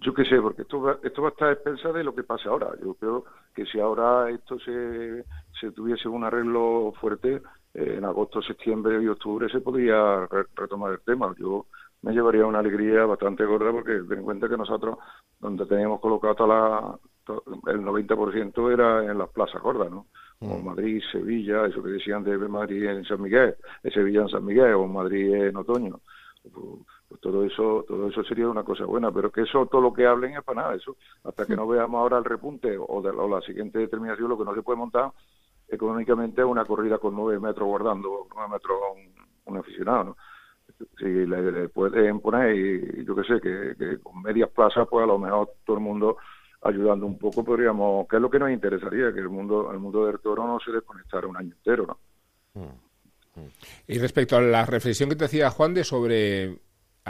Yo 0.00 0.14
qué 0.14 0.24
sé, 0.24 0.40
porque 0.40 0.62
esto 0.62 0.80
va, 0.80 0.98
esto 1.02 1.22
va 1.22 1.28
a 1.28 1.32
estar 1.32 1.48
a 1.48 1.52
expensas 1.52 1.94
de 1.94 2.04
lo 2.04 2.14
que 2.14 2.22
pase 2.22 2.48
ahora. 2.48 2.70
Yo 2.82 2.94
creo 2.94 3.24
que 3.54 3.66
si 3.66 3.80
ahora 3.80 4.30
esto 4.30 4.58
se, 4.60 5.24
se 5.60 5.72
tuviese 5.72 6.08
un 6.08 6.24
arreglo 6.24 6.92
fuerte, 7.00 7.42
en 7.74 8.04
agosto, 8.04 8.42
septiembre 8.42 9.02
y 9.02 9.08
octubre 9.08 9.48
se 9.48 9.60
podía 9.60 10.26
retomar 10.54 10.92
el 10.92 11.00
tema. 11.00 11.34
Yo 11.38 11.66
me 12.02 12.12
llevaría 12.12 12.46
una 12.46 12.60
alegría 12.60 13.04
bastante 13.06 13.44
gorda 13.44 13.70
porque 13.70 14.00
ten 14.08 14.18
en 14.18 14.24
cuenta 14.24 14.48
que 14.48 14.56
nosotros, 14.56 14.98
donde 15.38 15.66
teníamos 15.66 16.00
colocado 16.00 16.34
toda 16.34 16.48
la, 16.48 16.98
el 17.72 17.80
90% 17.80 18.72
era 18.72 19.04
en 19.04 19.18
las 19.18 19.28
plazas 19.30 19.60
gordas, 19.62 19.90
¿no? 19.90 20.06
Como 20.38 20.60
mm. 20.60 20.64
Madrid, 20.64 21.02
Sevilla, 21.10 21.66
eso 21.66 21.82
que 21.82 21.90
decían 21.90 22.22
de 22.22 22.36
Madrid 22.38 22.84
en 22.84 23.04
San 23.04 23.20
Miguel, 23.20 23.56
de 23.82 23.90
Sevilla 23.90 24.22
en 24.22 24.28
San 24.28 24.44
Miguel 24.44 24.74
o 24.74 24.86
Madrid 24.86 25.34
en 25.34 25.56
otoño. 25.56 26.00
Pues, 26.42 26.54
pues, 27.08 27.20
todo 27.20 27.44
eso 27.44 27.84
todo 27.88 28.08
eso 28.08 28.22
sería 28.24 28.48
una 28.48 28.64
cosa 28.64 28.84
buena, 28.84 29.10
pero 29.10 29.30
que 29.30 29.42
eso, 29.42 29.66
todo 29.66 29.80
lo 29.80 29.92
que 29.92 30.06
hablen 30.06 30.36
es 30.36 30.44
para 30.44 30.62
nada, 30.62 30.74
eso, 30.74 30.96
hasta 31.24 31.46
que 31.46 31.56
no 31.56 31.66
veamos 31.66 31.98
ahora 31.98 32.18
el 32.18 32.24
repunte 32.24 32.76
o, 32.78 33.00
de, 33.00 33.12
la 33.12 33.40
siguiente 33.40 33.78
determinación, 33.78 34.28
lo 34.28 34.38
que 34.38 34.44
no 34.44 34.54
se 34.54 34.62
puede 34.62 34.78
montar 34.78 35.12
económicamente 35.68 36.40
es 36.40 36.46
una 36.46 36.64
corrida 36.64 36.98
con 36.98 37.14
nueve 37.14 37.38
metros 37.38 37.66
guardando, 37.66 38.26
nueve 38.34 38.52
metros 38.52 38.78
un, 39.46 39.58
aficionado, 39.58 40.04
¿no? 40.04 40.16
si 40.98 41.04
le, 41.04 41.68
pueden 41.70 42.20
poner, 42.20 42.54
y, 42.54 43.04
yo 43.04 43.16
que 43.16 43.24
sé, 43.24 43.40
que, 43.40 43.98
con 43.98 44.22
medias 44.22 44.50
plazas, 44.50 44.86
pues 44.88 45.02
a 45.02 45.06
lo 45.06 45.18
mejor 45.18 45.50
todo 45.64 45.76
el 45.76 45.82
mundo 45.82 46.18
ayudando 46.62 47.06
un 47.06 47.18
poco, 47.18 47.44
podríamos, 47.44 48.06
que 48.08 48.16
es 48.16 48.22
lo 48.22 48.30
que 48.30 48.38
nos 48.38 48.50
interesaría, 48.50 49.12
que 49.12 49.20
el 49.20 49.28
mundo 49.28 49.70
el 49.72 49.78
mundo 49.78 50.06
del 50.06 50.20
toro 50.20 50.46
no 50.46 50.58
se 50.60 50.72
desconectara 50.72 51.26
un 51.26 51.36
año 51.36 51.54
entero, 51.54 51.86
¿no? 51.86 51.98
Mm, 52.54 53.40
mm. 53.40 53.48
Y 53.86 53.98
respecto 53.98 54.36
a 54.36 54.40
la 54.40 54.66
reflexión 54.66 55.08
que 55.08 55.16
te 55.16 55.24
hacía 55.24 55.50
Juan 55.50 55.74
de 55.74 55.84
sobre 55.84 56.58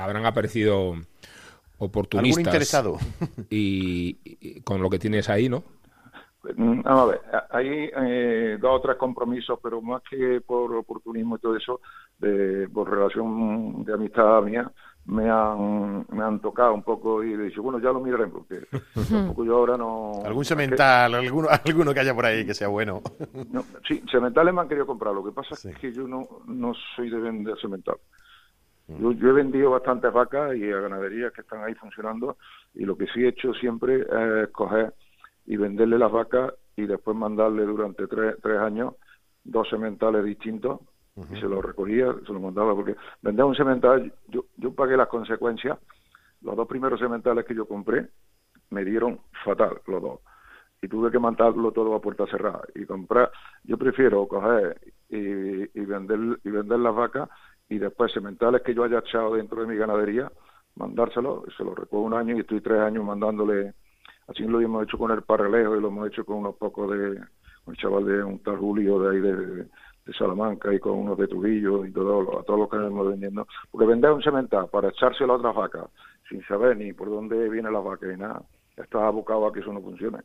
habrán 0.05 0.27
aparecido 0.27 0.95
oportunistas 1.79 2.45
interesado 2.45 2.99
y, 3.51 4.61
con 4.63 4.83
lo 4.83 4.91
que 4.91 4.99
tienes 4.99 5.29
ahí, 5.29 5.49
¿no? 5.49 5.63
Mm, 6.57 6.83
vamos 6.83 7.03
a 7.03 7.07
ver, 7.07 7.21
hay 7.51 7.91
eh, 7.97 8.59
dos 8.61 8.79
o 8.79 8.81
tres 8.81 8.97
compromisos, 8.97 9.59
pero 9.63 9.83
más 9.83 10.03
que 10.09 10.41
por 10.41 10.75
oportunismo 10.75 11.37
y 11.37 11.41
todo 11.41 11.57
eso, 11.57 11.81
de, 12.19 12.69
por 12.69 12.89
relación 12.89 13.85
de 13.85 13.93
amistad 13.93 14.43
mía, 14.43 14.71
me 15.05 15.29
han, 15.29 16.07
me 16.11 16.23
han 16.23 16.41
tocado 16.41 16.75
un 16.75 16.83
poco 16.83 17.25
y 17.25 17.33
he 17.33 17.37
dicho, 17.37 17.63
bueno, 17.63 17.79
ya 17.81 17.91
lo 17.91 18.01
miraré, 18.01 18.27
porque 18.29 18.61
tampoco 19.11 19.45
yo 19.45 19.57
ahora 19.57 19.77
no... 19.77 20.13
¿Algún 20.25 20.45
semental, 20.45 21.15
alguno, 21.15 21.49
alguno 21.51 21.93
que 21.93 22.01
haya 22.01 22.15
por 22.15 22.27
ahí 22.27 22.47
que 22.47 22.55
sea 22.55 22.69
bueno? 22.69 23.03
sí, 23.87 24.03
sementales 24.11 24.55
me 24.55 24.61
han 24.61 24.69
querido 24.69 24.87
comprar, 24.87 25.15
lo 25.15 25.25
que 25.25 25.33
pasa 25.33 25.55
es 25.55 25.77
que 25.79 25.93
yo 25.93 26.07
no, 26.07 26.27
no 26.47 26.73
soy 26.95 27.11
de 27.11 27.19
vender 27.19 27.59
semental. 27.61 27.97
Yo, 28.89 29.13
yo, 29.13 29.29
he 29.29 29.33
vendido 29.33 29.71
bastantes 29.71 30.11
vacas 30.13 30.57
y 30.57 30.71
a 30.71 30.81
ganaderías 30.81 31.33
que 31.33 31.43
están 31.43 31.63
ahí 31.63 31.75
funcionando 31.75 32.39
y 32.75 32.87
lo 32.87 32.97
que 32.97 33.07
sí 33.09 33.23
he 33.23 33.29
hecho 33.29 33.53
siempre 33.53 34.07
es 34.43 34.49
coger 34.49 34.95
y 35.45 35.57
venderle 35.57 35.99
las 35.99 36.11
vacas 36.11 36.55
y 36.75 36.87
después 36.87 37.15
mandarle 37.15 37.65
durante 37.65 38.07
tres, 38.07 38.37
tres 38.43 38.59
años 38.59 38.95
dos 39.45 39.69
sementales 39.69 40.25
distintos 40.25 40.81
y 41.33 41.35
se 41.41 41.49
los 41.49 41.65
recogía, 41.65 42.15
se 42.27 42.33
los 42.33 42.41
mandaba, 42.41 42.75
porque 42.77 42.95
vender 43.23 43.45
un 43.45 43.57
semental, 43.57 44.13
yo, 44.29 44.45
yo 44.57 44.73
pagué 44.73 44.97
las 44.97 45.09
consecuencias, 45.09 45.77
los 46.43 46.55
dos 46.55 46.69
primeros 46.69 47.01
sementales 47.01 47.45
que 47.45 47.57
yo 47.57 47.67
compré 47.67 48.07
me 48.71 48.85
dieron 48.85 49.19
fatal, 49.45 49.81
los 49.87 50.01
dos, 50.01 50.21
y 50.81 50.87
tuve 50.87 51.11
que 51.11 51.19
mandarlo 51.19 51.73
todo 51.73 51.95
a 51.97 52.01
puerta 52.01 52.25
cerrada, 52.27 52.63
y 52.75 52.87
comprar, 52.87 53.33
yo 53.65 53.77
prefiero 53.77 54.29
coger 54.29 54.81
y, 55.09 55.17
y 55.19 55.85
vender 55.85 56.39
y 56.45 56.51
vender 56.51 56.79
las 56.79 56.95
vacas 56.95 57.29
y 57.69 57.79
después 57.79 58.13
sementales 58.13 58.63
que 58.63 58.75
yo 58.75 58.85
haya 58.85 58.99
echado 58.99 59.35
dentro 59.35 59.61
de 59.61 59.67
mi 59.67 59.77
ganadería, 59.77 60.31
mandárselo, 60.77 61.45
se 61.57 61.65
lo 61.65 61.75
recojo 61.75 62.03
un 62.03 62.15
año 62.15 62.37
y 62.37 62.41
estoy 62.41 62.61
tres 62.61 62.81
años 62.81 63.05
mandándole 63.05 63.75
Así 64.29 64.43
lo 64.43 64.61
hemos 64.61 64.85
hecho 64.85 64.99
con 64.99 65.11
el 65.11 65.23
Parrelejo 65.23 65.75
y 65.75 65.81
lo 65.81 65.89
hemos 65.89 66.09
hecho 66.09 66.25
con 66.25 66.37
unos 66.37 66.55
pocos 66.57 66.91
de, 66.91 67.19
un 67.65 67.75
chaval 67.77 68.05
de 68.05 68.23
un 68.23 68.39
tal 68.41 68.59
Julio 68.59 69.01
de 69.01 69.11
ahí 69.11 69.21
de, 69.21 69.67
Salamanca 70.19 70.73
y 70.73 70.79
con 70.79 70.93
unos 70.93 71.19
de 71.19 71.27
Trujillo 71.27 71.85
y 71.85 71.93
todo, 71.93 72.39
a 72.39 72.43
todos 72.43 72.61
los 72.61 72.71
que 72.71 72.77
hemos 72.77 73.09
vendiendo. 73.09 73.47
Porque 73.71 73.87
vender 73.87 74.11
un 74.11 74.23
cemental 74.23 74.69
para 74.69 74.89
echárselo 74.89 75.35
a 75.35 75.37
otras 75.37 75.55
vacas 75.55 75.85
sin 76.29 76.43
saber 76.45 76.77
ni 76.77 76.95
por 76.95 77.11
dónde 77.11 77.49
viene 77.49 77.71
la 77.71 77.81
vaca 77.81 78.11
y 78.11 78.17
nada, 78.17 78.43
está 78.77 79.07
abocado 79.07 79.47
a 79.47 79.53
que 79.53 79.61
eso 79.61 79.73
no 79.73 79.81
funcione. 79.81 80.19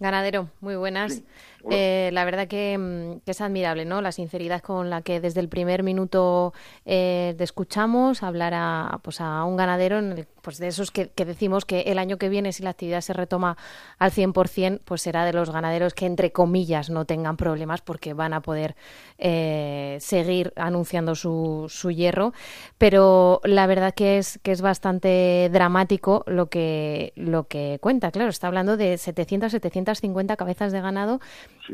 Ganadero, 0.00 0.48
muy 0.60 0.76
buenas. 0.76 1.22
Eh, 1.70 2.10
la 2.12 2.24
verdad 2.24 2.44
mm, 2.44 3.18
que, 3.18 3.20
es 3.26 3.40
admirable, 3.40 3.84
¿no? 3.84 4.00
La 4.00 4.12
sinceridad 4.12 4.62
con 4.62 4.90
la 4.90 5.02
que 5.02 5.20
desde 5.20 5.40
el 5.40 5.48
primer 5.48 5.82
minuto 5.82 6.54
eh, 6.86 7.34
te 7.36 7.42
escuchamos 7.42 8.22
hablar 8.22 8.54
a, 8.54 9.00
pues 9.02 9.20
a 9.20 9.42
un 9.44 9.56
ganadero, 9.56 10.00
pues 10.48 10.56
de 10.56 10.68
esos 10.68 10.90
que, 10.90 11.10
decimos 11.14 11.66
que 11.66 11.80
el 11.80 11.98
año 11.98 12.16
que 12.16 12.30
viene, 12.30 12.54
si 12.54 12.62
la 12.62 12.70
actividad 12.70 13.02
se 13.02 13.12
retoma 13.12 13.58
al 13.98 14.12
100%, 14.12 14.80
pues 14.82 15.02
será 15.02 15.26
de 15.26 15.34
los 15.34 15.50
ganaderos 15.50 15.92
que, 15.92 16.06
entre 16.06 16.32
comillas, 16.32 16.88
no 16.88 17.04
tengan 17.04 17.36
problemas 17.36 17.82
porque 17.82 18.14
van 18.14 18.32
a 18.32 18.40
poder 18.40 18.74
eh, 19.18 19.98
seguir 20.00 20.54
anunciando 20.56 21.14
su, 21.14 21.66
su 21.68 21.90
hierro. 21.90 22.32
Pero 22.78 23.42
la 23.44 23.66
verdad 23.66 23.92
que 23.92 24.16
es, 24.16 24.40
que 24.42 24.52
es 24.52 24.62
bastante 24.62 25.50
dramático 25.52 26.24
lo 26.26 26.48
que, 26.48 27.12
lo 27.14 27.46
que 27.46 27.76
cuenta. 27.82 28.10
Claro, 28.10 28.30
está 28.30 28.46
hablando 28.46 28.78
de 28.78 28.96
700, 28.96 29.52
750 29.52 30.34
cabezas 30.36 30.72
de 30.72 30.80
ganado 30.80 31.20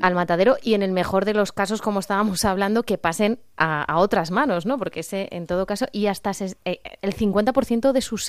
al 0.03 0.17
matadero 0.17 0.57
y 0.65 0.75
en 0.75 0.83
el 0.83 0.91
mejor 0.91 1.27
de 1.27 1.35
los 1.35 1.53
casos, 1.53 1.81
como 1.81 2.01
estábamos 2.01 2.45
hablando, 2.45 2.83
que 2.83 2.99
pasen 2.99 3.39
a, 3.57 4.01
otras 4.01 4.33
manos, 4.33 4.67
¿no? 4.67 4.79
Porque 4.79 5.01
ese, 5.01 5.29
en 5.31 5.47
todo 5.47 5.65
caso, 5.65 5.87
y 5.93 6.09
hasta 6.09 6.33
eh, 6.65 6.81
el 7.03 7.15
50% 7.15 7.93
de 7.93 8.03
sus 8.03 8.25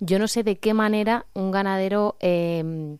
Yo 0.00 0.18
no 0.18 0.28
sé 0.28 0.42
de 0.42 0.58
qué 0.58 0.74
manera 0.74 1.26
un 1.34 1.50
ganadero... 1.50 2.16
Em, 2.20 2.98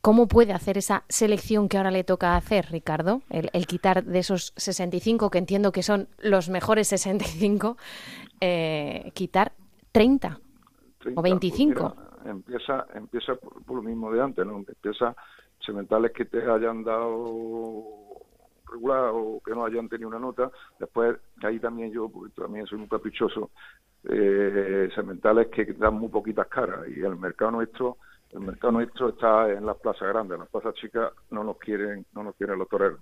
¿Cómo 0.00 0.28
puede 0.28 0.52
hacer 0.52 0.76
esa 0.76 1.04
selección 1.08 1.66
que 1.66 1.78
ahora 1.78 1.90
le 1.90 2.04
toca 2.04 2.36
hacer, 2.36 2.66
Ricardo? 2.70 3.22
El, 3.30 3.66
quitar 3.66 4.04
de 4.04 4.18
esos 4.18 4.52
65, 4.54 5.30
que 5.30 5.38
entiendo 5.38 5.72
que 5.72 5.82
son 5.82 6.08
los 6.18 6.50
mejores 6.50 6.88
65, 6.88 7.78
eh, 8.38 9.10
quitar 9.14 9.52
30, 9.92 10.40
o 11.14 11.22
25. 11.22 11.94
Pues 11.94 12.26
empieza 12.26 12.86
empieza 12.94 13.34
por, 13.36 13.76
lo 13.76 13.82
mismo 13.82 14.12
de 14.12 14.20
antes, 14.20 14.46
¿no? 14.46 14.58
Empieza 14.58 15.14
sementales 15.64 16.12
que 16.12 16.24
te 16.24 16.42
hayan 16.50 16.84
dado 16.84 17.84
regular 18.70 19.10
o 19.12 19.40
que 19.44 19.52
no 19.52 19.64
hayan 19.64 19.88
tenido 19.88 20.08
una 20.08 20.18
nota. 20.18 20.50
Después, 20.78 21.16
ahí 21.42 21.58
también 21.58 21.92
yo, 21.92 22.08
porque 22.08 22.34
también 22.34 22.66
soy 22.66 22.78
muy 22.78 22.88
caprichoso, 22.88 23.50
eh, 24.08 24.90
sementales 24.94 25.48
que 25.48 25.64
dan 25.74 25.94
muy 25.94 26.08
poquitas 26.08 26.46
caras 26.48 26.80
y 26.88 27.00
el 27.00 27.16
mercado 27.16 27.52
nuestro 27.52 27.96
el 28.32 28.40
mercado 28.40 28.72
nuestro 28.72 29.10
está 29.10 29.48
en 29.52 29.64
las 29.64 29.76
plazas 29.76 30.08
grandes, 30.08 30.34
en 30.34 30.40
las 30.40 30.48
plazas 30.48 30.74
chicas 30.74 31.12
no 31.30 31.44
nos 31.44 31.56
quieren, 31.56 32.04
no 32.14 32.24
nos 32.24 32.34
quieren 32.34 32.58
los 32.58 32.68
toreros. 32.68 32.98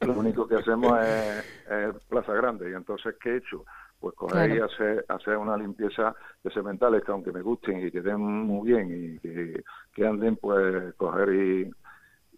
Lo 0.00 0.14
único 0.14 0.48
que, 0.48 0.54
hacemos 0.54 0.98
es, 1.06 1.44
es 1.70 1.94
plaza 2.08 2.32
grande 2.32 2.70
y 2.70 2.72
entonces 2.72 3.16
¿qué 3.20 3.34
he 3.34 3.36
hecho? 3.36 3.66
pues 4.00 4.14
coger 4.14 4.50
y 4.56 4.60
hacer, 4.60 5.04
hacer 5.08 5.36
una 5.36 5.56
limpieza 5.56 6.14
de 6.42 6.50
sementales 6.50 7.02
que 7.04 7.12
aunque 7.12 7.32
me 7.32 7.42
gusten 7.42 7.84
y 7.84 7.90
que 7.90 8.00
den 8.00 8.20
muy 8.20 8.68
bien 8.68 8.88
y 8.90 9.18
que, 9.18 9.64
que 9.92 10.06
anden, 10.06 10.36
pues 10.36 10.94
coger 10.94 11.34
y, 11.34 11.70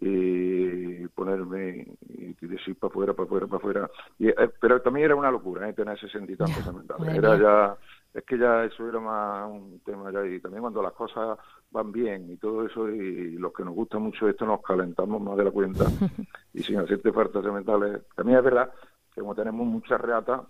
y 0.03 1.07
ponerme 1.09 1.85
y, 2.09 2.33
decir 2.47 2.75
para 2.75 2.89
afuera, 2.89 3.13
para 3.13 3.25
afuera, 3.25 3.45
para 3.45 3.57
afuera. 3.57 3.91
Y, 4.17 4.29
eh, 4.29 4.49
pero 4.59 4.81
también 4.81 5.05
era 5.05 5.15
una 5.15 5.29
locura 5.29 5.69
¿eh? 5.69 5.73
tener 5.73 5.97
60 5.99 6.31
y 6.31 6.35
tantos 6.35 6.63
sementales. 6.63 7.15
Era 7.15 7.37
ya, 7.37 7.77
es 8.11 8.23
que 8.25 8.37
ya 8.37 8.65
eso 8.65 8.89
era 8.89 8.99
más 8.99 9.49
un 9.49 9.79
tema 9.85 10.11
ya 10.11 10.25
y 10.25 10.39
también 10.39 10.61
cuando 10.61 10.81
las 10.81 10.93
cosas 10.93 11.37
van 11.69 11.91
bien 11.91 12.31
y 12.31 12.37
todo 12.37 12.65
eso 12.65 12.89
y, 12.89 13.37
los 13.37 13.53
que 13.53 13.63
nos 13.63 13.75
gusta 13.75 13.99
mucho 13.99 14.27
esto 14.27 14.45
nos 14.45 14.61
calentamos 14.63 15.21
más 15.21 15.37
de 15.37 15.43
la 15.45 15.51
cuenta 15.51 15.85
y 16.53 16.63
sin 16.63 16.79
hacerte 16.79 17.13
falta 17.13 17.41
sementales. 17.43 18.01
También 18.15 18.39
es 18.39 18.43
verdad 18.43 18.71
que 19.13 19.21
como 19.21 19.35
tenemos 19.35 19.67
muchas 19.67 20.01
reatas, 20.01 20.41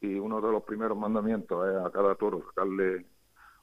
y 0.00 0.18
uno 0.18 0.40
de 0.40 0.52
los 0.52 0.62
primeros 0.64 0.98
mandamientos 0.98 1.66
es 1.68 1.76
a 1.76 1.90
cada 1.90 2.14
toro 2.14 2.42
sacarle 2.48 3.06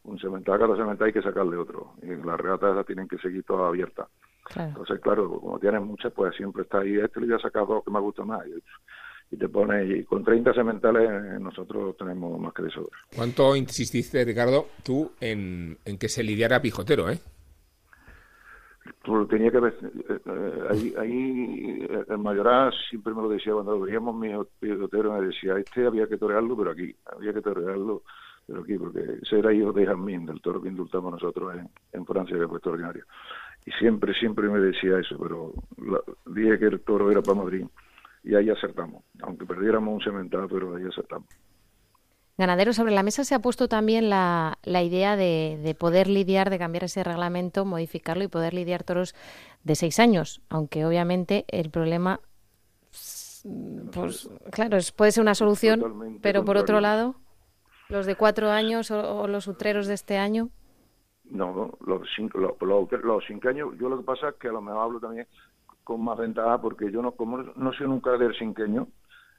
un 0.03 0.17
cemental, 0.19 0.55
a 0.55 0.59
cada 0.59 0.75
cemental 0.75 1.07
hay 1.07 1.13
que 1.13 1.21
sacarle 1.21 1.55
otro, 1.55 1.93
y 2.01 2.07
las 2.07 2.39
regatas 2.39 2.71
esas 2.71 2.85
tienen 2.85 3.07
que 3.07 3.19
seguir 3.19 3.43
todas 3.43 3.67
abiertas. 3.67 4.07
Entonces, 4.55 4.99
claro, 4.99 5.39
como 5.39 5.59
tienes 5.59 5.81
muchas, 5.81 6.11
pues 6.13 6.35
siempre 6.35 6.63
está 6.63 6.79
ahí, 6.79 6.97
este 6.97 7.19
le 7.19 7.27
voy 7.27 7.35
a 7.35 7.39
sacar 7.39 7.65
dos 7.65 7.83
que 7.83 7.91
me 7.91 7.99
gusta 7.99 8.23
más, 8.23 8.41
y, 9.31 9.37
te 9.37 9.49
pones, 9.49 9.89
y 9.89 10.03
con 10.03 10.23
30 10.23 10.53
sementales 10.53 11.41
nosotros 11.41 11.97
tenemos 11.97 12.39
más 12.39 12.53
que 12.53 12.67
eso. 12.67 12.87
¿Cuánto 13.15 13.55
insististe, 13.55 14.23
Ricardo, 14.23 14.67
tú 14.83 15.11
en, 15.19 15.77
en 15.85 15.97
que 15.97 16.09
se 16.09 16.23
lidiara 16.23 16.61
pijotero, 16.61 17.09
eh? 17.09 17.19
Pues 19.05 19.27
tenía 19.29 19.51
que 19.51 19.59
ver, 19.59 19.73
eh, 19.81 20.19
eh, 20.25 20.63
ahí, 20.69 20.93
ahí 20.97 21.87
el 22.09 22.17
mayoral 22.17 22.73
siempre 22.89 23.13
me 23.13 23.21
lo 23.21 23.29
decía 23.29 23.53
cuando 23.53 23.79
veíamos 23.79 24.15
mi 24.15 24.29
pilotero, 24.59 25.13
me 25.13 25.27
decía, 25.27 25.57
este 25.57 25.85
había 25.85 26.07
que 26.07 26.17
torearlo, 26.17 26.55
pero 26.57 26.71
aquí, 26.71 26.93
había 27.05 27.33
que 27.33 27.41
torearlo, 27.41 28.03
pero 28.45 28.61
aquí, 28.61 28.77
porque 28.77 29.19
ese 29.21 29.39
era 29.39 29.53
hijo 29.53 29.71
de 29.71 29.85
Jamín, 29.85 30.25
del 30.25 30.41
toro 30.41 30.61
que 30.61 30.69
indultamos 30.69 31.13
nosotros 31.13 31.53
en, 31.55 31.69
en 31.93 32.05
Francia, 32.05 32.37
que 32.37 32.47
fue 32.47 32.57
extraordinario. 32.57 33.05
Y 33.65 33.71
siempre, 33.79 34.13
siempre 34.13 34.49
me 34.49 34.59
decía 34.59 34.99
eso, 34.99 35.17
pero 35.17 35.53
dije 36.25 36.59
que 36.59 36.65
el 36.65 36.81
toro 36.81 37.09
era 37.09 37.21
para 37.21 37.43
Madrid 37.43 37.65
y 38.23 38.35
ahí 38.35 38.49
acertamos, 38.49 39.03
aunque 39.21 39.45
perdiéramos 39.45 39.93
un 39.93 40.01
cemental, 40.01 40.47
pero 40.49 40.75
ahí 40.75 40.83
acertamos. 40.85 41.27
Ganadero, 42.37 42.73
sobre 42.73 42.93
la 42.93 43.03
mesa 43.03 43.23
se 43.23 43.35
ha 43.35 43.39
puesto 43.39 43.67
también 43.67 44.09
la, 44.09 44.57
la 44.63 44.81
idea 44.81 45.15
de, 45.15 45.59
de, 45.61 45.75
poder 45.75 46.07
lidiar, 46.07 46.49
de 46.49 46.57
cambiar 46.57 46.85
ese 46.85 47.03
reglamento, 47.03 47.63
modificarlo 47.63 48.23
y 48.23 48.27
poder 48.27 48.55
lidiar 48.55 48.83
toros 48.83 49.13
de 49.63 49.75
seis 49.75 49.99
años, 49.99 50.41
aunque 50.49 50.83
obviamente 50.83 51.45
el 51.47 51.69
problema, 51.69 52.21
pues 53.91 54.29
claro, 54.51 54.77
puede 54.95 55.11
ser 55.11 55.21
una 55.21 55.35
solución, 55.35 56.19
pero 56.21 56.43
por 56.43 56.57
otro 56.57 56.81
lado, 56.81 57.15
los 57.89 58.07
de 58.07 58.15
cuatro 58.15 58.49
años 58.49 58.89
o, 58.89 59.21
o, 59.21 59.27
los 59.27 59.47
utreros 59.47 59.85
de 59.85 59.93
este 59.93 60.17
año. 60.17 60.49
No, 61.25 61.71
los 61.85 62.07
cinco, 62.15 62.37
los, 62.37 62.61
los, 62.61 62.91
los 63.03 63.23
cinco 63.25 63.49
años, 63.49 63.69
yo 63.79 63.89
lo 63.89 63.97
que 63.97 64.03
pasa 64.03 64.29
es 64.29 64.35
que 64.35 64.49
a 64.49 64.51
lo 64.51 64.61
mejor 64.61 64.81
hablo 64.81 64.99
también 64.99 65.27
con 65.83 66.03
más 66.03 66.17
ventaja 66.17 66.61
porque 66.61 66.91
yo 66.91 67.01
no, 67.01 67.13
como 67.13 67.37
no 67.37 67.73
soy 67.73 67.87
nunca 67.87 68.17
del 68.17 68.35
cinqueño, 68.35 68.87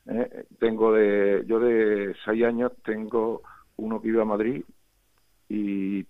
¿eh? 0.07 0.47
tengo 0.59 0.93
de, 0.93 1.45
yo 1.47 1.59
de 1.61 2.15
seis 2.25 2.45
años 2.45 2.73
tengo 2.85 3.43
uno 3.77 4.01
que 4.01 4.09
iba 4.09 4.23
a 4.23 4.27
Madrid 4.27 4.65
y 5.49 6.05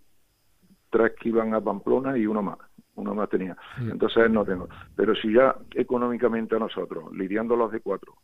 tres 0.90 1.12
que 1.20 1.28
iban 1.28 1.54
a 1.54 1.60
Pamplona 1.60 2.16
y 2.16 2.26
uno 2.26 2.42
más, 2.42 2.58
uno 2.94 3.14
más 3.14 3.28
tenía. 3.28 3.56
Entonces 3.78 4.30
no 4.30 4.44
tengo. 4.44 4.68
Pero 4.94 5.14
si 5.14 5.32
ya 5.32 5.56
económicamente 5.74 6.56
a 6.56 6.60
nosotros, 6.60 7.12
lidiando 7.12 7.56
los 7.56 7.72
de 7.72 7.80
cuatro, 7.80 8.14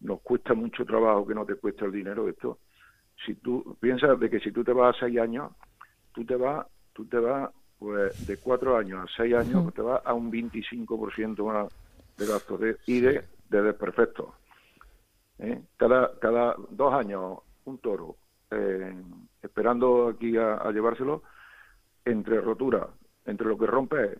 nos 0.00 0.20
cuesta 0.22 0.54
mucho 0.54 0.84
trabajo 0.84 1.26
que 1.26 1.34
no 1.34 1.44
te 1.44 1.56
cueste 1.56 1.84
el 1.84 1.92
dinero 1.92 2.28
esto. 2.28 2.58
Si 3.26 3.34
tú 3.34 3.76
piensas 3.80 4.18
de 4.18 4.30
que 4.30 4.40
si 4.40 4.50
tú 4.50 4.64
te 4.64 4.72
vas 4.72 4.96
a 4.96 5.00
seis 5.00 5.18
años, 5.18 5.52
tú 6.20 6.26
te 6.26 6.36
vas, 6.36 6.66
tú 6.92 7.06
te 7.06 7.18
vas 7.18 7.50
pues 7.78 8.26
de 8.26 8.36
cuatro 8.36 8.76
años 8.76 9.04
a 9.04 9.16
seis 9.16 9.34
años, 9.34 9.62
pues 9.62 9.74
te 9.74 9.80
vas 9.80 10.02
a 10.04 10.12
un 10.12 10.30
25% 10.30 11.44
más 11.46 11.72
de 12.18 12.26
gastos 12.26 12.60
de, 12.60 12.76
y 12.86 13.00
de, 13.00 13.24
de 13.48 13.62
desperfectos. 13.62 14.28
¿eh? 15.38 15.62
cada, 15.78 16.18
cada 16.18 16.54
dos 16.68 16.92
años 16.92 17.38
un 17.64 17.78
toro 17.78 18.16
eh, 18.50 18.94
esperando 19.40 20.08
aquí 20.08 20.36
a, 20.36 20.70
llevárselo 20.70 21.22
entre 22.04 22.42
rotura, 22.42 22.86
entre 23.24 23.46
lo 23.46 23.56
que 23.56 23.66
rompe 23.66 24.18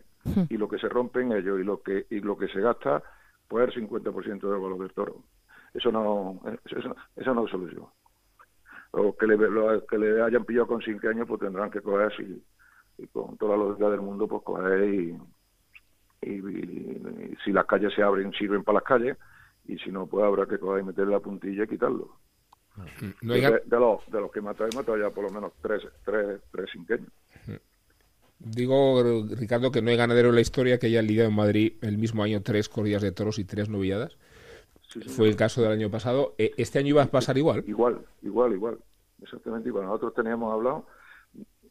y 0.49 0.57
lo 0.57 0.67
que 0.67 0.79
se 0.79 0.89
rompe 0.89 1.21
en 1.21 1.33
ellos 1.33 1.59
y 1.59 1.63
lo 1.63 1.83
que 1.83 2.07
y 2.09 2.19
lo 2.19 2.35
que 2.35 2.47
se 2.47 2.61
gasta, 2.61 3.03
pues 3.47 3.75
el 3.75 3.87
50% 3.87 4.41
del 4.41 4.59
valor 4.59 4.79
del 4.79 4.93
toro. 4.93 5.17
Eso 5.71 5.91
no, 5.91 6.41
eso, 6.65 6.95
eso 7.15 7.33
no 7.35 7.45
es 7.45 7.51
solución. 7.51 7.85
Los 8.93 9.15
que 9.15 9.27
le, 9.27 9.37
que 9.89 9.97
le 9.97 10.21
hayan 10.21 10.45
pillado 10.45 10.67
con 10.67 10.81
cinco 10.81 11.07
años, 11.07 11.27
pues 11.27 11.39
tendrán 11.39 11.71
que 11.71 11.81
coger 11.81 12.11
y, 12.19 12.43
y 12.97 13.07
con 13.07 13.37
toda 13.37 13.55
la 13.55 13.63
lógica 13.63 13.89
del 13.89 14.01
mundo, 14.01 14.27
pues 14.27 14.43
coger 14.43 14.83
y, 14.93 15.17
y, 16.21 17.35
si 17.43 17.51
las 17.51 17.65
calles 17.65 17.93
se 17.95 18.03
abren, 18.03 18.31
sirven 18.33 18.63
para 18.63 18.79
las 18.79 18.83
calles, 18.83 19.17
y 19.65 19.77
si 19.77 19.91
no, 19.91 20.07
pues 20.07 20.25
habrá 20.25 20.45
que 20.45 20.59
coger 20.59 20.83
y 20.83 20.87
meterle 20.87 21.13
la 21.13 21.19
puntilla 21.19 21.63
y 21.63 21.67
quitarlo. 21.67 22.17
Mm. 22.75 23.27
de, 23.27 23.41
los, 23.71 23.99
de 24.09 24.21
los 24.21 24.31
que 24.31 24.39
y 24.39 24.41
mata 24.41 24.97
ya 24.97 25.09
por 25.09 25.25
lo 25.25 25.29
menos 25.29 25.51
tres, 25.61 25.83
tres, 26.05 26.39
tres 26.51 26.69
cinqueños. 26.71 27.09
Mm. 27.47 27.55
Digo, 28.39 29.03
Ricardo, 29.37 29.71
que 29.71 29.81
no 29.81 29.91
hay 29.91 29.97
ganadero 29.97 30.29
en 30.29 30.35
la 30.35 30.41
historia 30.41 30.79
que 30.79 30.87
haya 30.87 31.01
lidiado 31.01 31.29
en 31.29 31.35
Madrid 31.35 31.73
el 31.81 31.97
mismo 31.97 32.23
año 32.23 32.41
tres 32.41 32.69
corridas 32.69 33.01
de 33.01 33.11
toros 33.11 33.37
y 33.39 33.45
tres 33.45 33.69
novilladas. 33.69 34.17
Fue 35.07 35.29
el 35.29 35.35
caso 35.35 35.61
del 35.61 35.71
año 35.71 35.89
pasado. 35.89 36.35
¿E, 36.37 36.51
¿Este 36.57 36.79
año 36.79 36.89
iba 36.89 37.03
a 37.03 37.07
pasar 37.07 37.37
igual? 37.37 37.63
Igual, 37.67 38.05
igual, 38.21 38.53
igual. 38.53 38.79
Exactamente 39.21 39.69
igual. 39.69 39.85
Nosotros 39.85 40.13
teníamos 40.13 40.53
hablado 40.53 40.87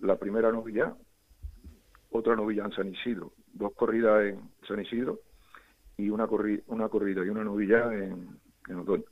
la 0.01 0.17
primera 0.17 0.51
novilla, 0.51 0.95
otra 2.11 2.35
novilla 2.37 2.65
en 2.65 2.73
San 2.73 2.89
Isidro, 2.89 3.33
dos 3.53 3.73
corridas 3.75 4.25
en 4.25 4.41
San 4.67 4.81
Isidro 4.81 5.21
y 5.97 6.09
una, 6.09 6.27
corri 6.27 6.63
una 6.69 6.89
corrida 6.89 7.25
y 7.25 7.29
una 7.29 7.45
novilla 7.45 7.93
en, 7.93 8.39
en 8.69 8.79
otoño. 8.79 9.05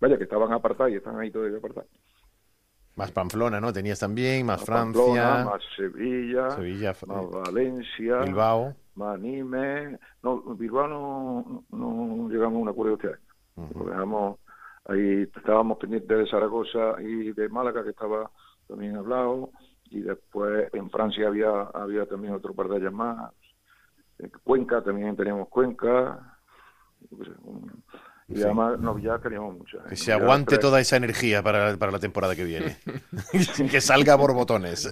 Vaya, 0.00 0.16
que 0.16 0.24
estaban 0.24 0.52
apartadas 0.52 0.92
y 0.92 0.96
están 0.96 1.18
ahí 1.18 1.30
todavía 1.30 1.58
apartadas. 1.58 1.88
Más 2.96 3.10
Pamplona, 3.10 3.60
¿no? 3.60 3.72
Tenías 3.72 3.98
también, 3.98 4.46
más, 4.46 4.64
Francia. 4.64 5.44
más 5.44 5.62
Sevilla, 5.76 6.50
Sevilla, 6.52 6.94
más 7.06 7.30
Valencia. 7.30 8.18
Bilbao. 8.20 8.74
Más 8.94 9.18
Nîmes. 9.18 9.98
No, 10.22 10.40
Bilbao 10.54 10.86
no, 10.86 11.64
no 11.70 12.28
llegamos 12.28 12.56
a 12.56 12.60
un 12.60 12.68
acuerdo 12.68 12.94
este 12.94 13.08
año. 13.08 13.18
Lo 13.56 13.84
dejamos 13.84 14.38
ahí, 14.86 15.28
estábamos 15.34 15.78
pendientes 15.78 16.18
de 16.18 16.26
Zaragoza 16.28 17.00
y 17.00 17.32
de 17.32 17.48
Málaga, 17.48 17.82
que 17.84 17.90
estaba 17.90 18.30
también 18.68 18.96
hablado. 18.96 19.50
Y 19.90 20.00
después 20.00 20.68
en 20.72 20.90
Francia 20.90 21.28
había, 21.28 21.62
había 21.74 22.06
también 22.06 22.34
otro 22.34 22.54
par 22.54 22.68
de 22.68 22.78
ellas 22.78 22.92
más. 22.92 23.32
Cuenca, 24.42 24.82
también 24.82 25.16
teníamos 25.16 25.48
Cuenca. 25.48 26.38
Y 28.26 28.42
además 28.42 28.80
no, 28.80 28.98
ya 28.98 29.20
queríamos 29.20 29.58
mucho. 29.58 29.78
¿eh? 29.78 29.90
Que 29.90 29.96
se 29.96 30.12
aguante 30.12 30.56
toda 30.58 30.80
esa 30.80 30.96
energía 30.96 31.42
para, 31.42 31.76
para 31.76 31.92
la 31.92 31.98
temporada 31.98 32.34
que 32.34 32.44
viene. 32.44 32.78
que 33.70 33.80
salga 33.80 34.16
por 34.16 34.32
botones. 34.32 34.88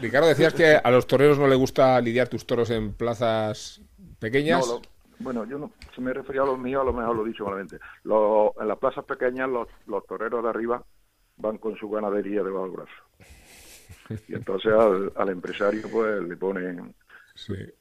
Ricardo, 0.00 0.28
decías 0.28 0.52
que 0.52 0.76
a 0.76 0.90
los 0.90 1.06
toreros 1.06 1.38
no 1.38 1.46
le 1.46 1.54
gusta 1.54 2.00
lidiar 2.00 2.28
tus 2.28 2.46
toros 2.46 2.70
en 2.70 2.94
plazas 2.94 3.80
pequeñas. 4.18 4.80
Bueno, 5.20 5.44
yo 5.44 5.58
no, 5.58 5.72
si 5.94 6.00
me 6.00 6.12
refería 6.12 6.42
a 6.42 6.46
los 6.46 6.58
míos, 6.58 6.82
a 6.82 6.84
lo 6.84 6.92
mejor 6.92 7.16
lo 7.16 7.24
he 7.24 7.28
dicho 7.28 7.44
malamente. 7.44 7.78
en 8.04 8.68
las 8.68 8.78
plazas 8.78 9.04
pequeñas, 9.04 9.48
los, 9.48 9.68
los 9.86 10.06
toreros 10.06 10.42
de 10.42 10.50
arriba 10.50 10.82
van 11.38 11.58
con 11.58 11.76
su 11.76 11.88
ganadería 11.90 12.42
de 12.42 12.50
bajo 12.50 12.70
brazo. 12.70 12.92
Y 14.28 14.34
entonces 14.34 14.72
al, 14.72 15.12
al 15.16 15.28
empresario 15.30 15.82
pues 15.90 16.22
le 16.22 16.36
ponen 16.36 16.94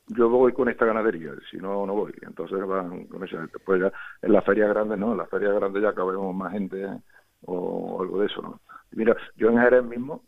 yo 0.07 0.29
voy 0.29 0.53
con 0.53 0.69
esta 0.69 0.85
ganadería, 0.85 1.31
si 1.49 1.57
no, 1.57 1.85
no 1.85 1.93
voy. 1.93 2.13
Entonces 2.21 2.59
van 2.65 3.05
con 3.05 3.23
esa 3.23 3.41
Después 3.41 3.81
ya 3.81 3.91
en 4.21 4.33
las 4.33 4.43
ferias 4.43 4.69
grandes, 4.69 4.97
no, 4.97 5.11
en 5.11 5.17
las 5.17 5.29
ferias 5.29 5.53
grandes 5.55 5.81
ya 5.81 5.93
cabemos 5.93 6.35
más 6.35 6.51
gente 6.51 6.83
¿eh? 6.83 6.99
o 7.45 8.01
algo 8.01 8.19
de 8.19 8.27
eso, 8.27 8.41
¿no? 8.41 8.61
Mira, 8.91 9.15
yo 9.35 9.49
en 9.49 9.59
Jerez 9.59 9.83
mismo 9.83 10.23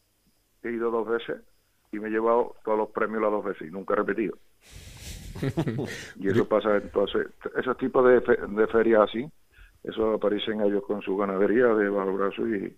he 0.63 0.71
ido 0.71 0.91
dos 0.91 1.07
veces 1.07 1.41
y 1.91 1.99
me 1.99 2.07
he 2.07 2.11
llevado 2.11 2.55
todos 2.63 2.77
los 2.77 2.89
premios 2.89 3.21
las 3.21 3.31
dos 3.31 3.45
veces 3.45 3.67
y 3.67 3.71
nunca 3.71 3.93
he 3.93 3.97
repetido. 3.97 4.37
y 6.19 6.27
eso 6.27 6.47
pasa 6.47 6.77
entonces, 6.77 7.27
esos 7.57 7.77
tipos 7.77 8.05
de, 8.05 8.19
de 8.19 8.67
ferias 8.67 9.01
así, 9.09 9.25
eso 9.83 10.13
aparecen 10.13 10.61
ellos 10.61 10.83
con 10.85 11.01
su 11.01 11.15
ganadería 11.15 11.67
de 11.67 11.89
bajo 11.89 12.13
brazo 12.13 12.47
y, 12.47 12.75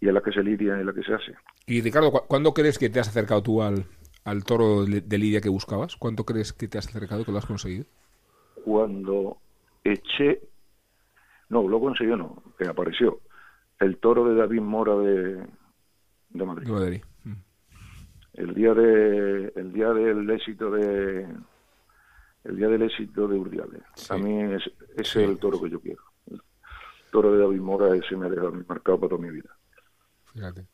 y 0.00 0.08
es 0.08 0.14
la 0.14 0.20
que 0.20 0.32
se 0.32 0.42
lidia 0.42 0.80
y 0.80 0.84
la 0.84 0.92
que 0.92 1.02
se 1.02 1.14
hace. 1.14 1.34
Y 1.66 1.80
Ricardo, 1.80 2.10
¿cuándo 2.26 2.52
crees 2.52 2.78
que 2.78 2.90
te 2.90 3.00
has 3.00 3.08
acercado 3.08 3.42
tú 3.42 3.62
al, 3.62 3.86
al 4.24 4.44
toro 4.44 4.84
de 4.84 5.18
Lidia 5.18 5.40
que 5.40 5.48
buscabas? 5.48 5.96
¿Cuánto 5.96 6.24
crees 6.24 6.52
que 6.52 6.68
te 6.68 6.78
has 6.78 6.88
acercado, 6.88 7.24
que 7.24 7.32
lo 7.32 7.38
has 7.38 7.46
conseguido? 7.46 7.84
Cuando 8.64 9.38
eché, 9.84 10.40
no, 11.48 11.66
lo 11.68 11.80
consiguió 11.80 12.16
no, 12.16 12.42
que 12.58 12.66
apareció, 12.66 13.20
el 13.78 13.98
toro 13.98 14.28
de 14.28 14.36
David 14.36 14.60
Mora 14.60 14.96
de, 14.96 15.46
de 16.30 16.44
Madrid. 16.44 17.02
Mm. 17.24 17.32
El 18.34 18.54
día 18.54 18.74
de, 18.74 19.52
el 19.56 19.72
día 19.72 19.92
del 19.92 20.28
éxito 20.30 20.70
de, 20.70 21.26
el 22.44 22.56
día 22.56 22.68
del 22.68 22.82
éxito 22.82 23.28
de 23.28 23.38
Urdiales. 23.38 23.82
A 24.10 24.18
mí 24.18 24.42
es, 24.54 24.62
ese 24.96 25.22
es 25.22 25.28
el 25.28 25.38
toro 25.38 25.60
que 25.60 25.70
yo 25.70 25.80
quiero. 25.80 26.02
El 26.30 26.40
toro 27.10 27.32
de 27.32 27.38
David 27.38 27.60
Mora 27.60 27.94
ese 27.94 28.16
me 28.16 28.26
ha 28.26 28.30
dejado 28.30 28.52
marcado 28.66 28.98
para 28.98 29.10
toda 29.10 29.22
mi 29.22 29.30
vida. 29.30 29.56
Fíjate. 30.32 30.66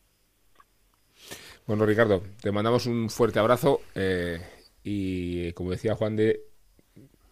Bueno, 1.66 1.84
Ricardo, 1.84 2.22
te 2.40 2.50
mandamos 2.50 2.86
un 2.86 3.10
fuerte 3.10 3.38
abrazo 3.38 3.80
eh, 3.94 4.40
y, 4.82 5.52
como 5.52 5.70
decía 5.70 5.94
Juan 5.94 6.16
de, 6.16 6.40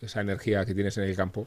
esa 0.01 0.20
energía 0.20 0.64
que 0.66 0.74
tienes 0.74 0.99
en 0.99 1.05
el 1.05 1.16
campo 1.16 1.47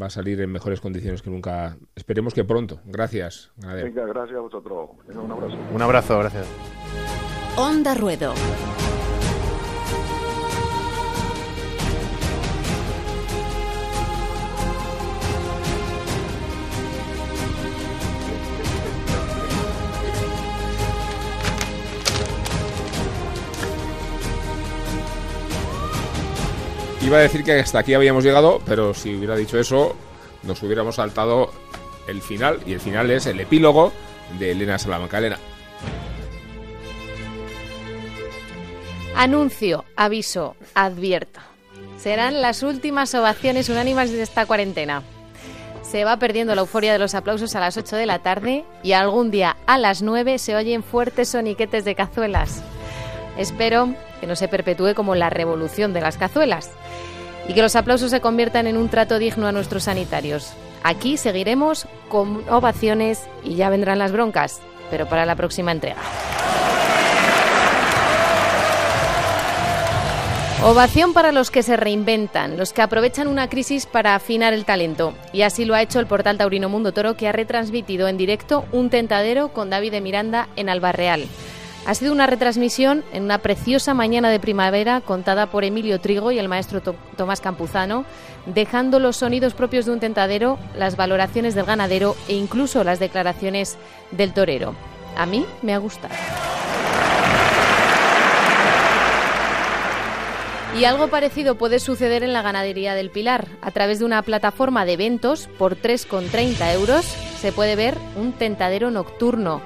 va 0.00 0.06
a 0.06 0.10
salir 0.10 0.40
en 0.40 0.50
mejores 0.50 0.80
condiciones 0.80 1.22
que 1.22 1.30
nunca. 1.30 1.76
Esperemos 1.94 2.34
que 2.34 2.44
pronto. 2.44 2.80
Gracias. 2.86 3.52
Venga, 3.56 4.06
gracias 4.06 4.38
a 4.38 4.40
vosotros. 4.40 4.90
un 5.08 5.30
abrazo. 5.30 5.56
Un 5.72 5.82
abrazo, 5.82 6.18
gracias. 6.18 6.46
Onda 7.56 7.94
Ruedo. 7.94 8.32
Iba 27.12 27.18
a 27.18 27.24
decir 27.24 27.44
que 27.44 27.60
hasta 27.60 27.78
aquí 27.78 27.92
habíamos 27.92 28.24
llegado, 28.24 28.62
pero 28.64 28.94
si 28.94 29.14
hubiera 29.14 29.36
dicho 29.36 29.58
eso, 29.58 29.94
nos 30.44 30.62
hubiéramos 30.62 30.94
saltado 30.94 31.52
el 32.08 32.22
final, 32.22 32.60
y 32.64 32.72
el 32.72 32.80
final 32.80 33.10
es 33.10 33.26
el 33.26 33.38
epílogo 33.38 33.92
de 34.38 34.52
Elena 34.52 34.78
Salamanca. 34.78 35.18
Elena. 35.18 35.38
Anuncio, 39.14 39.84
aviso, 39.94 40.56
advierto. 40.72 41.40
Serán 41.98 42.40
las 42.40 42.62
últimas 42.62 43.14
ovaciones 43.14 43.68
unánimas 43.68 44.10
de 44.10 44.22
esta 44.22 44.46
cuarentena. 44.46 45.02
Se 45.82 46.04
va 46.04 46.16
perdiendo 46.16 46.54
la 46.54 46.62
euforia 46.62 46.94
de 46.94 46.98
los 46.98 47.14
aplausos 47.14 47.54
a 47.54 47.60
las 47.60 47.76
8 47.76 47.94
de 47.94 48.06
la 48.06 48.20
tarde 48.20 48.64
y 48.82 48.92
algún 48.92 49.30
día 49.30 49.58
a 49.66 49.76
las 49.76 50.00
9 50.00 50.38
se 50.38 50.56
oyen 50.56 50.82
fuertes 50.82 51.28
soniquetes 51.28 51.84
de 51.84 51.94
cazuelas. 51.94 52.62
Espero 53.36 53.94
que 54.18 54.26
no 54.26 54.34
se 54.34 54.48
perpetúe 54.48 54.94
como 54.94 55.14
la 55.14 55.28
revolución 55.28 55.92
de 55.92 56.00
las 56.00 56.16
cazuelas 56.16 56.70
y 57.48 57.54
que 57.54 57.62
los 57.62 57.76
aplausos 57.76 58.10
se 58.10 58.20
conviertan 58.20 58.66
en 58.66 58.76
un 58.76 58.88
trato 58.88 59.18
digno 59.18 59.46
a 59.46 59.52
nuestros 59.52 59.84
sanitarios. 59.84 60.52
Aquí 60.82 61.16
seguiremos 61.16 61.86
con 62.08 62.48
ovaciones 62.48 63.20
y 63.44 63.54
ya 63.54 63.70
vendrán 63.70 63.98
las 63.98 64.12
broncas, 64.12 64.60
pero 64.90 65.08
para 65.08 65.26
la 65.26 65.36
próxima 65.36 65.72
entrega. 65.72 66.00
Ovación 70.64 71.12
para 71.12 71.32
los 71.32 71.50
que 71.50 71.64
se 71.64 71.76
reinventan, 71.76 72.56
los 72.56 72.72
que 72.72 72.82
aprovechan 72.82 73.26
una 73.26 73.48
crisis 73.48 73.86
para 73.86 74.14
afinar 74.14 74.52
el 74.52 74.64
talento. 74.64 75.12
Y 75.32 75.42
así 75.42 75.64
lo 75.64 75.74
ha 75.74 75.82
hecho 75.82 75.98
el 75.98 76.06
portal 76.06 76.38
Taurino 76.38 76.68
Mundo 76.68 76.92
Toro, 76.92 77.16
que 77.16 77.26
ha 77.26 77.32
retransmitido 77.32 78.06
en 78.06 78.16
directo 78.16 78.64
un 78.70 78.88
tentadero 78.88 79.48
con 79.48 79.70
David 79.70 79.90
de 79.90 80.00
Miranda 80.00 80.48
en 80.54 80.68
Albarreal. 80.68 81.26
Ha 81.84 81.94
sido 81.94 82.12
una 82.12 82.28
retransmisión 82.28 83.02
en 83.12 83.24
una 83.24 83.38
preciosa 83.38 83.92
mañana 83.92 84.30
de 84.30 84.38
primavera 84.38 85.00
contada 85.00 85.46
por 85.46 85.64
Emilio 85.64 86.00
Trigo 86.00 86.30
y 86.30 86.38
el 86.38 86.48
maestro 86.48 86.80
Tomás 87.16 87.40
Campuzano, 87.40 88.04
dejando 88.46 89.00
los 89.00 89.16
sonidos 89.16 89.54
propios 89.54 89.86
de 89.86 89.92
un 89.92 89.98
tentadero, 89.98 90.58
las 90.76 90.96
valoraciones 90.96 91.56
del 91.56 91.64
ganadero 91.64 92.14
e 92.28 92.34
incluso 92.34 92.84
las 92.84 93.00
declaraciones 93.00 93.78
del 94.12 94.32
torero. 94.32 94.74
A 95.16 95.26
mí 95.26 95.44
me 95.62 95.74
ha 95.74 95.78
gustado. 95.78 96.14
Y 100.78 100.84
algo 100.84 101.08
parecido 101.08 101.56
puede 101.56 101.80
suceder 101.80 102.22
en 102.22 102.32
la 102.32 102.40
ganadería 102.42 102.94
del 102.94 103.10
Pilar. 103.10 103.46
A 103.60 103.72
través 103.72 103.98
de 103.98 104.06
una 104.06 104.22
plataforma 104.22 104.86
de 104.86 104.94
eventos, 104.94 105.48
por 105.58 105.76
3,30 105.76 106.74
euros, 106.74 107.04
se 107.40 107.52
puede 107.52 107.76
ver 107.76 107.98
un 108.16 108.32
tentadero 108.32 108.90
nocturno. 108.90 109.60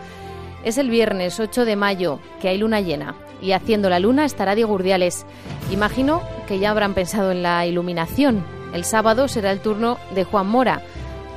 Es 0.67 0.79
el 0.79 0.91
viernes 0.91 1.39
8 1.39 1.65
de 1.65 1.77
mayo, 1.77 2.19
que 2.41 2.49
hay 2.49 2.59
luna 2.59 2.81
llena. 2.81 3.15
Y 3.41 3.53
haciendo 3.53 3.89
la 3.89 4.01
luna 4.01 4.25
estará 4.25 4.57
Diego 4.57 4.75
Urdiales. 4.75 5.25
Imagino 5.71 6.23
que 6.49 6.59
ya 6.59 6.73
habrán 6.73 6.93
pensado 6.93 7.31
en 7.31 7.45
la 7.45 7.65
iluminación. 7.67 8.45
El 8.75 8.83
sábado 8.85 9.29
será 9.29 9.53
el 9.53 9.61
turno 9.61 9.97
de 10.13 10.25
Juan 10.25 10.49
Mora. 10.49 10.83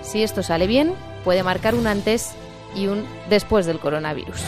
Si 0.02 0.24
esto 0.24 0.42
sale 0.42 0.66
bien, 0.66 0.96
puede 1.24 1.44
marcar 1.44 1.76
un 1.76 1.86
antes 1.86 2.32
y 2.76 2.88
un 2.88 3.06
después 3.30 3.68
del 3.68 3.78
coronavirus. 3.78 4.42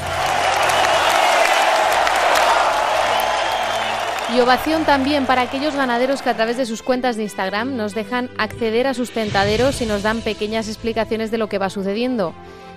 Y 4.35 4.39
ovación 4.39 4.85
también 4.85 5.27
para 5.27 5.43
aquellos 5.43 5.75
ganaderos 5.75 6.23
que 6.23 6.31
a 6.31 6.35
través 6.35 6.57
de 6.57 6.65
sus 6.65 6.81
cuentas 6.81 7.17
de 7.17 7.23
Instagram 7.23 7.75
nos 7.75 7.93
dejan 7.93 8.31
acceder 8.39 8.87
a 8.87 8.95
sus 8.95 9.11
tentaderos 9.11 9.79
y 9.83 9.85
nos 9.85 10.01
dan 10.01 10.21
pequeñas 10.21 10.67
explicaciones 10.67 11.29
de 11.29 11.37
lo 11.37 11.49
que 11.49 11.59
va 11.59 11.69
sucediendo. 11.69 12.33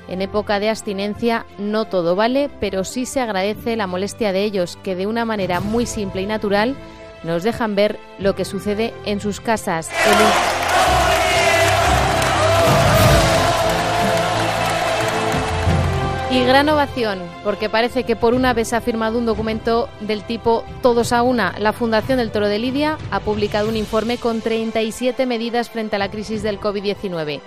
En 0.09 0.23
época 0.23 0.61
de 0.61 0.69
abstinencia 0.69 1.47
no 1.59 1.87
todo 1.87 2.15
vale, 2.17 2.51
pero 2.61 2.85
sí 2.85 3.07
se 3.07 3.21
agradece 3.21 3.77
la 3.77 3.87
molestia 3.87 4.33
de 4.33 4.45
ellos, 4.45 4.79
que 4.83 4.95
de 4.95 5.07
una 5.07 5.25
manera 5.25 5.61
muy 5.61 5.87
simple 5.87 6.23
y 6.23 6.27
natural 6.27 6.77
nos 7.23 7.43
dejan 7.43 7.75
ver 7.75 7.99
lo 8.19 8.35
que 8.35 8.45
sucede 8.45 8.93
en 9.07 9.21
sus 9.21 9.41
casas. 9.41 9.91
Y 16.35 16.45
gran 16.45 16.69
ovación, 16.69 17.21
porque 17.45 17.69
parece 17.69 18.03
que 18.03 18.17
por 18.17 18.35
una 18.35 18.53
vez 18.55 18.73
ha 18.73 18.81
firmado 18.81 19.19
un 19.19 19.25
documento 19.25 19.89
del 20.01 20.25
tipo 20.25 20.65
Todos 20.83 21.13
a 21.13 21.23
una. 21.23 21.55
La 21.61 21.73
Fundación 21.73 22.19
del 22.19 22.33
Toro 22.33 22.49
de 22.49 22.59
Lidia 22.59 22.99
ha 23.13 23.21
publicado 23.21 23.69
un 23.69 23.77
informe 23.77 24.19
con 24.19 24.41
37 24.41 25.27
medidas 25.27 25.71
frente 25.71 25.95
a 25.95 26.01
la 26.01 26.11
crisis 26.11 26.43
del 26.43 26.59
COVID-19. 26.59 27.41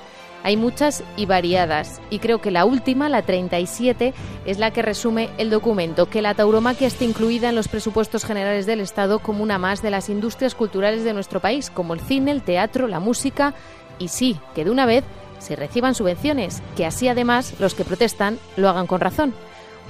Hay 0.48 0.56
muchas 0.56 1.04
y 1.18 1.26
variadas, 1.26 2.00
y 2.10 2.20
creo 2.20 2.40
que 2.40 2.52
la 2.52 2.64
última, 2.64 3.10
la 3.10 3.22
37, 3.22 4.14
es 4.46 4.60
la 4.60 4.72
que 4.72 4.82
resume 4.82 5.30
el 5.38 5.50
documento, 5.50 6.10
que 6.10 6.22
la 6.22 6.36
tauromaquia 6.36 6.88
esté 6.88 7.04
incluida 7.04 7.50
en 7.50 7.56
los 7.56 7.68
presupuestos 7.68 8.24
generales 8.24 8.66
del 8.66 8.80
Estado 8.80 9.20
como 9.20 9.44
una 9.44 9.58
más 9.58 9.82
de 9.82 9.90
las 9.90 10.08
industrias 10.08 10.56
culturales 10.56 11.04
de 11.04 11.12
nuestro 11.12 11.42
país, 11.42 11.70
como 11.70 11.94
el 11.94 12.00
cine, 12.00 12.32
el 12.32 12.44
teatro, 12.44 12.88
la 12.88 13.02
música, 13.02 13.56
y 14.00 14.08
sí, 14.08 14.40
que 14.56 14.64
de 14.64 14.72
una 14.72 14.86
vez 14.86 15.04
se 15.40 15.58
reciban 15.58 15.96
subvenciones, 15.96 16.64
que 16.78 16.86
así 16.86 17.10
además 17.10 17.56
los 17.60 17.76
que 17.76 17.84
protestan 17.84 18.40
lo 18.56 18.70
hagan 18.70 18.88
con 18.88 19.02
razón. 19.02 19.34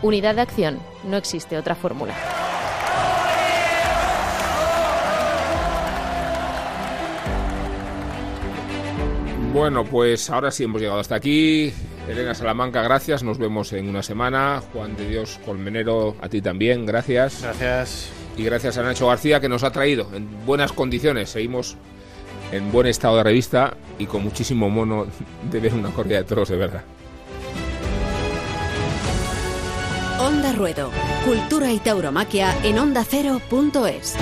Unidad 0.02 0.34
de 0.34 0.42
acción, 0.42 0.80
no 1.04 1.18
existe 1.18 1.56
otra 1.60 1.76
fórmula. 1.76 2.16
Bueno, 9.54 9.86
pues 9.86 10.30
ahora 10.30 10.52
sí 10.52 10.66
hemos 10.66 10.82
llegado 10.82 11.00
hasta 11.00 11.16
aquí. 11.16 11.74
Elena 12.08 12.34
Salamanca, 12.34 12.82
gracias. 12.82 13.24
Nos 13.24 13.38
vemos 13.38 13.74
en 13.74 13.90
una 13.90 14.04
semana. 14.04 14.62
Juan 14.72 14.96
de 14.96 15.08
Dios 15.08 15.40
Colmenero, 15.46 16.16
a 16.22 16.30
ti 16.30 16.42
también, 16.42 16.86
gracias. 16.86 17.42
Gracias. 17.42 18.10
Y 18.38 18.44
gracias 18.44 18.78
a 18.78 18.84
Nacho 18.84 19.08
García 19.08 19.40
que 19.40 19.50
nos 19.50 19.64
ha 19.64 19.72
traído 19.72 20.10
en 20.14 20.46
buenas 20.46 20.72
condiciones. 20.72 21.30
Seguimos 21.30 21.76
en 22.52 22.72
buen 22.72 22.88
estado 22.88 23.18
de 23.18 23.24
revista 23.24 23.76
y 23.98 24.06
con 24.06 24.24
muchísimo 24.24 24.70
mono 24.70 25.08
de 25.50 25.60
ver 25.60 25.74
una 25.74 25.90
corrida 25.90 26.18
de 26.18 26.24
toros 26.24 26.50
de 26.50 26.58
verdad. 26.58 26.84
Onda 30.20 30.52
Ruedo, 30.54 30.92
Cultura 31.26 31.72
y 31.72 31.80
Tauromaquia 31.80 32.56
en 32.64 32.80
ondacero.es. 32.80 34.16